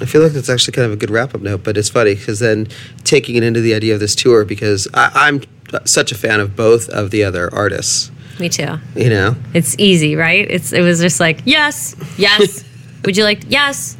I 0.00 0.06
feel 0.06 0.22
like 0.22 0.32
that's 0.32 0.48
actually 0.48 0.72
kind 0.72 0.86
of 0.86 0.92
a 0.92 0.96
good 0.96 1.10
wrap 1.10 1.34
up 1.34 1.42
note, 1.42 1.62
but 1.62 1.76
it's 1.76 1.88
funny 1.90 2.14
because 2.14 2.38
then 2.38 2.68
taking 3.04 3.36
it 3.36 3.42
into 3.42 3.60
the 3.60 3.74
idea 3.74 3.94
of 3.94 4.00
this 4.00 4.14
tour 4.14 4.44
because 4.44 4.88
I, 4.94 5.10
I'm 5.14 5.42
such 5.84 6.10
a 6.12 6.14
fan 6.14 6.40
of 6.40 6.56
both 6.56 6.88
of 6.88 7.10
the 7.10 7.24
other 7.24 7.52
artists. 7.54 8.10
Me 8.38 8.48
too. 8.48 8.78
You 8.96 9.10
know, 9.10 9.36
It's 9.52 9.76
easy, 9.78 10.16
right? 10.16 10.50
It's 10.50 10.72
it 10.72 10.80
was 10.80 11.00
just 11.00 11.20
like 11.20 11.42
yes, 11.44 11.94
yes. 12.16 12.64
Would 13.04 13.16
you 13.16 13.24
like 13.24 13.42
yes, 13.48 13.96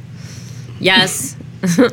yes? 0.79 1.37
All 1.79 1.89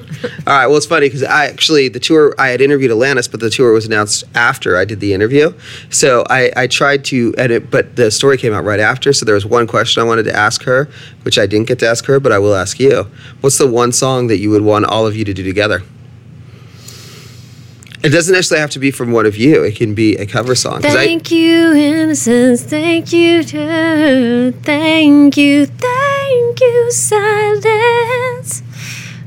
right. 0.48 0.68
Well, 0.68 0.78
it's 0.78 0.86
funny 0.86 1.08
because 1.08 1.24
I 1.24 1.46
actually 1.48 1.90
the 1.90 2.00
tour 2.00 2.34
I 2.38 2.48
had 2.50 2.62
interviewed 2.62 2.90
Alanis, 2.92 3.30
but 3.30 3.40
the 3.42 3.50
tour 3.50 3.74
was 3.74 3.86
announced 3.86 4.24
after 4.34 4.78
I 4.78 4.86
did 4.86 5.00
the 5.02 5.14
interview. 5.14 5.54
So 5.90 6.24
I, 6.30 6.52
I 6.56 6.68
tried 6.68 7.04
to 7.06 7.34
edit, 7.38 7.70
but 7.70 7.96
the 7.98 8.10
story 8.12 8.38
came 8.38 8.54
out 8.54 8.64
right 8.64 8.80
after. 8.80 9.12
So 9.12 9.26
there 9.26 9.36
was 9.36 9.46
one 9.46 9.68
question 9.68 10.02
I 10.02 10.06
wanted 10.06 10.24
to 10.24 10.34
ask 10.34 10.64
her, 10.64 10.88
which 11.24 11.38
I 11.38 11.46
didn't 11.48 11.68
get 11.68 11.80
to 11.80 11.88
ask 11.88 12.06
her, 12.06 12.20
but 12.20 12.32
I 12.32 12.40
will 12.40 12.56
ask 12.56 12.80
you. 12.80 13.08
What's 13.42 13.58
the 13.58 13.68
one 13.68 13.92
song 13.92 14.28
that 14.28 14.38
you 14.38 14.50
would 14.52 14.62
want 14.64 14.86
all 14.86 15.06
of 15.06 15.16
you 15.18 15.26
to 15.26 15.34
do 15.34 15.44
together? 15.44 15.84
It 18.04 18.10
doesn't 18.10 18.32
necessarily 18.34 18.62
have 18.62 18.70
to 18.72 18.80
be 18.80 18.92
from 18.92 19.12
one 19.12 19.26
of 19.26 19.36
you. 19.36 19.64
It 19.64 19.76
can 19.76 19.94
be 19.96 20.16
a 20.18 20.26
cover 20.26 20.56
song. 20.56 20.82
'Cause 20.82 20.96
I- 20.96 21.06
Thank 21.06 21.32
you, 21.32 21.74
innocence. 21.74 22.62
Thank 22.62 23.12
you, 23.12 23.44
truth. 23.44 24.56
Thank 24.64 25.36
you, 25.36 25.66
thank 25.66 26.62
you, 26.62 26.92
silence. 26.92 28.62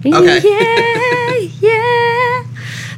Okay. 0.05 0.41
Yeah, 1.61 1.69
yeah. 1.69 2.45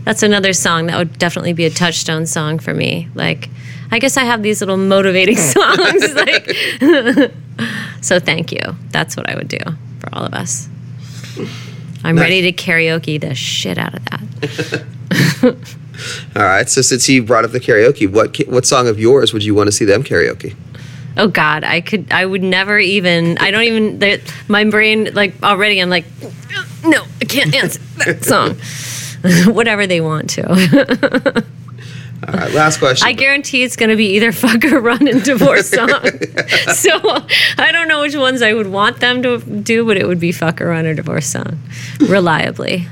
That's 0.04 0.22
another 0.22 0.52
song 0.52 0.86
that 0.86 0.98
would 0.98 1.18
definitely 1.18 1.52
be 1.52 1.64
a 1.64 1.70
touchstone 1.70 2.26
song 2.26 2.58
for 2.58 2.74
me. 2.74 3.08
Like, 3.14 3.48
I 3.90 3.98
guess 3.98 4.16
I 4.16 4.24
have 4.24 4.42
these 4.42 4.60
little 4.60 4.76
motivating 4.76 5.36
songs. 5.54 6.14
like, 6.14 6.56
so 8.00 8.18
thank 8.18 8.50
you. 8.52 8.60
That's 8.90 9.16
what 9.16 9.28
I 9.30 9.34
would 9.36 9.48
do 9.48 9.58
for 10.00 10.12
all 10.14 10.24
of 10.24 10.34
us. 10.34 10.68
I'm 12.04 12.16
Nice. 12.16 12.22
ready 12.22 12.42
to 12.42 12.52
karaoke 12.52 13.20
the 13.20 13.34
shit 13.34 13.78
out 13.78 13.94
of 13.94 14.04
that. 14.06 15.56
All 16.34 16.42
right. 16.42 16.68
So 16.68 16.82
since 16.82 17.08
you 17.08 17.22
brought 17.22 17.44
up 17.44 17.52
the 17.52 17.60
karaoke, 17.60 18.10
what 18.10 18.36
what 18.48 18.66
song 18.66 18.88
of 18.88 18.98
yours 18.98 19.32
would 19.32 19.44
you 19.44 19.54
want 19.54 19.68
to 19.68 19.72
see 19.72 19.84
them 19.84 20.02
karaoke? 20.02 20.54
Oh 21.16 21.28
God, 21.28 21.64
I 21.64 21.80
could, 21.80 22.10
I 22.12 22.24
would 22.24 22.42
never 22.42 22.78
even. 22.78 23.38
I 23.38 23.50
don't 23.50 23.64
even. 23.64 24.20
My 24.48 24.64
brain, 24.64 25.12
like 25.14 25.34
already, 25.42 25.80
I'm 25.80 25.90
like, 25.90 26.06
no, 26.84 27.04
I 27.20 27.24
can't 27.24 27.54
answer 27.54 27.80
that 28.04 28.24
song. 28.24 28.56
Whatever 29.54 29.86
they 29.86 30.00
want 30.00 30.30
to. 30.30 31.44
All 32.26 32.34
right. 32.34 32.52
Last 32.52 32.78
question. 32.78 33.06
I 33.06 33.12
guarantee 33.12 33.62
it's 33.64 33.74
going 33.74 33.90
to 33.90 33.96
be 33.96 34.14
either 34.16 34.30
fuck 34.30 34.64
or 34.64 34.80
run 34.80 35.08
and 35.08 35.22
divorce 35.24 35.70
song. 35.70 35.88
so 36.72 36.90
I 37.58 37.70
don't 37.72 37.88
know 37.88 38.02
which 38.02 38.14
ones 38.14 38.42
I 38.42 38.52
would 38.52 38.68
want 38.68 39.00
them 39.00 39.22
to 39.22 39.38
do, 39.38 39.84
but 39.84 39.96
it 39.96 40.06
would 40.06 40.20
be 40.20 40.30
fuck 40.30 40.60
or 40.60 40.68
run 40.68 40.86
or 40.86 40.94
divorce 40.94 41.26
song, 41.26 41.58
reliably. 42.00 42.86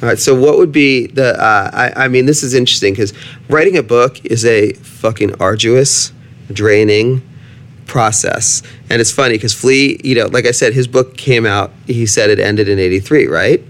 All 0.00 0.08
right. 0.08 0.18
So, 0.18 0.34
what 0.34 0.56
would 0.56 0.72
be 0.72 1.08
the? 1.08 1.40
Uh, 1.40 1.70
I, 1.72 2.04
I 2.04 2.08
mean, 2.08 2.26
this 2.26 2.42
is 2.42 2.54
interesting 2.54 2.94
because 2.94 3.12
writing 3.48 3.76
a 3.76 3.82
book 3.82 4.24
is 4.24 4.44
a 4.44 4.72
fucking 4.72 5.34
arduous, 5.40 6.12
draining 6.52 7.22
process, 7.86 8.62
and 8.88 9.00
it's 9.00 9.10
funny 9.10 9.34
because 9.34 9.54
Flea, 9.54 10.00
you 10.04 10.14
know, 10.14 10.26
like 10.26 10.46
I 10.46 10.52
said, 10.52 10.72
his 10.72 10.86
book 10.86 11.16
came 11.16 11.44
out. 11.46 11.72
He 11.86 12.06
said 12.06 12.30
it 12.30 12.38
ended 12.38 12.68
in 12.68 12.78
'83, 12.78 13.26
right? 13.26 13.62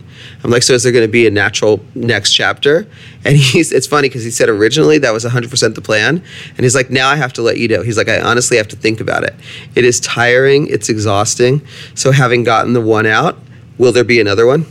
I'm 0.44 0.50
like, 0.50 0.62
so 0.62 0.74
is 0.74 0.82
there 0.82 0.92
going 0.92 1.06
to 1.06 1.12
be 1.12 1.26
a 1.26 1.30
natural 1.30 1.80
next 1.94 2.32
chapter? 2.32 2.86
And 3.24 3.36
he's, 3.36 3.72
it's 3.72 3.86
funny 3.86 4.08
because 4.08 4.24
he 4.24 4.30
said 4.30 4.48
originally 4.48 4.98
that 4.98 5.12
was 5.12 5.24
100% 5.24 5.74
the 5.74 5.80
plan. 5.80 6.22
And 6.48 6.60
he's 6.60 6.74
like, 6.74 6.90
now 6.90 7.08
I 7.08 7.16
have 7.16 7.32
to 7.34 7.42
let 7.42 7.58
you 7.58 7.68
know. 7.68 7.82
He's 7.82 7.96
like, 7.96 8.08
I 8.08 8.20
honestly 8.20 8.56
have 8.56 8.68
to 8.68 8.76
think 8.76 9.00
about 9.00 9.24
it. 9.24 9.34
It 9.74 9.84
is 9.84 10.00
tiring, 10.00 10.66
it's 10.68 10.88
exhausting. 10.88 11.66
So, 11.94 12.12
having 12.12 12.42
gotten 12.42 12.72
the 12.72 12.80
one 12.80 13.06
out, 13.06 13.38
will 13.78 13.92
there 13.92 14.04
be 14.04 14.20
another 14.20 14.46
one? 14.46 14.66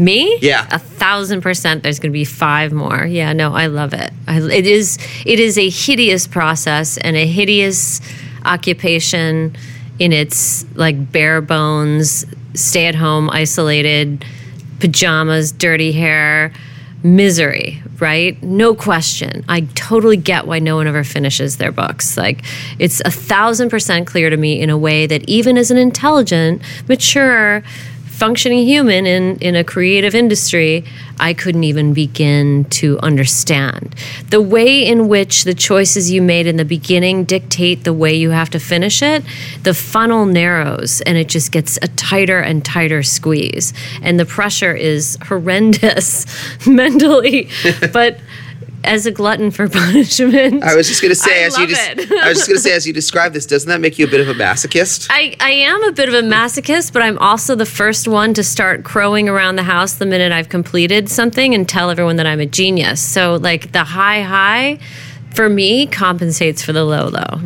Me? 0.00 0.38
Yeah. 0.40 0.66
a 0.70 0.78
thousand 0.78 1.42
percent. 1.42 1.82
There's 1.82 1.98
going 1.98 2.10
to 2.10 2.18
be 2.18 2.24
five 2.24 2.72
more. 2.72 3.04
Yeah, 3.04 3.34
no, 3.34 3.54
I 3.54 3.66
love 3.66 3.92
it. 3.92 4.10
I, 4.26 4.38
it 4.40 4.66
is. 4.66 4.98
It 5.26 5.38
is 5.38 5.58
a 5.58 5.68
hideous 5.68 6.26
process 6.26 6.96
and 6.96 7.16
a 7.16 7.26
hideous 7.26 8.00
occupation 8.44 9.56
in 9.98 10.12
its 10.12 10.64
like 10.74 11.12
bare 11.12 11.42
bones, 11.42 12.24
stay 12.54 12.86
at 12.86 12.94
home, 12.94 13.28
isolated, 13.30 14.24
pajamas, 14.78 15.52
dirty 15.52 15.92
hair, 15.92 16.52
misery. 17.02 17.82
Right? 17.98 18.42
No 18.42 18.74
question. 18.74 19.44
I 19.46 19.60
totally 19.74 20.16
get 20.16 20.46
why 20.46 20.58
no 20.58 20.76
one 20.76 20.86
ever 20.86 21.04
finishes 21.04 21.58
their 21.58 21.70
books. 21.70 22.16
Like, 22.16 22.42
it's 22.78 23.02
a 23.04 23.10
thousand 23.10 23.68
percent 23.68 24.06
clear 24.06 24.30
to 24.30 24.38
me 24.38 24.62
in 24.62 24.70
a 24.70 24.78
way 24.78 25.06
that 25.06 25.28
even 25.28 25.58
as 25.58 25.70
an 25.70 25.76
intelligent, 25.76 26.62
mature, 26.88 27.62
functioning 28.20 28.66
human 28.66 29.06
in, 29.06 29.38
in 29.38 29.56
a 29.56 29.64
creative 29.64 30.14
industry, 30.14 30.84
I 31.18 31.32
couldn't 31.32 31.64
even 31.64 31.94
begin 31.94 32.66
to 32.66 32.98
understand. 32.98 33.94
The 34.28 34.42
way 34.42 34.86
in 34.86 35.08
which 35.08 35.44
the 35.44 35.54
choices 35.54 36.10
you 36.10 36.20
made 36.20 36.46
in 36.46 36.56
the 36.56 36.66
beginning 36.66 37.24
dictate 37.24 37.84
the 37.84 37.94
way 37.94 38.14
you 38.14 38.28
have 38.28 38.50
to 38.50 38.60
finish 38.60 39.00
it, 39.00 39.24
the 39.62 39.72
funnel 39.72 40.26
narrows 40.26 41.00
and 41.00 41.16
it 41.16 41.30
just 41.30 41.50
gets 41.50 41.78
a 41.80 41.88
tighter 41.88 42.40
and 42.40 42.62
tighter 42.62 43.02
squeeze. 43.02 43.72
And 44.02 44.20
the 44.20 44.26
pressure 44.26 44.74
is 44.74 45.16
horrendous 45.22 46.26
mentally. 46.66 47.48
but 47.90 48.20
as 48.84 49.06
a 49.06 49.10
glutton 49.10 49.50
for 49.50 49.68
punishment, 49.70 50.62
I 50.62 50.74
was 50.74 50.88
just 50.88 51.02
going 51.02 51.10
to 51.10 51.16
say, 51.16 51.42
I 51.42 51.46
as 51.46 51.58
you 51.58 51.66
just. 51.66 52.12
I 52.12 52.28
was 52.28 52.38
just 52.38 52.48
going 52.48 52.56
to 52.56 52.62
say, 52.62 52.72
as 52.72 52.86
you 52.86 52.92
describe 53.02 53.32
this, 53.32 53.46
doesn't 53.46 53.68
that 53.68 53.80
make 53.80 53.98
you 53.98 54.06
a 54.06 54.10
bit 54.10 54.20
of 54.20 54.28
a 54.28 54.34
masochist? 54.34 55.08
I, 55.10 55.36
I 55.40 55.50
am 55.50 55.84
a 55.84 55.92
bit 55.92 56.08
of 56.08 56.14
a 56.14 56.22
masochist, 56.22 56.92
but 56.92 57.02
I'm 57.02 57.18
also 57.18 57.54
the 57.54 57.66
first 57.66 58.08
one 58.08 58.34
to 58.34 58.42
start 58.42 58.84
crowing 58.84 59.28
around 59.28 59.56
the 59.56 59.62
house 59.62 59.94
the 59.94 60.06
minute 60.06 60.32
I've 60.32 60.48
completed 60.48 61.08
something 61.08 61.54
and 61.54 61.68
tell 61.68 61.90
everyone 61.90 62.16
that 62.16 62.26
I'm 62.26 62.40
a 62.40 62.46
genius. 62.46 63.02
So, 63.02 63.36
like, 63.36 63.72
the 63.72 63.84
high 63.84 64.22
high 64.22 64.78
for 65.34 65.48
me 65.48 65.86
compensates 65.86 66.62
for 66.62 66.72
the 66.72 66.84
low 66.84 67.08
low. 67.08 67.40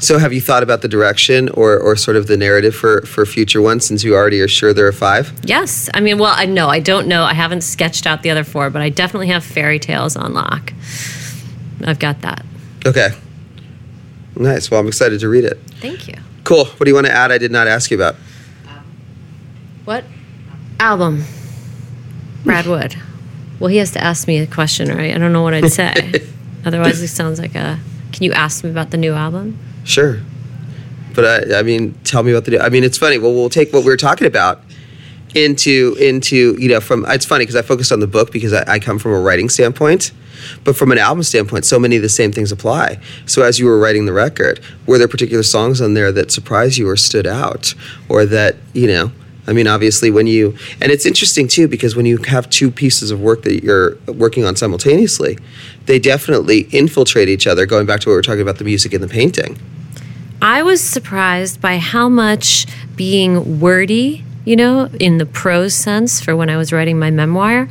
So, 0.00 0.18
have 0.18 0.32
you 0.32 0.40
thought 0.40 0.62
about 0.62 0.82
the 0.82 0.88
direction 0.88 1.48
or, 1.50 1.78
or 1.78 1.96
sort 1.96 2.16
of 2.16 2.28
the 2.28 2.36
narrative 2.36 2.74
for, 2.74 3.02
for 3.02 3.26
future 3.26 3.60
ones 3.60 3.84
since 3.84 4.04
you 4.04 4.14
already 4.14 4.40
are 4.40 4.48
sure 4.48 4.72
there 4.72 4.86
are 4.86 4.92
five? 4.92 5.32
Yes. 5.42 5.90
I 5.92 6.00
mean, 6.00 6.18
well, 6.18 6.34
I 6.36 6.46
know, 6.46 6.68
I 6.68 6.78
don't 6.78 7.08
know. 7.08 7.24
I 7.24 7.34
haven't 7.34 7.62
sketched 7.62 8.06
out 8.06 8.22
the 8.22 8.30
other 8.30 8.44
four, 8.44 8.70
but 8.70 8.80
I 8.80 8.90
definitely 8.90 9.28
have 9.28 9.44
fairy 9.44 9.80
tales 9.80 10.16
on 10.16 10.34
lock. 10.34 10.72
I've 11.84 11.98
got 11.98 12.20
that. 12.20 12.44
Okay. 12.86 13.10
Nice. 14.36 14.70
Well, 14.70 14.80
I'm 14.80 14.86
excited 14.86 15.18
to 15.20 15.28
read 15.28 15.44
it. 15.44 15.58
Thank 15.80 16.06
you. 16.06 16.14
Cool. 16.44 16.64
What 16.64 16.84
do 16.84 16.90
you 16.90 16.94
want 16.94 17.06
to 17.06 17.12
add 17.12 17.32
I 17.32 17.38
did 17.38 17.50
not 17.50 17.66
ask 17.66 17.90
you 17.90 17.96
about? 17.96 18.14
What? 19.84 20.04
Album. 20.78 21.24
Brad 22.44 22.66
Wood. 22.66 22.94
Well, 23.58 23.68
he 23.68 23.78
has 23.78 23.90
to 23.92 24.02
ask 24.02 24.28
me 24.28 24.38
a 24.38 24.46
question, 24.46 24.88
right? 24.88 25.14
I 25.14 25.18
don't 25.18 25.32
know 25.32 25.42
what 25.42 25.54
I'd 25.54 25.72
say. 25.72 25.92
Otherwise, 26.64 27.02
it 27.02 27.08
sounds 27.08 27.40
like 27.40 27.54
a. 27.54 27.80
Can 28.12 28.22
you 28.24 28.32
ask 28.32 28.62
me 28.62 28.70
about 28.70 28.90
the 28.90 28.96
new 28.96 29.12
album? 29.12 29.58
Sure. 29.88 30.20
But 31.14 31.52
I, 31.52 31.60
I 31.60 31.62
mean, 31.62 31.94
tell 32.04 32.22
me 32.22 32.30
about 32.30 32.44
the. 32.44 32.60
I 32.60 32.68
mean, 32.68 32.84
it's 32.84 32.98
funny. 32.98 33.16
Well, 33.18 33.32
we'll 33.32 33.48
take 33.48 33.72
what 33.72 33.84
we 33.84 33.90
were 33.90 33.96
talking 33.96 34.26
about 34.26 34.62
into 35.34 35.96
into 35.98 36.56
you 36.60 36.68
know 36.68 36.80
from. 36.80 37.06
It's 37.08 37.24
funny 37.24 37.42
because 37.42 37.56
I 37.56 37.62
focused 37.62 37.90
on 37.90 38.00
the 38.00 38.06
book 38.06 38.30
because 38.30 38.52
I, 38.52 38.64
I 38.74 38.78
come 38.78 38.98
from 38.98 39.12
a 39.12 39.20
writing 39.20 39.48
standpoint, 39.48 40.12
but 40.62 40.76
from 40.76 40.92
an 40.92 40.98
album 40.98 41.22
standpoint, 41.22 41.64
so 41.64 41.78
many 41.78 41.96
of 41.96 42.02
the 42.02 42.08
same 42.10 42.32
things 42.32 42.52
apply. 42.52 43.00
So 43.24 43.42
as 43.42 43.58
you 43.58 43.64
were 43.64 43.78
writing 43.78 44.04
the 44.04 44.12
record, 44.12 44.60
were 44.86 44.98
there 44.98 45.08
particular 45.08 45.42
songs 45.42 45.80
on 45.80 45.94
there 45.94 46.12
that 46.12 46.30
surprised 46.30 46.76
you 46.76 46.86
or 46.86 46.96
stood 46.96 47.26
out, 47.26 47.74
or 48.10 48.26
that 48.26 48.56
you 48.74 48.86
know? 48.86 49.10
I 49.48 49.54
mean, 49.54 49.66
obviously, 49.66 50.10
when 50.10 50.26
you 50.26 50.54
and 50.82 50.92
it's 50.92 51.06
interesting 51.06 51.48
too 51.48 51.66
because 51.66 51.96
when 51.96 52.04
you 52.04 52.18
have 52.24 52.50
two 52.50 52.70
pieces 52.70 53.10
of 53.10 53.20
work 53.20 53.42
that 53.44 53.64
you're 53.64 53.96
working 54.06 54.44
on 54.44 54.54
simultaneously, 54.54 55.38
they 55.86 55.98
definitely 55.98 56.68
infiltrate 56.70 57.30
each 57.30 57.46
other. 57.46 57.64
Going 57.64 57.86
back 57.86 58.00
to 58.00 58.08
what 58.08 58.12
we 58.12 58.16
were 58.16 58.22
talking 58.22 58.42
about 58.42 58.58
the 58.58 58.64
music 58.64 58.92
and 58.92 59.02
the 59.02 59.08
painting. 59.08 59.58
I 60.40 60.62
was 60.62 60.80
surprised 60.80 61.60
by 61.60 61.78
how 61.78 62.08
much 62.08 62.66
being 62.94 63.60
wordy, 63.60 64.24
you 64.44 64.54
know, 64.56 64.88
in 65.00 65.18
the 65.18 65.26
prose 65.26 65.74
sense 65.74 66.20
for 66.20 66.36
when 66.36 66.48
I 66.48 66.56
was 66.56 66.72
writing 66.72 66.98
my 66.98 67.10
memoir, 67.10 67.68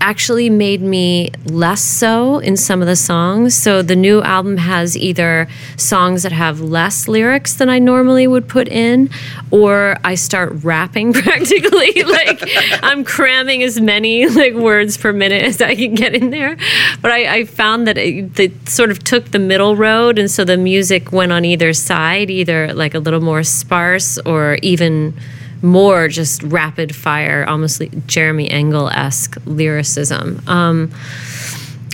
actually 0.00 0.48
made 0.48 0.80
me 0.80 1.30
less 1.44 1.82
so 1.82 2.38
in 2.38 2.56
some 2.56 2.80
of 2.80 2.88
the 2.88 2.96
songs. 2.96 3.54
So 3.54 3.82
the 3.82 3.96
new 3.96 4.22
album 4.22 4.56
has 4.56 4.96
either 4.96 5.46
songs 5.76 6.22
that 6.22 6.32
have 6.32 6.60
less 6.60 7.06
lyrics 7.06 7.54
than 7.54 7.68
I 7.68 7.78
normally 7.78 8.26
would 8.26 8.48
put 8.48 8.68
in, 8.68 9.10
or 9.50 9.96
I 10.02 10.14
start 10.14 10.52
rapping 10.64 11.12
practically. 11.22 12.02
like 12.02 12.42
I'm 12.82 13.04
cramming 13.04 13.62
as 13.62 13.80
many 13.80 14.26
like 14.26 14.54
words 14.54 14.96
per 14.96 15.12
minute 15.12 15.42
as 15.42 15.60
I 15.60 15.74
can 15.74 15.94
get 15.94 16.14
in 16.14 16.30
there. 16.30 16.56
But 17.02 17.10
I, 17.10 17.36
I 17.36 17.44
found 17.44 17.86
that 17.86 17.98
it, 17.98 18.34
that 18.36 18.68
sort 18.68 18.90
of 18.90 19.04
took 19.04 19.30
the 19.30 19.38
middle 19.38 19.76
road, 19.76 20.18
and 20.18 20.30
so 20.30 20.44
the 20.44 20.56
music 20.56 21.12
went 21.12 21.32
on 21.32 21.44
either 21.44 21.72
side, 21.72 22.30
either 22.30 22.72
like 22.72 22.94
a 22.94 22.98
little 22.98 23.20
more 23.20 23.42
sparse 23.42 24.18
or 24.18 24.54
even 24.62 25.14
more 25.62 26.08
just 26.08 26.42
rapid 26.42 26.94
fire, 26.94 27.44
almost 27.46 27.80
like 27.80 28.06
Jeremy 28.06 28.50
Engel 28.50 28.88
esque 28.88 29.36
lyricism. 29.44 30.42
Um, 30.46 30.90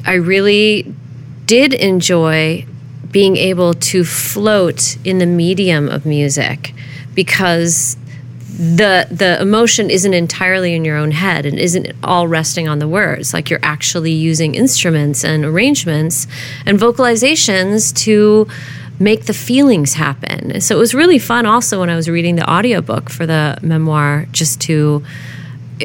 I 0.04 0.14
really 0.14 0.94
did 1.46 1.74
enjoy 1.74 2.66
being 3.10 3.36
able 3.36 3.74
to 3.74 4.04
float 4.04 4.96
in 5.04 5.18
the 5.18 5.26
medium 5.26 5.88
of 5.88 6.04
music 6.04 6.74
because 7.14 7.96
the 8.58 9.06
the 9.10 9.40
emotion 9.40 9.90
isn't 9.90 10.14
entirely 10.14 10.74
in 10.74 10.84
your 10.84 10.96
own 10.96 11.10
head 11.10 11.44
and 11.44 11.58
isn't 11.58 11.92
all 12.02 12.26
resting 12.26 12.68
on 12.68 12.78
the 12.78 12.88
words 12.88 13.34
like 13.34 13.50
you're 13.50 13.60
actually 13.62 14.12
using 14.12 14.54
instruments 14.54 15.24
and 15.24 15.44
arrangements 15.44 16.26
and 16.64 16.78
vocalizations 16.78 17.94
to 17.94 18.48
make 18.98 19.26
the 19.26 19.34
feelings 19.34 19.94
happen. 19.94 20.60
So 20.60 20.76
it 20.76 20.78
was 20.78 20.94
really 20.94 21.18
fun 21.18 21.46
also 21.46 21.80
when 21.80 21.90
i 21.90 21.96
was 21.96 22.08
reading 22.08 22.36
the 22.36 22.50
audiobook 22.50 23.10
for 23.10 23.26
the 23.26 23.58
memoir 23.62 24.26
just 24.32 24.60
to 24.62 25.04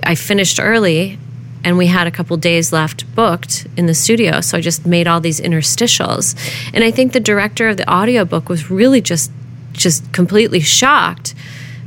i 0.03 0.15
finished 0.15 0.59
early 0.59 1.19
and 1.63 1.77
we 1.77 1.87
had 1.87 2.07
a 2.07 2.11
couple 2.11 2.35
days 2.37 2.73
left 2.73 3.13
booked 3.15 3.67
in 3.77 3.85
the 3.85 3.93
studio. 3.93 4.41
So 4.41 4.57
i 4.57 4.61
just 4.61 4.85
made 4.85 5.07
all 5.07 5.19
these 5.19 5.39
interstitials. 5.39 6.35
And 6.73 6.83
i 6.83 6.91
think 6.91 7.13
the 7.13 7.19
director 7.19 7.67
of 7.67 7.77
the 7.77 7.91
audiobook 7.91 8.49
was 8.49 8.71
really 8.71 9.01
just 9.01 9.31
just 9.73 10.11
completely 10.13 10.59
shocked 10.59 11.33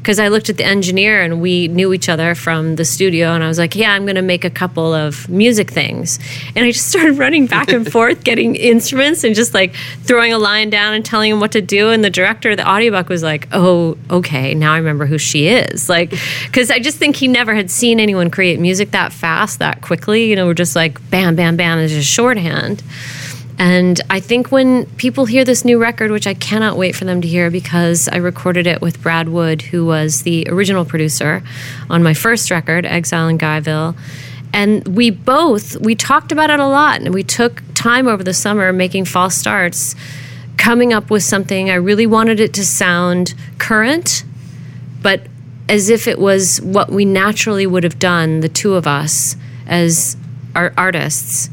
because 0.05 0.20
I 0.20 0.28
looked 0.28 0.50
at 0.50 0.59
the 0.59 0.64
engineer 0.66 1.22
and 1.22 1.40
we 1.40 1.66
knew 1.68 1.94
each 1.94 2.11
other 2.11 2.34
from 2.34 2.76
the 2.76 2.84
studio, 2.84 3.28
and 3.28 3.42
I 3.42 3.48
was 3.48 3.59
like, 3.59 3.74
"Yeah, 3.74 3.92
I'm 3.92 4.05
going 4.05 4.16
to 4.16 4.22
make 4.22 4.44
a 4.44 4.50
couple 4.50 4.92
of 4.92 5.26
music 5.30 5.70
things," 5.70 6.18
and 6.55 6.66
I 6.66 6.72
just 6.72 6.88
started 6.90 7.16
running 7.16 7.46
back 7.46 7.70
and 7.70 7.90
forth, 7.90 8.22
getting 8.22 8.55
instruments 8.55 9.24
and 9.24 9.34
just 9.34 9.55
like 9.55 9.74
throwing 10.02 10.30
a 10.34 10.38
line 10.38 10.68
down 10.68 10.92
and 10.92 11.07
telling 11.07 11.30
him 11.30 11.40
what 11.40 11.52
to 11.52 11.62
do. 11.62 11.88
And 11.88 12.05
the 12.05 12.11
director 12.11 12.50
of 12.50 12.59
the 12.59 12.68
audiobook 12.68 13.09
was 13.09 13.22
like, 13.22 13.48
"Oh, 13.52 13.96
okay, 14.11 14.52
now 14.55 14.74
I 14.74 14.76
remember 14.76 15.07
who 15.07 15.16
she 15.16 15.48
is." 15.48 15.88
Like, 15.88 16.11
because 16.44 16.70
I 16.70 16.80
just 16.80 16.98
think 16.98 17.16
he 17.16 17.26
never 17.26 17.55
had 17.55 17.70
seen 17.70 17.98
anyone 17.98 18.30
create 18.30 18.61
music 18.61 18.90
that 18.90 19.11
fast, 19.11 19.59
that 19.61 19.80
quickly. 19.80 20.26
You 20.26 20.36
know, 20.36 20.44
we're 20.44 20.52
just 20.52 20.76
like 20.76 21.00
bam, 21.09 21.34
bam, 21.34 21.57
bam, 21.57 21.78
is 21.78 21.92
just 21.92 22.11
shorthand. 22.11 22.82
And 23.59 24.00
I 24.11 24.20
think 24.20 24.50
when 24.50 24.86
people 24.96 25.26
hear 25.26 25.44
this 25.44 25.64
new 25.64 25.78
record, 25.78 26.11
which 26.11 26.26
I 26.26 26.34
cannot 26.34 26.76
wait 26.76 26.96
for 26.96 27.05
them 27.05 27.20
to 27.20 27.28
hear 27.28 27.50
because 27.50 28.09
I 28.09 28.16
recorded 28.16 28.66
it 28.66 28.80
with 28.80 29.00
Brad 29.00 29.28
Wood, 29.28 29.62
who 29.62 29.86
was 29.86 30.22
the 30.22 30.46
original 30.48 30.84
producer 30.84 31.42
on 31.88 32.02
my 32.02 32.14
first 32.14 32.50
record, 32.50 32.84
Exile 32.84 33.28
in 33.28 33.38
Guyville. 33.38 33.96
And 34.52 34.96
we 34.96 35.11
both, 35.11 35.76
we 35.80 35.94
talked 35.94 36.32
about 36.32 36.50
it 36.50 36.61
a 36.61 36.66
lot 36.66 37.00
and 37.00 37.14
we 37.14 37.22
took 37.22 37.62
time 37.74 38.09
over 38.09 38.22
the 38.22 38.34
summer 38.34 38.72
making 38.72 39.05
false 39.05 39.36
starts, 39.36 39.94
coming 40.57 40.92
up 40.92 41.11
with 41.11 41.22
something. 41.22 41.70
I 41.70 41.74
really 41.74 42.07
wanted 42.07 42.40
it 42.40 42.55
to 42.55 42.64
sound 42.64 43.34
current, 43.59 44.24
but 45.02 45.26
as 45.68 45.90
if 45.90 46.07
it 46.07 46.18
was 46.18 46.61
what 46.61 46.90
we 46.90 47.05
naturally 47.05 47.66
would 47.66 47.84
have 47.84 47.98
done, 47.98 48.40
the 48.40 48.48
two 48.48 48.74
of 48.74 48.86
us 48.86 49.36
as 49.66 50.16
our 50.55 50.72
artists 50.76 51.50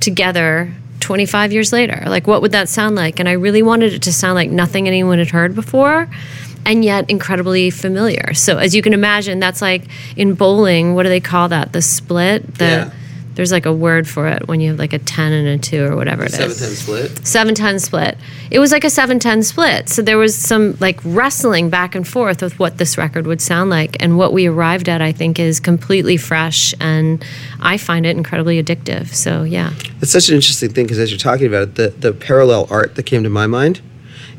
together 0.00 0.72
25 1.00 1.52
years 1.52 1.72
later? 1.72 2.02
Like, 2.06 2.26
what 2.26 2.42
would 2.42 2.52
that 2.52 2.68
sound 2.68 2.96
like? 2.96 3.18
And 3.20 3.28
I 3.28 3.32
really 3.32 3.62
wanted 3.62 3.92
it 3.92 4.02
to 4.02 4.12
sound 4.12 4.34
like 4.34 4.50
nothing 4.50 4.86
anyone 4.86 5.18
had 5.18 5.30
heard 5.30 5.54
before 5.54 6.08
and 6.66 6.84
yet 6.84 7.08
incredibly 7.08 7.70
familiar. 7.70 8.34
So, 8.34 8.58
as 8.58 8.74
you 8.74 8.82
can 8.82 8.92
imagine, 8.92 9.40
that's 9.40 9.62
like 9.62 9.82
in 10.16 10.34
bowling, 10.34 10.94
what 10.94 11.04
do 11.04 11.08
they 11.08 11.20
call 11.20 11.48
that? 11.48 11.72
The 11.72 11.82
split? 11.82 12.54
The, 12.54 12.64
Yeah. 12.64 12.90
There's 13.38 13.52
like 13.52 13.66
a 13.66 13.72
word 13.72 14.08
for 14.08 14.26
it 14.26 14.48
when 14.48 14.58
you 14.58 14.70
have 14.70 14.80
like 14.80 14.92
a 14.92 14.98
10 14.98 15.32
and 15.32 15.46
a 15.46 15.58
2 15.58 15.84
or 15.84 15.94
whatever 15.94 16.24
it 16.24 16.32
is. 16.32 16.34
Seven 16.34 16.56
ten 16.56 16.74
split. 16.74 17.24
710 17.24 17.78
split. 17.78 18.18
It 18.50 18.58
was 18.58 18.72
like 18.72 18.82
a 18.82 18.90
710 18.90 19.44
split. 19.44 19.88
So 19.88 20.02
there 20.02 20.18
was 20.18 20.34
some 20.36 20.76
like 20.80 20.98
wrestling 21.04 21.70
back 21.70 21.94
and 21.94 22.06
forth 22.06 22.42
with 22.42 22.58
what 22.58 22.78
this 22.78 22.98
record 22.98 23.28
would 23.28 23.40
sound 23.40 23.70
like. 23.70 23.96
And 24.00 24.18
what 24.18 24.32
we 24.32 24.48
arrived 24.48 24.88
at, 24.88 25.00
I 25.00 25.12
think, 25.12 25.38
is 25.38 25.60
completely 25.60 26.16
fresh. 26.16 26.74
And 26.80 27.24
I 27.60 27.76
find 27.76 28.06
it 28.06 28.16
incredibly 28.16 28.60
addictive. 28.60 29.14
So, 29.14 29.44
yeah. 29.44 29.72
It's 30.02 30.10
such 30.10 30.28
an 30.30 30.34
interesting 30.34 30.70
thing 30.70 30.86
because 30.86 30.98
as 30.98 31.12
you're 31.12 31.18
talking 31.18 31.46
about 31.46 31.62
it, 31.62 31.74
the, 31.76 31.90
the 31.90 32.12
parallel 32.12 32.66
art 32.70 32.96
that 32.96 33.04
came 33.04 33.22
to 33.22 33.30
my 33.30 33.46
mind 33.46 33.80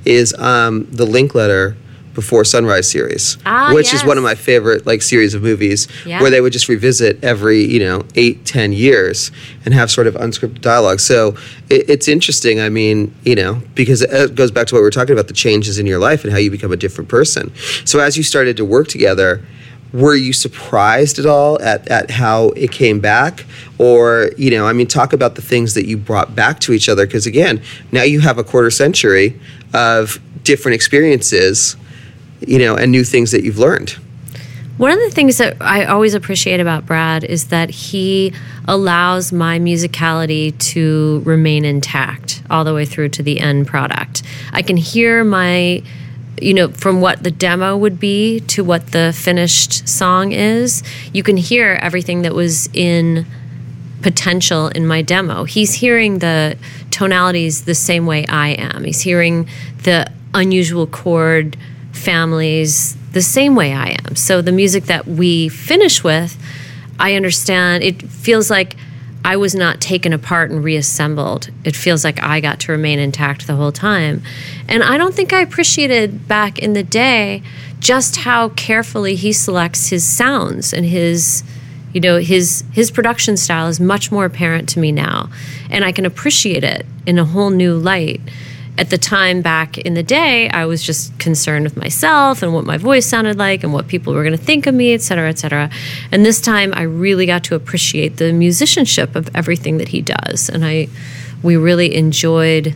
is 0.04 0.34
um, 0.34 0.89
the 0.91 1.06
Linklater 1.06 1.78
Before 2.20 2.43
Sunrise 2.43 2.91
series, 2.91 3.38
Ah, 3.45 3.72
which 3.74 3.93
is 3.93 4.03
one 4.03 4.17
of 4.17 4.24
my 4.26 4.36
favorite 4.36 4.86
like 4.86 5.01
series 5.01 5.34
of 5.34 5.41
movies 5.41 5.88
Yeah. 6.05 6.22
where 6.22 6.30
they 6.30 6.41
would 6.41 6.51
just 6.51 6.67
revisit 6.67 7.24
every 7.24 7.63
you 7.63 7.80
know 7.80 8.03
eight 8.15 8.43
ten 8.43 8.74
years 8.74 9.32
and 9.63 9.74
have 9.74 9.89
sort 9.89 10.05
of 10.05 10.15
unscripted 10.15 10.59
dialogue. 10.59 10.99
So 10.99 11.36
it, 11.70 11.89
it's 11.89 12.09
interesting. 12.09 12.59
I 12.59 12.67
mean, 12.67 13.15
you 13.24 13.36
know, 13.36 13.61
because 13.74 14.01
it 14.01 14.36
goes 14.36 14.51
back 14.51 14.67
to 14.67 14.76
what 14.76 14.80
we 14.82 14.84
were 14.84 14.91
talking 14.91 15.13
about 15.13 15.30
the 15.30 15.34
changes 15.34 15.80
in 15.80 15.86
your 15.86 15.97
life 15.99 16.26
and 16.26 16.34
how 16.34 16.39
you 16.39 16.51
become 16.51 16.74
a 16.74 16.78
different 16.86 17.09
person. 17.09 17.53
So 17.86 17.99
as 17.99 18.17
you 18.17 18.24
started 18.24 18.57
to 18.57 18.65
work 18.65 18.89
together 18.89 19.41
were 19.93 20.13
you 20.15 20.34
surprised 20.34 21.17
at 21.20 21.26
all 21.26 21.59
at, 21.63 21.88
at 21.88 22.11
how 22.11 22.49
it 22.49 22.72
came 22.72 22.99
back 22.99 23.43
or 23.80 24.30
you 24.38 24.51
know 24.51 24.67
i 24.67 24.74
mean 24.74 24.86
talk 24.86 25.13
about 25.13 25.34
the 25.34 25.41
things 25.41 25.74
that 25.74 25.88
you 25.88 25.97
brought 25.97 26.36
back 26.36 26.59
to 26.59 26.74
each 26.74 26.88
other 26.88 27.07
because 27.07 27.26
again 27.26 27.59
now 27.91 28.03
you 28.03 28.20
have 28.20 28.38
a 28.38 28.43
quarter 28.43 28.70
century 28.70 29.34
of 29.74 30.20
different 30.43 30.76
experiences 30.76 31.76
you 32.42 32.58
know 32.58 32.76
and 32.76 32.92
new 32.92 33.04
things 33.04 33.32
that 33.32 33.44
you've 33.44 33.60
learned 33.60 33.98
One 34.78 34.92
of 34.92 35.00
the 35.00 35.12
things 35.12 35.40
that 35.40 35.58
I 35.60 35.84
always 35.84 36.14
appreciate 36.14 36.62
about 36.62 36.86
Brad 36.86 37.26
is 37.26 37.48
that 37.48 37.70
he 37.70 38.32
allows 38.66 39.34
my 39.34 39.60
musicality 39.60 40.58
to 40.72 41.22
remain 41.26 41.66
intact 41.66 42.42
all 42.50 42.64
the 42.64 42.74
way 42.74 42.86
through 42.86 43.10
to 43.10 43.22
the 43.24 43.42
end 43.42 43.68
product. 43.68 44.24
I 44.54 44.62
can 44.62 44.78
hear 44.78 45.26
my, 45.26 45.84
you 46.42 46.54
know, 46.54 46.70
from 46.70 47.02
what 47.02 47.24
the 47.24 47.32
demo 47.32 47.76
would 47.76 48.00
be 48.00 48.40
to 48.42 48.64
what 48.64 48.94
the 48.94 49.12
finished 49.14 49.86
song 49.86 50.32
is, 50.32 50.82
you 51.12 51.24
can 51.24 51.36
hear 51.36 51.78
everything 51.82 52.22
that 52.22 52.34
was 52.34 52.70
in 52.72 53.26
potential 54.02 54.70
in 54.70 54.88
my 54.88 55.02
demo. 55.02 55.44
He's 55.44 55.74
hearing 55.74 56.20
the 56.20 56.58
tonalities 56.90 57.66
the 57.66 57.76
same 57.76 58.06
way 58.06 58.26
I 58.28 58.50
am. 58.52 58.86
He's 58.86 59.02
hearing 59.02 59.50
the 59.84 60.10
unusual 60.34 60.88
chord 60.88 61.58
families 62.00 62.95
the 63.12 63.22
same 63.22 63.56
way 63.56 63.74
I 63.74 63.97
am. 64.06 64.16
So 64.16 64.41
the 64.41 64.52
music 64.52 64.86
that 64.86 65.08
we 65.08 65.50
finish 65.50 66.04
with, 66.04 66.38
I 67.00 67.16
understand 67.16 67.84
it 67.84 68.02
feels 68.02 68.50
like 68.50 68.76
I 69.26 69.36
was 69.36 69.54
not 69.54 69.82
taken 69.82 70.14
apart 70.14 70.50
and 70.50 70.64
reassembled. 70.64 71.50
It 71.64 71.76
feels 71.76 72.04
like 72.04 72.22
I 72.24 72.39
got 72.39 72.60
to 72.62 72.72
remain 72.72 73.00
intact 73.00 73.47
the 73.47 73.56
whole 73.56 73.72
time. 73.72 74.22
And 74.68 74.82
I 74.82 74.97
don't 74.97 75.14
think 75.14 75.34
I 75.34 75.41
appreciated 75.41 76.28
back 76.28 76.60
in 76.60 76.74
the 76.74 76.84
day 76.84 77.43
just 77.80 78.18
how 78.18 78.50
carefully 78.50 79.16
he 79.16 79.34
selects 79.34 79.88
his 79.88 80.08
sounds 80.08 80.74
and 80.74 80.86
his 80.86 81.43
you 81.93 82.02
know 82.02 82.18
his 82.18 82.64
his 82.74 82.91
production 82.91 83.38
style 83.38 83.68
is 83.68 83.80
much 83.80 84.12
more 84.12 84.26
apparent 84.26 84.70
to 84.70 84.80
me 84.80 84.91
now 84.91 85.30
and 85.70 85.84
i 85.86 85.91
can 85.91 86.06
appreciate 86.06 86.64
it 86.64 86.86
in 87.08 87.18
a 87.18 87.26
whole 87.26 87.50
new 87.50 87.76
light 87.76 88.22
at 88.80 88.89
the 88.89 88.97
time 88.97 89.41
back 89.41 89.77
in 89.77 89.93
the 89.93 90.01
day 90.01 90.49
i 90.49 90.65
was 90.65 90.82
just 90.82 91.17
concerned 91.19 91.65
with 91.65 91.75
myself 91.75 92.41
and 92.41 92.53
what 92.53 92.63
my 92.63 92.77
voice 92.77 93.05
sounded 93.05 93.38
like 93.38 93.61
and 93.61 93.73
what 93.73 93.88
people 93.88 94.13
were 94.13 94.23
going 94.23 94.36
to 94.36 94.43
think 94.43 94.65
of 94.67 94.73
me 94.73 94.93
et 94.93 95.01
cetera 95.01 95.27
et 95.27 95.38
cetera. 95.38 95.69
And 96.11 96.25
this 96.25 96.39
time 96.39 96.73
i 96.73 96.84
really 96.84 97.25
got 97.25 97.43
to 97.45 97.55
appreciate 97.55 98.17
the 98.17 98.32
musicianship 98.32 99.15
of 99.15 99.30
everything 99.36 99.77
that 99.80 99.89
he 99.89 100.01
does. 100.01 100.49
And 100.49 100.65
i 100.65 100.88
we 101.43 101.57
really 101.57 101.93
enjoyed 101.93 102.73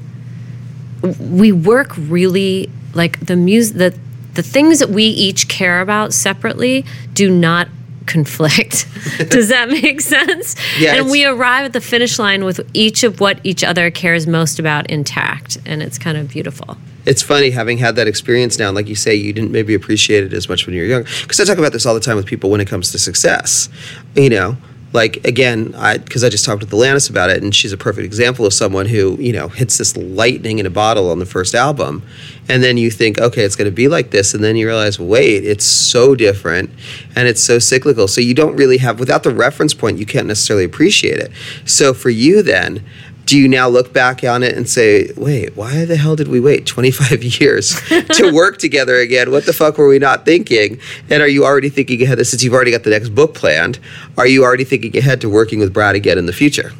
we 1.19 1.51
work 1.51 1.91
really 1.97 2.69
like 2.93 3.25
the 3.25 3.35
music 3.35 3.77
the 3.77 3.99
the 4.33 4.43
things 4.43 4.79
that 4.79 4.89
we 4.89 5.05
each 5.05 5.47
care 5.47 5.79
about 5.79 6.13
separately 6.13 6.85
do 7.13 7.29
not 7.29 7.67
conflict. 8.07 8.87
Does 9.29 9.49
that 9.49 9.69
make 9.69 10.01
sense? 10.01 10.55
Yeah, 10.79 10.95
And 10.95 11.09
we 11.09 11.25
arrive 11.25 11.65
at 11.65 11.73
the 11.73 11.81
finish 11.81 12.19
line 12.19 12.45
with 12.45 12.61
each 12.73 13.03
of 13.03 13.19
what 13.19 13.39
each 13.43 13.63
other 13.63 13.89
cares 13.91 14.27
most 14.27 14.59
about 14.59 14.89
intact, 14.89 15.57
and 15.65 15.81
it's 15.83 15.97
kind 15.97 16.17
of 16.17 16.29
beautiful. 16.29 16.77
it's 17.05 17.21
funny 17.21 17.49
having 17.51 17.77
had 17.77 17.95
that 17.97 18.07
experience 18.07 18.57
now 18.57 18.67
and 18.69 18.75
like 18.75 18.87
you 18.87 18.95
say 18.95 19.13
you 19.13 19.33
didn't 19.33 19.51
maybe 19.51 19.73
appreciate 19.73 20.23
it 20.23 20.31
as 20.33 20.47
much 20.47 20.65
when 20.65 20.73
you 20.73 20.81
were 20.81 20.87
young 20.87 21.03
because 21.21 21.37
i 21.39 21.43
talk 21.43 21.57
about 21.57 21.73
this 21.73 21.85
all 21.85 21.93
the 21.93 21.99
time 21.99 22.15
with 22.15 22.25
people 22.25 22.49
when 22.49 22.61
it 22.61 22.67
comes 22.67 22.91
to 22.93 22.97
success 22.97 23.67
you 24.15 24.29
know 24.29 24.55
like 24.93 25.17
again 25.25 25.73
i 25.75 25.97
because 25.97 26.23
i 26.23 26.29
just 26.29 26.45
talked 26.45 26.61
with 26.61 26.71
Alanis 26.71 27.09
about 27.09 27.29
it 27.29 27.43
and 27.43 27.53
she's 27.53 27.73
a 27.73 27.77
perfect 27.77 28.05
example 28.05 28.45
of 28.45 28.53
someone 28.53 28.85
who 28.85 29.17
you 29.19 29.33
know 29.33 29.49
hits 29.49 29.77
this 29.77 29.97
lightning 29.97 30.59
in 30.59 30.65
a 30.65 30.69
bottle 30.69 31.09
on 31.09 31.19
the 31.19 31.25
first 31.25 31.55
album. 31.55 32.03
And 32.49 32.61
then 32.61 32.77
you 32.77 32.91
think 32.91 33.19
okay 33.19 33.43
it's 33.43 33.55
going 33.55 33.69
to 33.69 33.75
be 33.75 33.87
like 33.87 34.11
this 34.11 34.33
and 34.33 34.43
then 34.43 34.55
you 34.55 34.67
realize 34.67 34.99
wait 34.99 35.45
it's 35.45 35.65
so 35.65 36.15
different 36.15 36.69
and 37.15 37.27
it's 37.27 37.43
so 37.43 37.59
cyclical. 37.59 38.07
So 38.07 38.21
you 38.21 38.33
don't 38.33 38.55
really 38.55 38.77
have 38.77 38.99
without 38.99 39.23
the 39.23 39.33
reference 39.33 39.73
point 39.73 39.97
you 39.97 40.05
can't 40.05 40.27
necessarily 40.27 40.65
appreciate 40.65 41.19
it. 41.19 41.31
So 41.65 41.93
for 41.93 42.09
you 42.09 42.41
then 42.41 42.83
do 43.26 43.38
you 43.38 43.47
now 43.47 43.69
look 43.69 43.93
back 43.93 44.24
on 44.24 44.43
it 44.43 44.55
and 44.55 44.69
say, 44.69 45.11
wait, 45.15 45.55
why 45.55 45.86
the 45.86 45.95
hell 45.95 46.15
did 46.15 46.28
we 46.28 46.39
wait 46.39 46.65
25 46.65 47.24
years 47.41 47.80
to 47.89 48.32
work 48.34 48.57
together 48.57 48.97
again? 48.97 49.32
What 49.32 49.45
the 49.45 49.53
fuck 49.53 49.78
were 49.78 49.88
we 49.88 49.99
not 49.99 50.26
thinking? 50.26 50.80
And 51.09 51.21
are 51.21 51.28
you 51.28 51.45
already 51.45 51.69
thinking 51.69 52.01
ahead, 52.01 52.26
since 52.26 52.43
you've 52.43 52.53
already 52.53 52.71
got 52.71 52.84
the 52.84 52.89
next 52.89 53.09
book 53.09 53.34
planned, 53.34 53.80
are 54.17 54.28
you 54.28 54.43
already 54.43 54.63
thinking 54.63 54.95
ahead 54.97 55.21
to 55.21 55.30
working 55.30 55.59
with 55.59 55.74
Brad 55.74 55.95
again 55.95 56.17
in 56.17 56.26
the 56.26 56.34
future? 56.34 56.74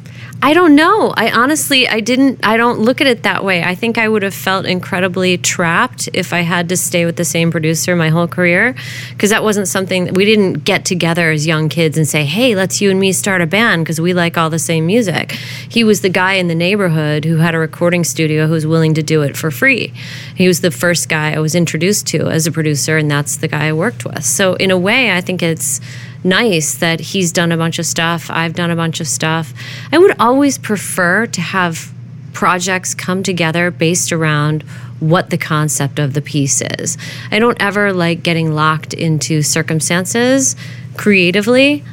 I 0.44 0.52
don't 0.52 0.74
know. 0.74 1.10
I 1.16 1.30
honestly, 1.30 1.88
I 1.88 2.00
didn't, 2.00 2.46
I 2.46 2.58
don't 2.58 2.80
look 2.80 3.00
at 3.00 3.06
it 3.06 3.22
that 3.22 3.42
way. 3.46 3.62
I 3.62 3.74
think 3.74 3.96
I 3.96 4.06
would 4.06 4.22
have 4.22 4.34
felt 4.34 4.66
incredibly 4.66 5.38
trapped 5.38 6.06
if 6.12 6.34
I 6.34 6.40
had 6.40 6.68
to 6.68 6.76
stay 6.76 7.06
with 7.06 7.16
the 7.16 7.24
same 7.24 7.50
producer 7.50 7.96
my 7.96 8.10
whole 8.10 8.28
career. 8.28 8.74
Because 9.08 9.30
that 9.30 9.42
wasn't 9.42 9.68
something, 9.68 10.12
we 10.12 10.26
didn't 10.26 10.64
get 10.64 10.84
together 10.84 11.30
as 11.30 11.46
young 11.46 11.70
kids 11.70 11.96
and 11.96 12.06
say, 12.06 12.26
hey, 12.26 12.54
let's 12.54 12.82
you 12.82 12.90
and 12.90 13.00
me 13.00 13.10
start 13.12 13.40
a 13.40 13.46
band 13.46 13.86
because 13.86 14.02
we 14.02 14.12
like 14.12 14.36
all 14.36 14.50
the 14.50 14.58
same 14.58 14.84
music. 14.84 15.30
He 15.30 15.82
was 15.82 16.02
the 16.02 16.10
guy 16.10 16.34
in 16.34 16.48
the 16.48 16.54
neighborhood 16.54 17.24
who 17.24 17.38
had 17.38 17.54
a 17.54 17.58
recording 17.58 18.04
studio 18.04 18.46
who 18.46 18.52
was 18.52 18.66
willing 18.66 18.92
to 18.92 19.02
do 19.02 19.22
it 19.22 19.38
for 19.38 19.50
free. 19.50 19.94
He 20.36 20.46
was 20.46 20.60
the 20.60 20.70
first 20.70 21.08
guy 21.08 21.32
I 21.32 21.38
was 21.38 21.54
introduced 21.54 22.06
to 22.08 22.28
as 22.28 22.46
a 22.46 22.52
producer, 22.52 22.98
and 22.98 23.10
that's 23.10 23.38
the 23.38 23.48
guy 23.48 23.68
I 23.68 23.72
worked 23.72 24.04
with. 24.04 24.22
So, 24.22 24.56
in 24.56 24.70
a 24.70 24.76
way, 24.76 25.10
I 25.10 25.22
think 25.22 25.42
it's, 25.42 25.80
nice 26.24 26.74
that 26.76 26.98
he's 27.00 27.30
done 27.32 27.52
a 27.52 27.56
bunch 27.56 27.78
of 27.78 27.86
stuff. 27.86 28.30
I've 28.30 28.54
done 28.54 28.70
a 28.70 28.76
bunch 28.76 29.00
of 29.00 29.06
stuff. 29.06 29.52
I 29.92 29.98
would 29.98 30.16
always 30.18 30.58
prefer 30.58 31.26
to 31.26 31.40
have 31.40 31.92
projects 32.32 32.94
come 32.94 33.22
together 33.22 33.70
based 33.70 34.10
around 34.10 34.62
what 35.00 35.30
the 35.30 35.38
concept 35.38 35.98
of 35.98 36.14
the 36.14 36.22
piece 36.22 36.62
is. 36.78 36.96
I 37.30 37.38
don't 37.38 37.60
ever 37.60 37.92
like 37.92 38.22
getting 38.22 38.54
locked 38.54 38.94
into 38.94 39.42
circumstances 39.42 40.56
creatively. 40.96 41.84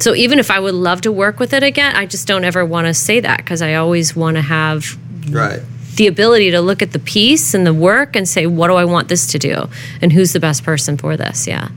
So 0.00 0.14
even 0.14 0.38
if 0.38 0.50
I 0.50 0.60
would 0.60 0.74
love 0.74 1.00
to 1.02 1.12
work 1.12 1.38
with 1.38 1.52
it 1.52 1.62
again, 1.62 1.94
I 1.96 2.06
just 2.06 2.26
don't 2.26 2.44
ever 2.44 2.64
want 2.64 2.86
to 2.86 2.94
say 2.94 3.20
that 3.20 3.38
because 3.38 3.62
I 3.62 3.74
always 3.74 4.14
want 4.16 4.36
to 4.36 4.42
have 4.42 4.98
Right. 5.30 5.60
the 5.96 6.06
ability 6.06 6.50
to 6.52 6.60
look 6.60 6.82
at 6.82 6.92
the 6.92 6.98
piece 6.98 7.54
and 7.54 7.66
the 7.66 7.74
work 7.74 8.14
and 8.16 8.28
say, 8.28 8.46
what 8.46 8.68
do 8.68 8.74
I 8.74 8.84
want 8.84 9.08
this 9.08 9.26
to 9.28 9.38
do? 9.38 9.68
And 10.00 10.12
who's 10.12 10.32
the 10.32 10.40
best 10.40 10.64
person 10.64 10.96
for 10.96 11.16
this? 11.16 11.46
Yeah. 11.46 11.68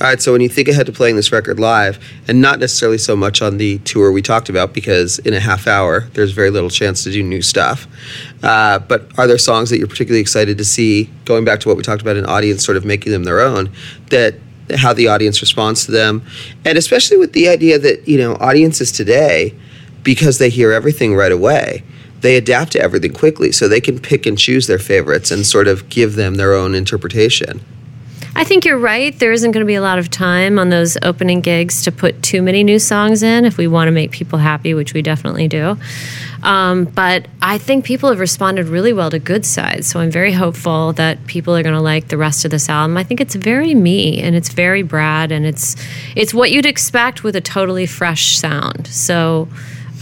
All 0.00 0.08
right, 0.08 0.20
so 0.20 0.32
when 0.32 0.40
you 0.40 0.48
think 0.48 0.66
ahead 0.66 0.86
to 0.86 0.92
playing 0.92 1.14
this 1.14 1.30
record 1.30 1.60
live, 1.60 2.04
and 2.26 2.40
not 2.40 2.58
necessarily 2.58 2.98
so 2.98 3.14
much 3.14 3.40
on 3.40 3.58
the 3.58 3.78
tour 3.78 4.10
we 4.10 4.22
talked 4.22 4.48
about, 4.48 4.74
because 4.74 5.20
in 5.20 5.34
a 5.34 5.38
half 5.38 5.68
hour 5.68 6.00
there's 6.14 6.32
very 6.32 6.50
little 6.50 6.68
chance 6.68 7.04
to 7.04 7.12
do 7.12 7.22
new 7.22 7.40
stuff. 7.40 7.86
Uh, 8.42 8.80
but 8.80 9.06
are 9.16 9.28
there 9.28 9.38
songs 9.38 9.70
that 9.70 9.78
you're 9.78 9.86
particularly 9.86 10.20
excited 10.20 10.58
to 10.58 10.64
see, 10.64 11.08
going 11.24 11.44
back 11.44 11.60
to 11.60 11.68
what 11.68 11.76
we 11.76 11.84
talked 11.84 12.02
about 12.02 12.16
in 12.16 12.26
audience, 12.26 12.64
sort 12.64 12.76
of 12.76 12.84
making 12.84 13.12
them 13.12 13.22
their 13.22 13.38
own, 13.38 13.70
that 14.10 14.34
how 14.74 14.92
the 14.92 15.06
audience 15.06 15.40
responds 15.40 15.84
to 15.86 15.92
them, 15.92 16.24
and 16.64 16.76
especially 16.76 17.16
with 17.16 17.32
the 17.32 17.48
idea 17.48 17.78
that 17.78 18.08
you 18.08 18.18
know 18.18 18.34
audiences 18.40 18.90
today, 18.90 19.54
because 20.02 20.38
they 20.38 20.50
hear 20.50 20.72
everything 20.72 21.14
right 21.14 21.32
away, 21.32 21.84
they 22.20 22.36
adapt 22.36 22.72
to 22.72 22.80
everything 22.80 23.12
quickly, 23.12 23.52
so 23.52 23.68
they 23.68 23.80
can 23.80 24.00
pick 24.00 24.26
and 24.26 24.40
choose 24.40 24.66
their 24.66 24.80
favorites 24.80 25.30
and 25.30 25.46
sort 25.46 25.68
of 25.68 25.88
give 25.88 26.16
them 26.16 26.34
their 26.34 26.52
own 26.52 26.74
interpretation. 26.74 27.60
I 28.36 28.42
think 28.42 28.64
you're 28.64 28.78
right. 28.78 29.16
There 29.16 29.30
isn't 29.30 29.52
going 29.52 29.60
to 29.60 29.66
be 29.66 29.76
a 29.76 29.80
lot 29.80 29.98
of 29.98 30.10
time 30.10 30.58
on 30.58 30.68
those 30.68 30.98
opening 31.02 31.40
gigs 31.40 31.84
to 31.84 31.92
put 31.92 32.20
too 32.22 32.42
many 32.42 32.64
new 32.64 32.80
songs 32.80 33.22
in 33.22 33.44
if 33.44 33.56
we 33.56 33.68
want 33.68 33.86
to 33.86 33.92
make 33.92 34.10
people 34.10 34.40
happy, 34.40 34.74
which 34.74 34.92
we 34.92 35.02
definitely 35.02 35.46
do. 35.46 35.78
Um, 36.42 36.84
but 36.84 37.28
I 37.40 37.58
think 37.58 37.84
people 37.84 38.10
have 38.10 38.18
responded 38.18 38.66
really 38.66 38.92
well 38.92 39.08
to 39.10 39.20
Good 39.20 39.46
Side, 39.46 39.84
so 39.84 40.00
I'm 40.00 40.10
very 40.10 40.32
hopeful 40.32 40.92
that 40.94 41.24
people 41.26 41.56
are 41.56 41.62
going 41.62 41.76
to 41.76 41.80
like 41.80 42.08
the 42.08 42.16
rest 42.16 42.44
of 42.44 42.50
this 42.50 42.68
album. 42.68 42.96
I 42.96 43.04
think 43.04 43.20
it's 43.20 43.36
very 43.36 43.74
me 43.74 44.20
and 44.20 44.34
it's 44.34 44.48
very 44.48 44.82
Brad 44.82 45.30
and 45.30 45.46
it's 45.46 45.76
it's 46.16 46.34
what 46.34 46.50
you'd 46.50 46.66
expect 46.66 47.22
with 47.22 47.36
a 47.36 47.40
totally 47.40 47.86
fresh 47.86 48.36
sound. 48.36 48.88
So 48.88 49.48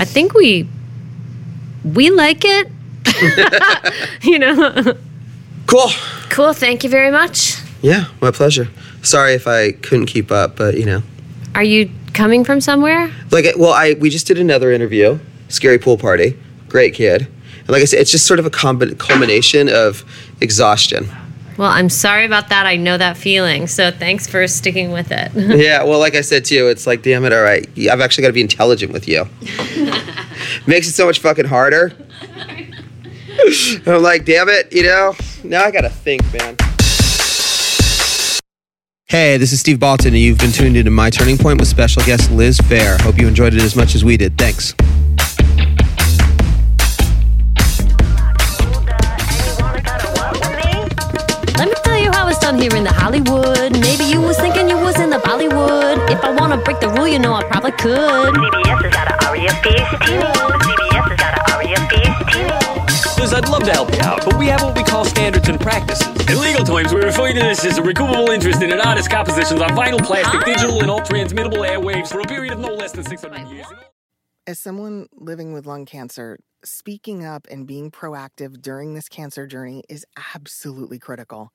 I 0.00 0.06
think 0.06 0.32
we 0.32 0.66
we 1.84 2.10
like 2.10 2.44
it. 2.44 2.70
you 4.22 4.38
know. 4.38 4.96
Cool. 5.66 5.90
Cool. 6.30 6.52
Thank 6.54 6.82
you 6.82 6.90
very 6.90 7.10
much. 7.10 7.61
Yeah, 7.82 8.06
my 8.20 8.30
pleasure. 8.30 8.68
Sorry 9.02 9.34
if 9.34 9.46
I 9.46 9.72
couldn't 9.72 10.06
keep 10.06 10.30
up, 10.30 10.56
but 10.56 10.78
you 10.78 10.86
know. 10.86 11.02
Are 11.54 11.64
you 11.64 11.90
coming 12.14 12.44
from 12.44 12.60
somewhere? 12.60 13.12
Like, 13.30 13.46
well, 13.56 13.72
I 13.72 13.94
we 13.94 14.08
just 14.08 14.26
did 14.26 14.38
another 14.38 14.72
interview, 14.72 15.18
Scary 15.48 15.78
Pool 15.78 15.98
Party, 15.98 16.38
great 16.68 16.94
kid, 16.94 17.26
and 17.58 17.68
like 17.68 17.82
I 17.82 17.84
said, 17.84 18.00
it's 18.00 18.10
just 18.10 18.26
sort 18.26 18.38
of 18.38 18.46
a 18.46 18.50
combi- 18.50 18.96
culmination 18.98 19.68
of 19.68 20.04
exhaustion. 20.40 21.08
Well, 21.58 21.70
I'm 21.70 21.90
sorry 21.90 22.24
about 22.24 22.48
that. 22.48 22.66
I 22.66 22.76
know 22.76 22.96
that 22.96 23.16
feeling. 23.16 23.66
So 23.66 23.90
thanks 23.90 24.26
for 24.26 24.48
sticking 24.48 24.90
with 24.90 25.12
it. 25.12 25.32
yeah, 25.34 25.82
well, 25.84 25.98
like 25.98 26.14
I 26.14 26.22
said 26.22 26.46
to 26.46 26.54
you, 26.54 26.68
it's 26.68 26.86
like, 26.86 27.02
damn 27.02 27.24
it, 27.26 27.32
all 27.32 27.42
right, 27.42 27.68
I've 27.90 28.00
actually 28.00 28.22
got 28.22 28.28
to 28.28 28.32
be 28.32 28.40
intelligent 28.40 28.92
with 28.92 29.06
you. 29.06 29.28
Makes 30.66 30.88
it 30.88 30.92
so 30.92 31.06
much 31.06 31.18
fucking 31.18 31.44
harder. 31.44 31.92
I'm 33.86 34.02
like, 34.02 34.24
damn 34.24 34.48
it, 34.48 34.72
you 34.72 34.84
know. 34.84 35.14
Now 35.44 35.64
I 35.64 35.70
gotta 35.70 35.90
think, 35.90 36.22
man. 36.32 36.56
Hey, 39.12 39.36
this 39.36 39.52
is 39.52 39.60
Steve 39.60 39.76
Baltin, 39.76 40.06
and 40.06 40.16
you've 40.16 40.38
been 40.38 40.52
tuned 40.52 40.74
into 40.74 40.90
My 40.90 41.10
Turning 41.10 41.36
Point 41.36 41.60
with 41.60 41.68
special 41.68 42.02
guest 42.04 42.30
Liz 42.30 42.56
Phair. 42.60 42.98
Hope 43.02 43.18
you 43.18 43.28
enjoyed 43.28 43.52
it 43.52 43.60
as 43.60 43.76
much 43.76 43.94
as 43.94 44.02
we 44.02 44.16
did. 44.16 44.38
Thanks. 44.38 44.74
Let 51.58 51.68
me 51.68 51.74
tell 51.84 51.98
you 51.98 52.10
how 52.10 52.26
it's 52.28 52.38
done 52.38 52.58
here 52.58 52.74
in 52.74 52.84
the 52.84 52.94
Hollywood. 52.94 53.78
Maybe 53.78 54.04
you 54.04 54.22
was 54.22 54.38
thinking 54.38 54.70
you 54.70 54.78
was 54.78 54.98
in 54.98 55.10
the 55.10 55.18
Bollywood. 55.18 56.10
If 56.10 56.24
I 56.24 56.30
wanna 56.30 56.56
break 56.56 56.80
the 56.80 56.88
rule, 56.88 57.06
you 57.06 57.18
know 57.18 57.34
I 57.34 57.42
probably 57.42 57.72
could. 57.72 58.32
CBS 58.32 58.82
has 58.82 58.92
got 58.94 59.12
an 59.12 59.28
Aria-based 59.28 60.81
team. 63.32 63.44
I'd 63.44 63.48
love 63.48 63.62
to 63.64 63.72
help 63.72 63.92
you 63.94 64.00
out, 64.00 64.24
but 64.24 64.38
we 64.38 64.46
have 64.46 64.62
what 64.62 64.76
we 64.76 64.82
call 64.82 65.04
standards 65.04 65.48
and 65.48 65.60
practices. 65.60 66.06
In 66.28 66.40
legal 66.40 66.64
terms, 66.64 66.92
we 66.92 67.00
refer 67.00 67.32
to 67.32 67.40
this 67.40 67.64
as 67.64 67.78
a 67.78 67.82
recoupable 67.82 68.28
interest 68.28 68.62
in 68.62 68.72
an 68.72 68.80
artist's 68.80 69.08
compositions 69.08 69.60
on 69.60 69.70
vinyl, 69.70 70.04
plastic, 70.04 70.44
digital, 70.44 70.80
and 70.80 70.90
all 70.90 71.00
transmittable 71.00 71.58
airwaves 71.58 72.08
for 72.08 72.20
a 72.20 72.24
period 72.24 72.52
of 72.52 72.60
no 72.60 72.74
less 72.74 72.92
than 72.92 73.04
600 73.04 73.48
years. 73.48 73.66
As 74.46 74.58
someone 74.58 75.06
living 75.12 75.52
with 75.52 75.66
lung 75.66 75.86
cancer, 75.86 76.38
speaking 76.64 77.24
up 77.24 77.46
and 77.50 77.66
being 77.66 77.90
proactive 77.90 78.60
during 78.60 78.94
this 78.94 79.08
cancer 79.08 79.46
journey 79.46 79.84
is 79.88 80.04
absolutely 80.34 80.98
critical. 80.98 81.52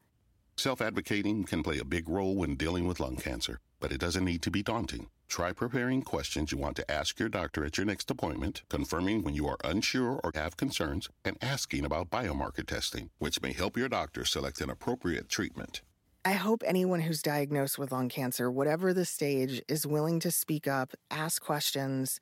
Self 0.55 0.81
advocating 0.81 1.43
can 1.43 1.63
play 1.63 1.77
a 1.77 1.85
big 1.85 2.09
role 2.09 2.35
when 2.35 2.55
dealing 2.55 2.87
with 2.87 2.99
lung 2.99 3.17
cancer, 3.17 3.59
but 3.79 3.91
it 3.91 3.99
doesn't 3.99 4.25
need 4.25 4.41
to 4.41 4.51
be 4.51 4.63
daunting. 4.63 5.07
Try 5.27 5.51
preparing 5.51 6.01
questions 6.01 6.51
you 6.51 6.57
want 6.57 6.77
to 6.77 6.89
ask 6.91 7.19
your 7.19 7.29
doctor 7.29 7.65
at 7.65 7.77
your 7.77 7.85
next 7.85 8.09
appointment, 8.09 8.63
confirming 8.69 9.23
when 9.23 9.33
you 9.33 9.47
are 9.47 9.57
unsure 9.63 10.19
or 10.23 10.31
have 10.35 10.57
concerns, 10.57 11.09
and 11.25 11.37
asking 11.41 11.85
about 11.85 12.09
biomarker 12.09 12.65
testing, 12.65 13.09
which 13.19 13.41
may 13.41 13.51
help 13.53 13.77
your 13.77 13.89
doctor 13.89 14.23
select 14.23 14.61
an 14.61 14.69
appropriate 14.69 15.29
treatment. 15.29 15.81
I 16.23 16.33
hope 16.33 16.63
anyone 16.65 17.01
who's 17.01 17.21
diagnosed 17.21 17.77
with 17.77 17.91
lung 17.91 18.09
cancer, 18.09 18.49
whatever 18.49 18.93
the 18.93 19.05
stage, 19.05 19.61
is 19.67 19.85
willing 19.85 20.19
to 20.21 20.31
speak 20.31 20.67
up, 20.67 20.93
ask 21.11 21.41
questions, 21.41 22.19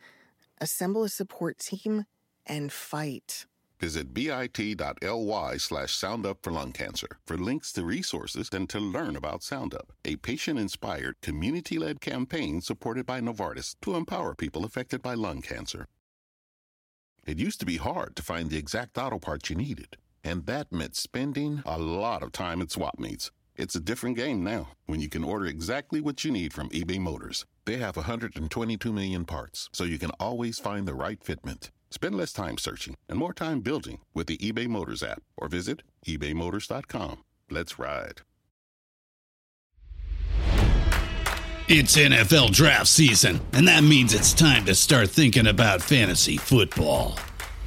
assemble 0.60 1.04
a 1.04 1.10
support 1.10 1.58
team, 1.60 2.06
and 2.46 2.72
fight. 2.72 3.46
Visit 3.80 4.14
bit.ly 4.14 5.58
slash 5.58 5.98
soundup 5.98 6.38
for 6.42 6.52
lung 6.52 6.72
cancer 6.72 7.20
for 7.26 7.38
links 7.38 7.74
to 7.74 7.86
resources 7.86 8.50
and 8.54 8.70
to 8.70 8.80
learn 8.80 9.16
about 9.16 9.42
SoundUp, 9.42 9.90
a 10.06 10.16
patient 10.18 10.58
inspired, 10.58 11.16
community 11.22 11.78
led 11.78 12.00
campaign 12.00 12.62
supported 12.62 13.06
by 13.06 13.20
Novartis 13.20 13.76
to 13.82 13.96
empower 13.96 14.34
people 14.34 14.64
affected 14.64 15.02
by 15.02 15.14
lung 15.14 15.42
cancer. 15.42 15.88
It 17.26 17.40
used 17.40 17.60
to 17.60 17.66
be 17.66 17.78
hard 17.78 18.16
to 18.16 18.24
find 18.24 18.50
the 18.50 18.58
exact 18.58 18.98
auto 18.98 19.20
parts 19.20 19.50
you 19.50 19.56
needed, 19.56 19.98
and 20.24 20.46
that 20.46 20.72
meant 20.72 20.96
spending 20.96 21.62
a 21.66 21.78
lot 21.78 22.24
of 22.24 22.32
time 22.32 22.62
at 22.62 22.72
swap 22.72 22.98
meets. 23.00 23.32
It's 23.58 23.76
a 23.76 23.80
different 23.80 24.16
game 24.16 24.44
now 24.44 24.70
when 24.86 25.00
you 25.02 25.10
can 25.10 25.24
order 25.24 25.46
exactly 25.46 26.02
what 26.02 26.24
you 26.24 26.32
need 26.32 26.54
from 26.54 26.70
eBay 26.70 27.00
Motors. 27.00 27.46
They 27.66 27.78
have 27.78 27.96
122 27.96 28.94
million 28.94 29.26
parts, 29.26 29.70
so 29.74 29.86
you 29.86 29.98
can 29.98 30.12
always 30.20 30.60
find 30.60 30.88
the 30.88 30.94
right 30.94 31.20
fitment. 31.24 31.72
Spend 31.96 32.16
less 32.16 32.34
time 32.34 32.58
searching 32.58 32.96
and 33.08 33.18
more 33.18 33.34
time 33.34 33.62
building 33.62 34.00
with 34.14 34.28
the 34.28 34.38
eBay 34.40 34.68
Motors 34.68 35.02
app 35.02 35.24
or 35.38 35.48
visit 35.48 35.82
ebaymotors.com. 36.06 37.24
Let's 37.50 37.80
ride. 37.80 38.20
It's 41.70 41.96
NFL 41.96 42.52
draft 42.52 42.88
season, 42.88 43.40
and 43.54 43.70
that 43.70 43.82
means 43.86 44.14
it's 44.14 44.34
time 44.34 44.66
to 44.66 44.76
start 44.76 45.10
thinking 45.10 45.48
about 45.48 45.82
fantasy 45.82 46.36
football. 46.36 47.18